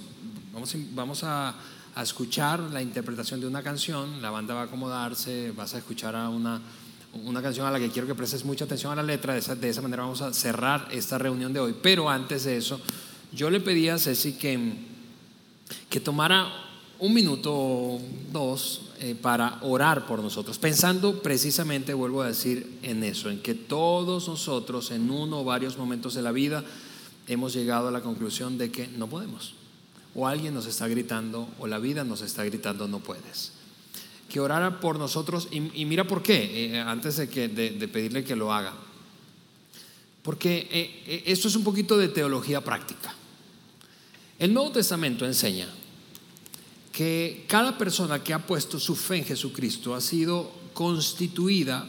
vamos, 0.52 0.74
vamos 0.94 1.22
a, 1.22 1.54
a, 1.94 2.02
escuchar 2.02 2.60
la 2.60 2.82
interpretación 2.82 3.40
de 3.40 3.46
una 3.46 3.62
canción, 3.62 4.20
la 4.22 4.30
banda 4.30 4.54
va 4.54 4.62
a 4.62 4.64
acomodarse, 4.64 5.52
vas 5.52 5.74
a 5.74 5.78
escuchar 5.78 6.16
a 6.16 6.28
una, 6.28 6.60
una 7.24 7.42
canción 7.42 7.66
a 7.66 7.70
la 7.70 7.78
que 7.78 7.90
quiero 7.90 8.06
que 8.06 8.14
prestes 8.14 8.44
mucha 8.44 8.64
atención 8.64 8.92
a 8.92 8.96
la 8.96 9.02
letra, 9.02 9.34
de 9.34 9.40
esa, 9.40 9.54
de 9.54 9.68
esa 9.68 9.82
manera 9.82 10.02
vamos 10.02 10.22
a 10.22 10.32
cerrar 10.32 10.88
esta 10.90 11.18
reunión 11.18 11.52
de 11.52 11.60
hoy. 11.60 11.74
Pero 11.82 12.08
antes 12.08 12.44
de 12.44 12.56
eso, 12.56 12.80
yo 13.32 13.50
le 13.50 13.60
pedí 13.60 13.88
a 13.88 13.98
Ceci 13.98 14.32
que, 14.34 14.74
que 15.88 16.00
tomara 16.00 16.48
un 16.98 17.12
minuto 17.12 17.52
o 17.52 18.00
dos 18.30 18.92
eh, 19.00 19.16
para 19.20 19.58
orar 19.62 20.06
por 20.06 20.22
nosotros, 20.22 20.58
pensando 20.58 21.20
precisamente, 21.20 21.94
vuelvo 21.94 22.22
a 22.22 22.28
decir, 22.28 22.78
en 22.82 23.02
eso, 23.02 23.28
en 23.28 23.42
que 23.42 23.54
todos 23.54 24.28
nosotros 24.28 24.92
en 24.92 25.10
uno 25.10 25.40
o 25.40 25.44
varios 25.44 25.76
momentos 25.76 26.14
de 26.14 26.22
la 26.22 26.30
vida 26.30 26.62
hemos 27.26 27.52
llegado 27.52 27.88
a 27.88 27.90
la 27.90 28.02
conclusión 28.02 28.56
de 28.56 28.70
que 28.70 28.86
no 28.86 29.08
podemos. 29.08 29.54
O 30.14 30.26
alguien 30.26 30.54
nos 30.54 30.66
está 30.66 30.88
gritando, 30.88 31.48
o 31.58 31.66
la 31.66 31.78
vida 31.78 32.04
nos 32.04 32.20
está 32.20 32.44
gritando, 32.44 32.86
no 32.88 33.00
puedes. 33.00 33.52
Que 34.28 34.40
orara 34.40 34.80
por 34.80 34.98
nosotros, 34.98 35.48
y, 35.50 35.84
mira 35.84 36.06
por 36.06 36.22
qué, 36.22 36.66
eh, 36.74 36.80
antes 36.80 37.16
de, 37.16 37.28
que, 37.28 37.48
de, 37.48 37.88
pedirle 37.88 38.24
que 38.24 38.36
lo 38.36 38.52
haga. 38.52 38.74
Porque 40.22 40.68
eh, 40.70 41.02
eh, 41.06 41.22
esto 41.26 41.48
es 41.48 41.56
un 41.56 41.64
poquito 41.64 41.96
de 41.96 42.08
teología 42.08 42.62
práctica. 42.62 43.14
El 44.38 44.52
Nuevo 44.54 44.72
Testamento 44.72 45.24
enseña 45.24 45.68
que 46.92 47.44
cada 47.48 47.78
persona 47.78 48.22
que 48.22 48.34
ha 48.34 48.46
puesto 48.46 48.78
su 48.78 48.94
fe 48.94 49.18
en 49.18 49.24
Jesucristo 49.24 49.94
ha 49.94 50.00
sido 50.00 50.52
constituida 50.74 51.86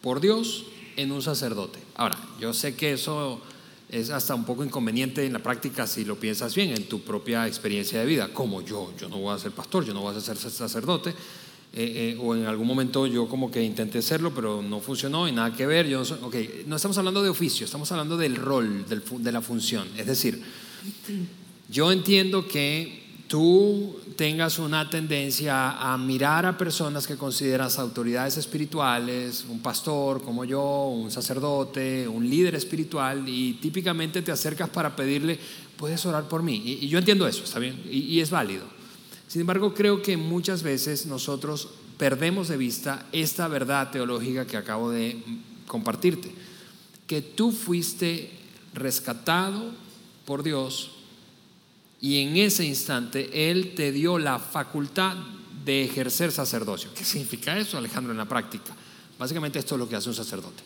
por 0.00 0.20
Dios 0.20 0.64
en 0.96 1.12
un 1.12 1.22
sacerdote. 1.22 1.78
Ahora, 1.96 2.18
yo 2.40 2.54
sé 2.54 2.74
que 2.74 2.92
eso 2.92 3.40
es 3.88 4.10
hasta 4.10 4.34
un 4.34 4.44
poco 4.44 4.64
inconveniente 4.64 5.24
en 5.24 5.32
la 5.32 5.38
práctica 5.38 5.86
si 5.86 6.04
lo 6.04 6.16
piensas 6.16 6.54
bien, 6.54 6.70
en 6.70 6.88
tu 6.88 7.00
propia 7.00 7.46
experiencia 7.46 8.00
de 8.00 8.06
vida, 8.06 8.28
como 8.32 8.62
yo, 8.62 8.92
yo 8.98 9.08
no 9.08 9.18
voy 9.18 9.34
a 9.34 9.38
ser 9.38 9.52
pastor, 9.52 9.84
yo 9.84 9.94
no 9.94 10.02
voy 10.02 10.14
a 10.14 10.20
ser 10.20 10.36
sacerdote, 10.36 11.10
eh, 11.10 12.14
eh, 12.16 12.18
o 12.20 12.34
en 12.34 12.46
algún 12.46 12.66
momento 12.66 13.06
yo 13.06 13.28
como 13.28 13.50
que 13.50 13.62
intenté 13.62 14.00
serlo, 14.02 14.34
pero 14.34 14.62
no 14.62 14.80
funcionó 14.80 15.28
y 15.28 15.32
nada 15.32 15.54
que 15.54 15.66
ver. 15.66 15.86
Yo 15.86 16.02
no, 16.02 16.30
no 16.66 16.76
estamos 16.76 16.96
hablando 16.96 17.22
de 17.22 17.28
oficio, 17.28 17.66
estamos 17.66 17.92
hablando 17.92 18.16
del 18.16 18.36
rol, 18.36 18.86
de 18.88 19.32
la 19.32 19.42
función. 19.42 19.86
Es 19.96 20.06
decir, 20.06 20.42
yo 21.68 21.92
entiendo 21.92 22.48
que 22.48 23.04
tú 23.28 23.96
tengas 24.18 24.58
una 24.58 24.90
tendencia 24.90 25.78
a 25.78 25.96
mirar 25.96 26.44
a 26.44 26.58
personas 26.58 27.06
que 27.06 27.16
consideras 27.16 27.78
autoridades 27.78 28.36
espirituales, 28.36 29.46
un 29.48 29.60
pastor 29.60 30.24
como 30.24 30.44
yo, 30.44 30.88
un 30.88 31.12
sacerdote, 31.12 32.08
un 32.08 32.28
líder 32.28 32.56
espiritual, 32.56 33.28
y 33.28 33.52
típicamente 33.62 34.20
te 34.22 34.32
acercas 34.32 34.70
para 34.70 34.96
pedirle, 34.96 35.38
puedes 35.76 36.04
orar 36.04 36.26
por 36.26 36.42
mí. 36.42 36.60
Y, 36.64 36.88
yo 36.88 36.98
entiendo 36.98 37.28
eso, 37.28 37.44
está 37.44 37.60
bien, 37.60 37.80
y, 37.88 38.18
es 38.18 38.30
válido. 38.30 38.64
Sin 39.28 39.42
embargo, 39.42 39.72
creo 39.72 40.02
que 40.02 40.16
muchas 40.16 40.64
veces 40.64 41.06
nosotros 41.06 41.68
perdemos 41.96 42.48
de 42.48 42.56
vista 42.56 43.06
esta 43.12 43.46
verdad 43.46 43.92
teológica 43.92 44.48
que 44.48 44.56
acabo 44.56 44.90
de 44.90 45.22
compartirte, 45.68 46.32
que 47.06 47.22
tú 47.22 47.52
fuiste 47.52 48.32
rescatado 48.74 49.70
por 50.26 50.42
Dios 50.42 50.97
y 52.00 52.22
en 52.22 52.36
ese 52.36 52.64
instante 52.64 53.50
Él 53.50 53.74
te 53.74 53.92
dio 53.92 54.18
la 54.18 54.38
facultad 54.38 55.16
de 55.64 55.84
ejercer 55.84 56.32
sacerdocio. 56.32 56.90
¿Qué 56.94 57.04
significa 57.04 57.58
eso, 57.58 57.76
Alejandro, 57.76 58.12
en 58.12 58.18
la 58.18 58.28
práctica? 58.28 58.74
Básicamente 59.18 59.58
esto 59.58 59.74
es 59.74 59.78
lo 59.80 59.88
que 59.88 59.96
hace 59.96 60.08
un 60.08 60.14
sacerdote. 60.14 60.62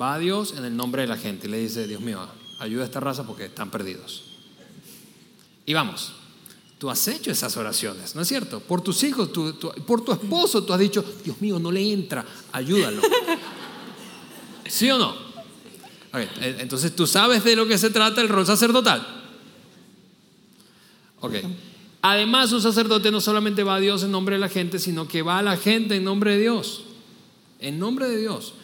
Va 0.00 0.14
a 0.14 0.18
Dios 0.18 0.54
en 0.56 0.64
el 0.64 0.76
nombre 0.76 1.02
de 1.02 1.08
la 1.08 1.16
gente 1.16 1.46
y 1.46 1.50
le 1.50 1.58
dice, 1.58 1.86
Dios 1.86 2.00
mío, 2.00 2.26
ayuda 2.58 2.82
a 2.82 2.86
esta 2.86 3.00
raza 3.00 3.24
porque 3.24 3.46
están 3.46 3.70
perdidos. 3.70 4.24
Y 5.64 5.74
vamos, 5.74 6.12
tú 6.78 6.90
has 6.90 7.06
hecho 7.06 7.30
esas 7.30 7.56
oraciones, 7.56 8.16
¿no 8.16 8.22
es 8.22 8.28
cierto? 8.28 8.58
Por 8.60 8.80
tus 8.80 9.02
hijos, 9.04 9.30
por 9.86 10.04
tu 10.04 10.12
esposo, 10.12 10.64
tú 10.64 10.72
has 10.72 10.80
dicho, 10.80 11.04
Dios 11.24 11.40
mío, 11.40 11.58
no 11.58 11.70
le 11.70 11.92
entra, 11.92 12.24
ayúdalo. 12.50 13.02
¿Sí 14.68 14.90
o 14.90 14.98
no? 14.98 15.32
entonces 16.42 16.94
tú 16.94 17.06
sabes 17.06 17.42
de 17.42 17.56
lo 17.56 17.66
que 17.66 17.78
se 17.78 17.88
trata 17.88 18.20
el 18.20 18.28
rol 18.28 18.44
sacerdotal. 18.44 19.21
Ok. 21.22 21.36
Además, 22.02 22.52
un 22.52 22.60
sacerdote 22.60 23.10
no 23.10 23.20
solamente 23.20 23.62
va 23.62 23.76
a 23.76 23.80
Dios 23.80 24.02
en 24.02 24.10
nombre 24.10 24.34
de 24.34 24.40
la 24.40 24.48
gente, 24.48 24.78
sino 24.78 25.06
que 25.08 25.22
va 25.22 25.38
a 25.38 25.42
la 25.42 25.56
gente 25.56 25.96
en 25.96 26.04
nombre 26.04 26.32
de 26.32 26.40
Dios. 26.40 26.82
En 27.60 27.78
nombre 27.78 28.08
de 28.08 28.18
Dios. 28.18 28.54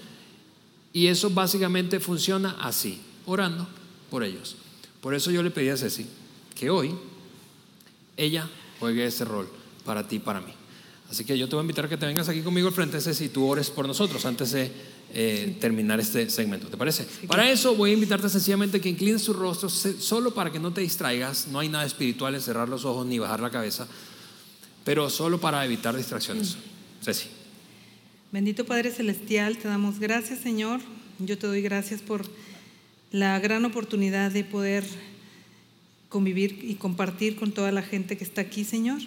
Y 0.92 1.06
eso 1.06 1.30
básicamente 1.30 2.00
funciona 2.00 2.56
así, 2.60 3.00
orando 3.26 3.66
por 4.10 4.24
ellos. 4.24 4.56
Por 5.00 5.14
eso 5.14 5.30
yo 5.30 5.42
le 5.42 5.50
pedí 5.50 5.68
a 5.68 5.76
Ceci 5.76 6.06
que 6.54 6.70
hoy 6.70 6.92
ella 8.16 8.48
juegue 8.80 9.06
ese 9.06 9.24
rol 9.24 9.48
para 9.84 10.08
ti 10.08 10.16
y 10.16 10.18
para 10.18 10.40
mí. 10.40 10.52
Así 11.08 11.24
que 11.24 11.38
yo 11.38 11.48
te 11.48 11.54
voy 11.54 11.60
a 11.60 11.64
invitar 11.64 11.84
a 11.84 11.88
que 11.88 11.96
te 11.96 12.06
vengas 12.06 12.28
aquí 12.28 12.40
conmigo 12.40 12.66
al 12.66 12.74
frente, 12.74 13.00
Ceci, 13.00 13.26
y 13.26 13.28
tú 13.28 13.46
ores 13.46 13.70
por 13.70 13.86
nosotros 13.86 14.24
antes 14.26 14.50
de 14.50 14.72
eh, 15.14 15.56
terminar 15.60 15.98
este 16.00 16.28
segmento. 16.28 16.68
¿Te 16.68 16.76
parece? 16.76 17.06
Para 17.26 17.50
eso 17.50 17.74
voy 17.74 17.90
a 17.90 17.94
invitarte 17.94 18.28
sencillamente 18.28 18.80
que 18.80 18.90
inclines 18.90 19.24
tu 19.24 19.32
rostro 19.32 19.68
solo 19.68 20.34
para 20.34 20.52
que 20.52 20.58
no 20.58 20.72
te 20.72 20.82
distraigas. 20.82 21.48
No 21.48 21.60
hay 21.60 21.68
nada 21.68 21.86
espiritual 21.86 22.34
en 22.34 22.42
cerrar 22.42 22.68
los 22.68 22.84
ojos 22.84 23.06
ni 23.06 23.18
bajar 23.18 23.40
la 23.40 23.50
cabeza, 23.50 23.88
pero 24.84 25.08
solo 25.08 25.40
para 25.40 25.64
evitar 25.64 25.96
distracciones. 25.96 26.56
Ceci. 27.02 27.28
Bendito 28.30 28.66
Padre 28.66 28.90
Celestial, 28.90 29.56
te 29.56 29.68
damos 29.68 29.98
gracias, 29.98 30.40
Señor. 30.40 30.80
Yo 31.18 31.38
te 31.38 31.46
doy 31.46 31.62
gracias 31.62 32.02
por 32.02 32.26
la 33.10 33.38
gran 33.40 33.64
oportunidad 33.64 34.30
de 34.30 34.44
poder 34.44 34.84
convivir 36.10 36.58
y 36.62 36.74
compartir 36.74 37.36
con 37.36 37.52
toda 37.52 37.72
la 37.72 37.82
gente 37.82 38.18
que 38.18 38.24
está 38.24 38.42
aquí, 38.42 38.64
Señor. 38.64 39.00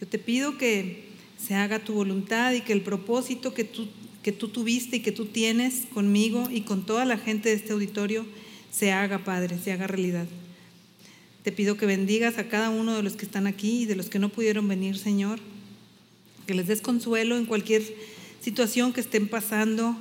Yo 0.00 0.08
te 0.08 0.18
pido 0.18 0.58
que 0.58 1.08
se 1.38 1.54
haga 1.54 1.78
tu 1.78 1.94
voluntad 1.94 2.52
y 2.52 2.62
que 2.62 2.72
el 2.72 2.80
propósito 2.80 3.54
que 3.54 3.64
tú 3.64 3.88
que 4.24 4.32
tú 4.32 4.48
tuviste 4.48 4.96
y 4.96 5.00
que 5.00 5.12
tú 5.12 5.26
tienes 5.26 5.82
conmigo 5.92 6.48
y 6.50 6.62
con 6.62 6.86
toda 6.86 7.04
la 7.04 7.18
gente 7.18 7.50
de 7.50 7.56
este 7.56 7.74
auditorio 7.74 8.24
se 8.72 8.90
haga, 8.90 9.18
Padre, 9.18 9.58
se 9.62 9.70
haga 9.70 9.86
realidad. 9.86 10.26
Te 11.42 11.52
pido 11.52 11.76
que 11.76 11.84
bendigas 11.84 12.38
a 12.38 12.48
cada 12.48 12.70
uno 12.70 12.96
de 12.96 13.02
los 13.02 13.16
que 13.16 13.26
están 13.26 13.46
aquí 13.46 13.82
y 13.82 13.84
de 13.84 13.96
los 13.96 14.08
que 14.08 14.18
no 14.18 14.30
pudieron 14.30 14.66
venir, 14.66 14.96
Señor. 14.96 15.40
Que 16.46 16.54
les 16.54 16.66
des 16.66 16.80
consuelo 16.80 17.36
en 17.36 17.44
cualquier 17.44 17.82
situación 18.40 18.94
que 18.94 19.02
estén 19.02 19.28
pasando, 19.28 19.94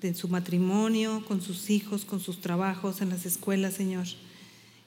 en 0.00 0.14
su 0.14 0.28
matrimonio, 0.28 1.24
con 1.26 1.42
sus 1.42 1.70
hijos, 1.70 2.04
con 2.04 2.20
sus 2.20 2.40
trabajos, 2.40 3.00
en 3.00 3.08
las 3.08 3.26
escuelas, 3.26 3.74
Señor. 3.74 4.06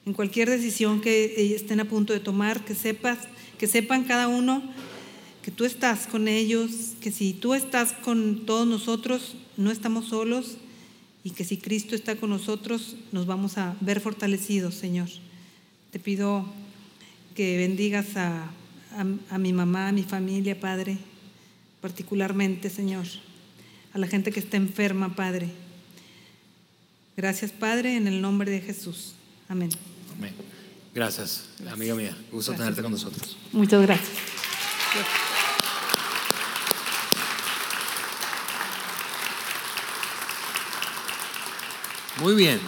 En 0.06 0.14
cualquier 0.14 0.48
decisión 0.48 1.02
que 1.02 1.54
estén 1.54 1.80
a 1.80 1.84
punto 1.84 2.14
de 2.14 2.20
tomar, 2.20 2.64
que 2.64 2.74
sepas, 2.74 3.18
que 3.58 3.66
sepan 3.66 4.04
cada 4.04 4.26
uno 4.26 4.62
que 5.48 5.54
tú 5.54 5.64
estás 5.64 6.06
con 6.06 6.28
ellos, 6.28 6.92
que 7.00 7.10
si 7.10 7.32
tú 7.32 7.54
estás 7.54 7.94
con 7.94 8.44
todos 8.44 8.66
nosotros, 8.66 9.34
no 9.56 9.70
estamos 9.70 10.08
solos 10.08 10.58
y 11.24 11.30
que 11.30 11.42
si 11.42 11.56
Cristo 11.56 11.94
está 11.94 12.16
con 12.16 12.28
nosotros, 12.28 12.96
nos 13.12 13.24
vamos 13.24 13.56
a 13.56 13.74
ver 13.80 14.02
fortalecidos, 14.02 14.74
Señor. 14.74 15.08
Te 15.90 15.98
pido 15.98 16.44
que 17.34 17.56
bendigas 17.56 18.14
a, 18.18 18.50
a, 19.30 19.38
mi 19.38 19.54
mamá, 19.54 19.88
a 19.88 19.92
mi 19.92 20.02
familia, 20.02 20.60
Padre, 20.60 20.98
particularmente, 21.80 22.68
Señor, 22.68 23.06
a 23.94 23.98
la 23.98 24.06
gente 24.06 24.30
que 24.32 24.40
está 24.40 24.58
enferma, 24.58 25.16
Padre. 25.16 25.48
Gracias, 27.16 27.52
Padre, 27.52 27.96
en 27.96 28.06
el 28.06 28.20
nombre 28.20 28.50
de 28.50 28.60
Jesús. 28.60 29.14
Amén. 29.48 29.70
Amén. 30.14 30.34
Gracias, 30.94 31.44
amiga 31.72 31.94
mía. 31.94 32.14
Gusto 32.30 32.52
tenerte 32.52 32.82
con 32.82 32.92
nosotros. 32.92 33.38
Muchas 33.50 33.80
gracias. 33.80 34.08
Muy 42.20 42.34
bien. 42.34 42.58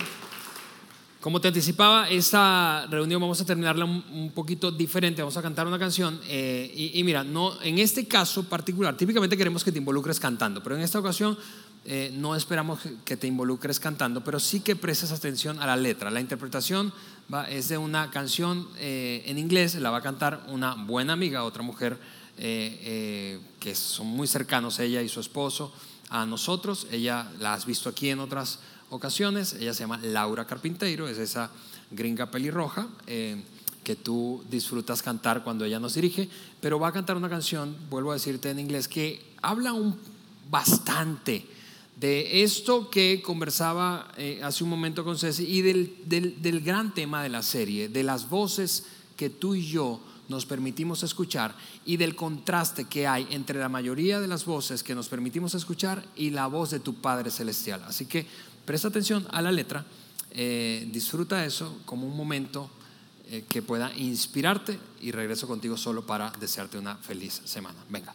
Como 1.21 1.41
te 1.41 1.49
anticipaba, 1.49 2.09
esta 2.09 2.87
reunión 2.89 3.21
vamos 3.21 3.41
a 3.41 3.45
terminarla 3.45 3.85
un, 3.85 4.31
poquito 4.33 4.71
diferente. 4.71 5.23
Vamos 5.23 5.37
a 5.37 5.43
cantar 5.43 5.67
una 5.67 5.79
canción. 5.79 6.21
Eh, 6.29 6.93
y, 6.95 7.03
mira, 7.03 7.25
no, 7.25 7.61
en 7.61 7.81
este 7.81 8.07
caso 8.07 8.45
particular, 8.45 8.97
típicamente 8.97 9.37
queremos 9.37 9.65
que 9.65 9.73
te 9.73 9.79
involucres 9.79 10.21
cantando, 10.21 10.63
pero 10.63 10.77
en 10.77 10.83
esta 10.83 11.01
ocasión 11.01 11.37
eh, 11.85 12.13
no 12.15 12.37
esperamos 12.37 12.79
que 13.05 13.17
te 13.17 13.27
involucres 13.27 13.81
cantando, 13.81 14.23
pero 14.23 14.39
sí 14.39 14.61
que 14.61 14.77
prestes 14.77 15.11
atención 15.11 15.59
a 15.59 15.67
la 15.67 15.77
letra. 15.77 16.13
La 16.13 16.21
interpretación 16.21 16.93
es 17.49 17.69
de 17.69 17.77
una 17.77 18.09
canción 18.11 18.69
eh, 18.79 19.25
en 19.27 19.37
inglés, 19.37 19.75
la 19.75 19.91
va 19.91 19.99
a 19.99 20.03
cantar 20.03 20.45
una 20.47 20.75
buena 20.75 21.15
amiga, 21.15 21.43
otra 21.43 21.63
mujer 21.63 21.99
que 22.39 23.75
son 23.75 24.07
muy 24.07 24.27
cercanos, 24.27 24.79
ella 24.79 25.03
y 25.03 25.09
su 25.11 25.21
esposo, 25.21 25.75
a 26.09 26.25
nosotros. 26.25 26.87
Ella 26.91 27.31
la 27.39 27.53
has 27.53 27.67
visto 27.67 27.89
aquí 27.89 28.09
en 28.09 28.21
otras 28.21 28.61
ocasiones. 28.91 29.55
Ella 29.55 29.73
se 29.75 29.81
llama 29.81 29.99
Laura 30.03 30.47
Carpinteiro, 30.47 31.09
es 31.09 31.19
esa 31.19 31.51
gringa 31.91 32.31
pelirroja 32.31 32.89
eh, 33.07 33.43
que 33.83 33.97
tú 33.97 34.45
disfrutas 34.51 35.03
cantar 35.03 35.43
cuando 35.43 35.65
ella 35.65 35.81
nos 35.81 35.95
dirige, 35.95 36.29
pero 36.61 36.79
va 36.79 36.89
a 36.89 36.93
cantar 36.93 37.17
una 37.17 37.31
canción, 37.31 37.77
vuelvo 37.89 38.11
a 38.11 38.15
decirte 38.15 38.51
en 38.51 38.59
inglés, 38.59 38.87
que 38.89 39.25
habla 39.43 39.73
un, 39.73 39.97
bastante 40.51 41.47
de 41.97 42.43
esto 42.43 42.91
que 42.91 43.21
conversaba 43.23 44.13
eh, 44.17 44.41
hace 44.43 44.65
un 44.65 44.71
momento 44.71 45.05
con 45.05 45.19
Ceci 45.19 45.45
y 45.45 45.63
del, 45.63 45.97
del, 46.07 46.41
del 46.41 46.61
gran 46.61 46.95
tema 46.95 47.23
de 47.23 47.29
la 47.29 47.43
serie, 47.43 47.89
de 47.89 48.03
las 48.03 48.29
voces 48.29 48.85
que 49.17 49.29
tú 49.31 49.55
y 49.55 49.67
yo 49.67 50.01
nos 50.31 50.47
permitimos 50.47 51.03
escuchar 51.03 51.55
y 51.85 51.97
del 51.97 52.15
contraste 52.15 52.85
que 52.85 53.07
hay 53.07 53.27
entre 53.31 53.59
la 53.59 53.69
mayoría 53.69 54.21
de 54.21 54.29
las 54.29 54.45
voces 54.45 54.83
que 54.83 54.95
nos 54.95 55.09
permitimos 55.09 55.55
escuchar 55.55 56.05
y 56.17 56.31
la 56.31 56.47
voz 56.47 56.71
de 56.71 56.79
tu 56.79 56.95
Padre 56.95 57.31
Celestial. 57.31 57.83
Así 57.85 58.07
que 58.07 58.27
Presta 58.71 58.87
atención 58.87 59.27
a 59.33 59.43
la 59.43 59.51
letra, 59.51 59.85
eh, 60.31 60.89
disfruta 60.93 61.45
eso 61.45 61.81
como 61.85 62.07
un 62.07 62.17
momento 62.17 62.71
eh, 63.27 63.43
que 63.49 63.63
pueda 63.63 63.93
inspirarte 63.97 64.79
y 65.01 65.11
regreso 65.11 65.49
contigo 65.49 65.77
solo 65.77 66.07
para 66.07 66.31
desearte 66.39 66.79
una 66.79 66.95
feliz 66.95 67.43
semana. 67.47 67.81
Venga. 67.89 68.15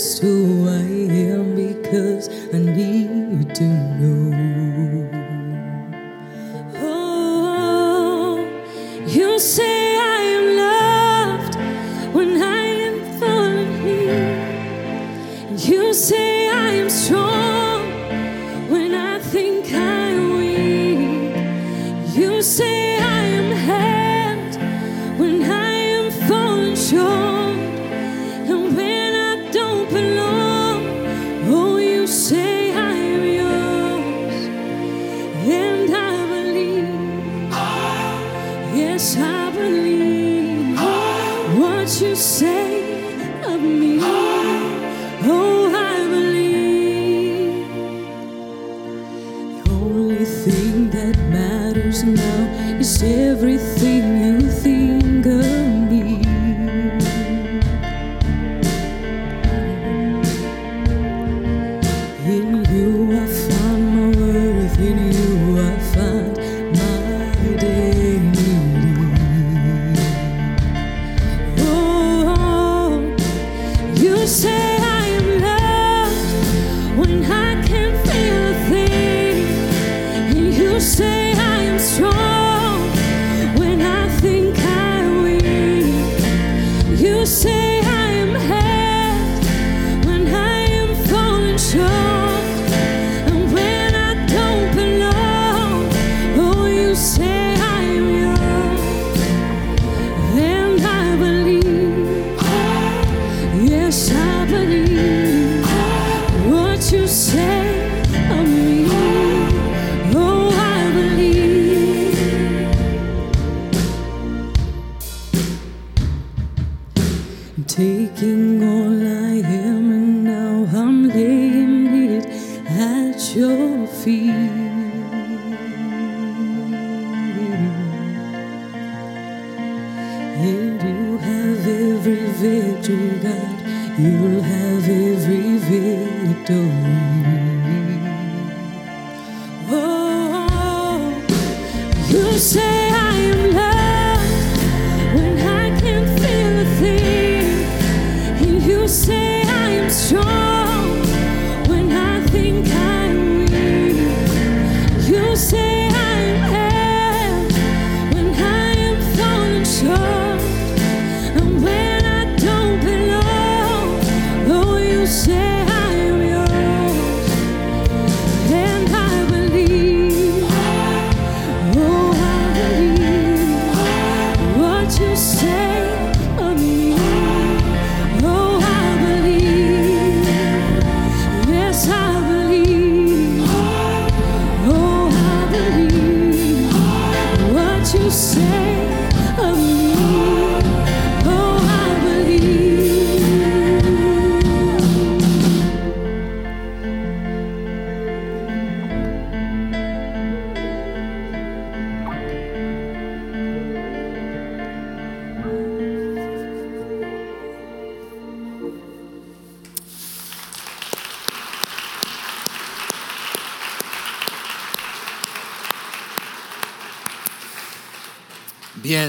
to 0.00 0.69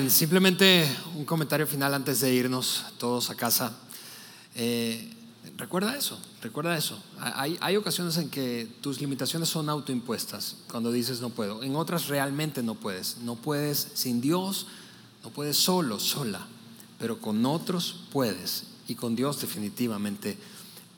Simplemente 0.08 0.88
un 1.18 1.26
comentario 1.26 1.68
final 1.68 1.94
antes 1.94 2.22
de 2.22 2.34
irnos 2.34 2.86
todos 2.98 3.30
a 3.30 3.36
casa. 3.36 3.74
Eh, 4.56 5.12
recuerda 5.58 5.98
eso, 5.98 6.18
recuerda 6.42 6.78
eso. 6.78 6.98
Hay, 7.20 7.58
hay 7.60 7.76
ocasiones 7.76 8.16
en 8.16 8.30
que 8.30 8.70
tus 8.80 9.02
limitaciones 9.02 9.50
son 9.50 9.68
autoimpuestas, 9.68 10.56
cuando 10.72 10.94
dices 10.94 11.20
no 11.20 11.30
puedo. 11.30 11.62
En 11.62 11.76
otras 11.76 12.08
realmente 12.08 12.64
no 12.64 12.76
puedes. 12.76 13.18
No 13.18 13.36
puedes 13.36 13.90
sin 13.94 14.22
Dios, 14.22 14.68
no 15.26 15.30
puedes 15.30 15.58
solo, 15.58 16.00
sola, 16.00 16.48
pero 16.98 17.20
con 17.20 17.46
otros 17.46 18.06
puedes 18.14 18.64
y 18.88 18.96
con 18.96 19.18
Dios 19.18 19.42
definitivamente 19.42 20.38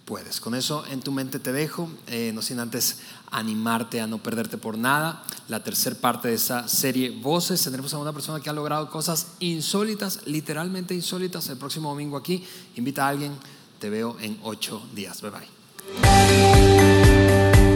puedes. 0.05 0.39
Con 0.39 0.55
eso 0.55 0.83
en 0.89 1.01
tu 1.01 1.11
mente 1.11 1.39
te 1.39 1.51
dejo, 1.51 1.89
eh, 2.07 2.31
no 2.33 2.41
sin 2.41 2.59
antes 2.59 2.99
animarte 3.31 4.01
a 4.01 4.07
no 4.07 4.17
perderte 4.17 4.57
por 4.57 4.77
nada. 4.77 5.23
La 5.47 5.63
tercera 5.63 5.95
parte 5.95 6.29
de 6.29 6.35
esa 6.35 6.67
serie 6.67 7.09
Voces, 7.11 7.61
tendremos 7.63 7.93
a 7.93 7.97
una 7.97 8.13
persona 8.13 8.39
que 8.39 8.49
ha 8.49 8.53
logrado 8.53 8.89
cosas 8.89 9.27
insólitas, 9.39 10.21
literalmente 10.25 10.93
insólitas, 10.93 11.47
el 11.49 11.57
próximo 11.57 11.89
domingo 11.89 12.17
aquí. 12.17 12.45
Invita 12.75 13.05
a 13.05 13.09
alguien, 13.09 13.33
te 13.79 13.89
veo 13.89 14.17
en 14.21 14.39
ocho 14.43 14.81
días. 14.93 15.21
Bye 15.21 15.31
bye. 15.31 15.47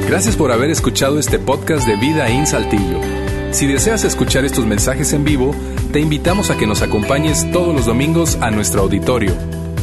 Gracias 0.07 0.37
por 0.37 0.51
haber 0.51 0.69
escuchado 0.69 1.19
este 1.19 1.37
podcast 1.37 1.85
de 1.85 1.97
Vida 1.97 2.29
en 2.29 2.47
Saltillo. 2.47 3.01
Si 3.51 3.65
deseas 3.65 4.03
escuchar 4.03 4.45
estos 4.45 4.65
mensajes 4.65 5.13
en 5.13 5.23
vivo, 5.23 5.53
te 5.91 5.99
invitamos 5.99 6.49
a 6.49 6.57
que 6.57 6.67
nos 6.67 6.81
acompañes 6.81 7.49
todos 7.51 7.73
los 7.73 7.85
domingos 7.85 8.35
a 8.35 8.51
nuestro 8.51 8.81
auditorio. 8.81 9.66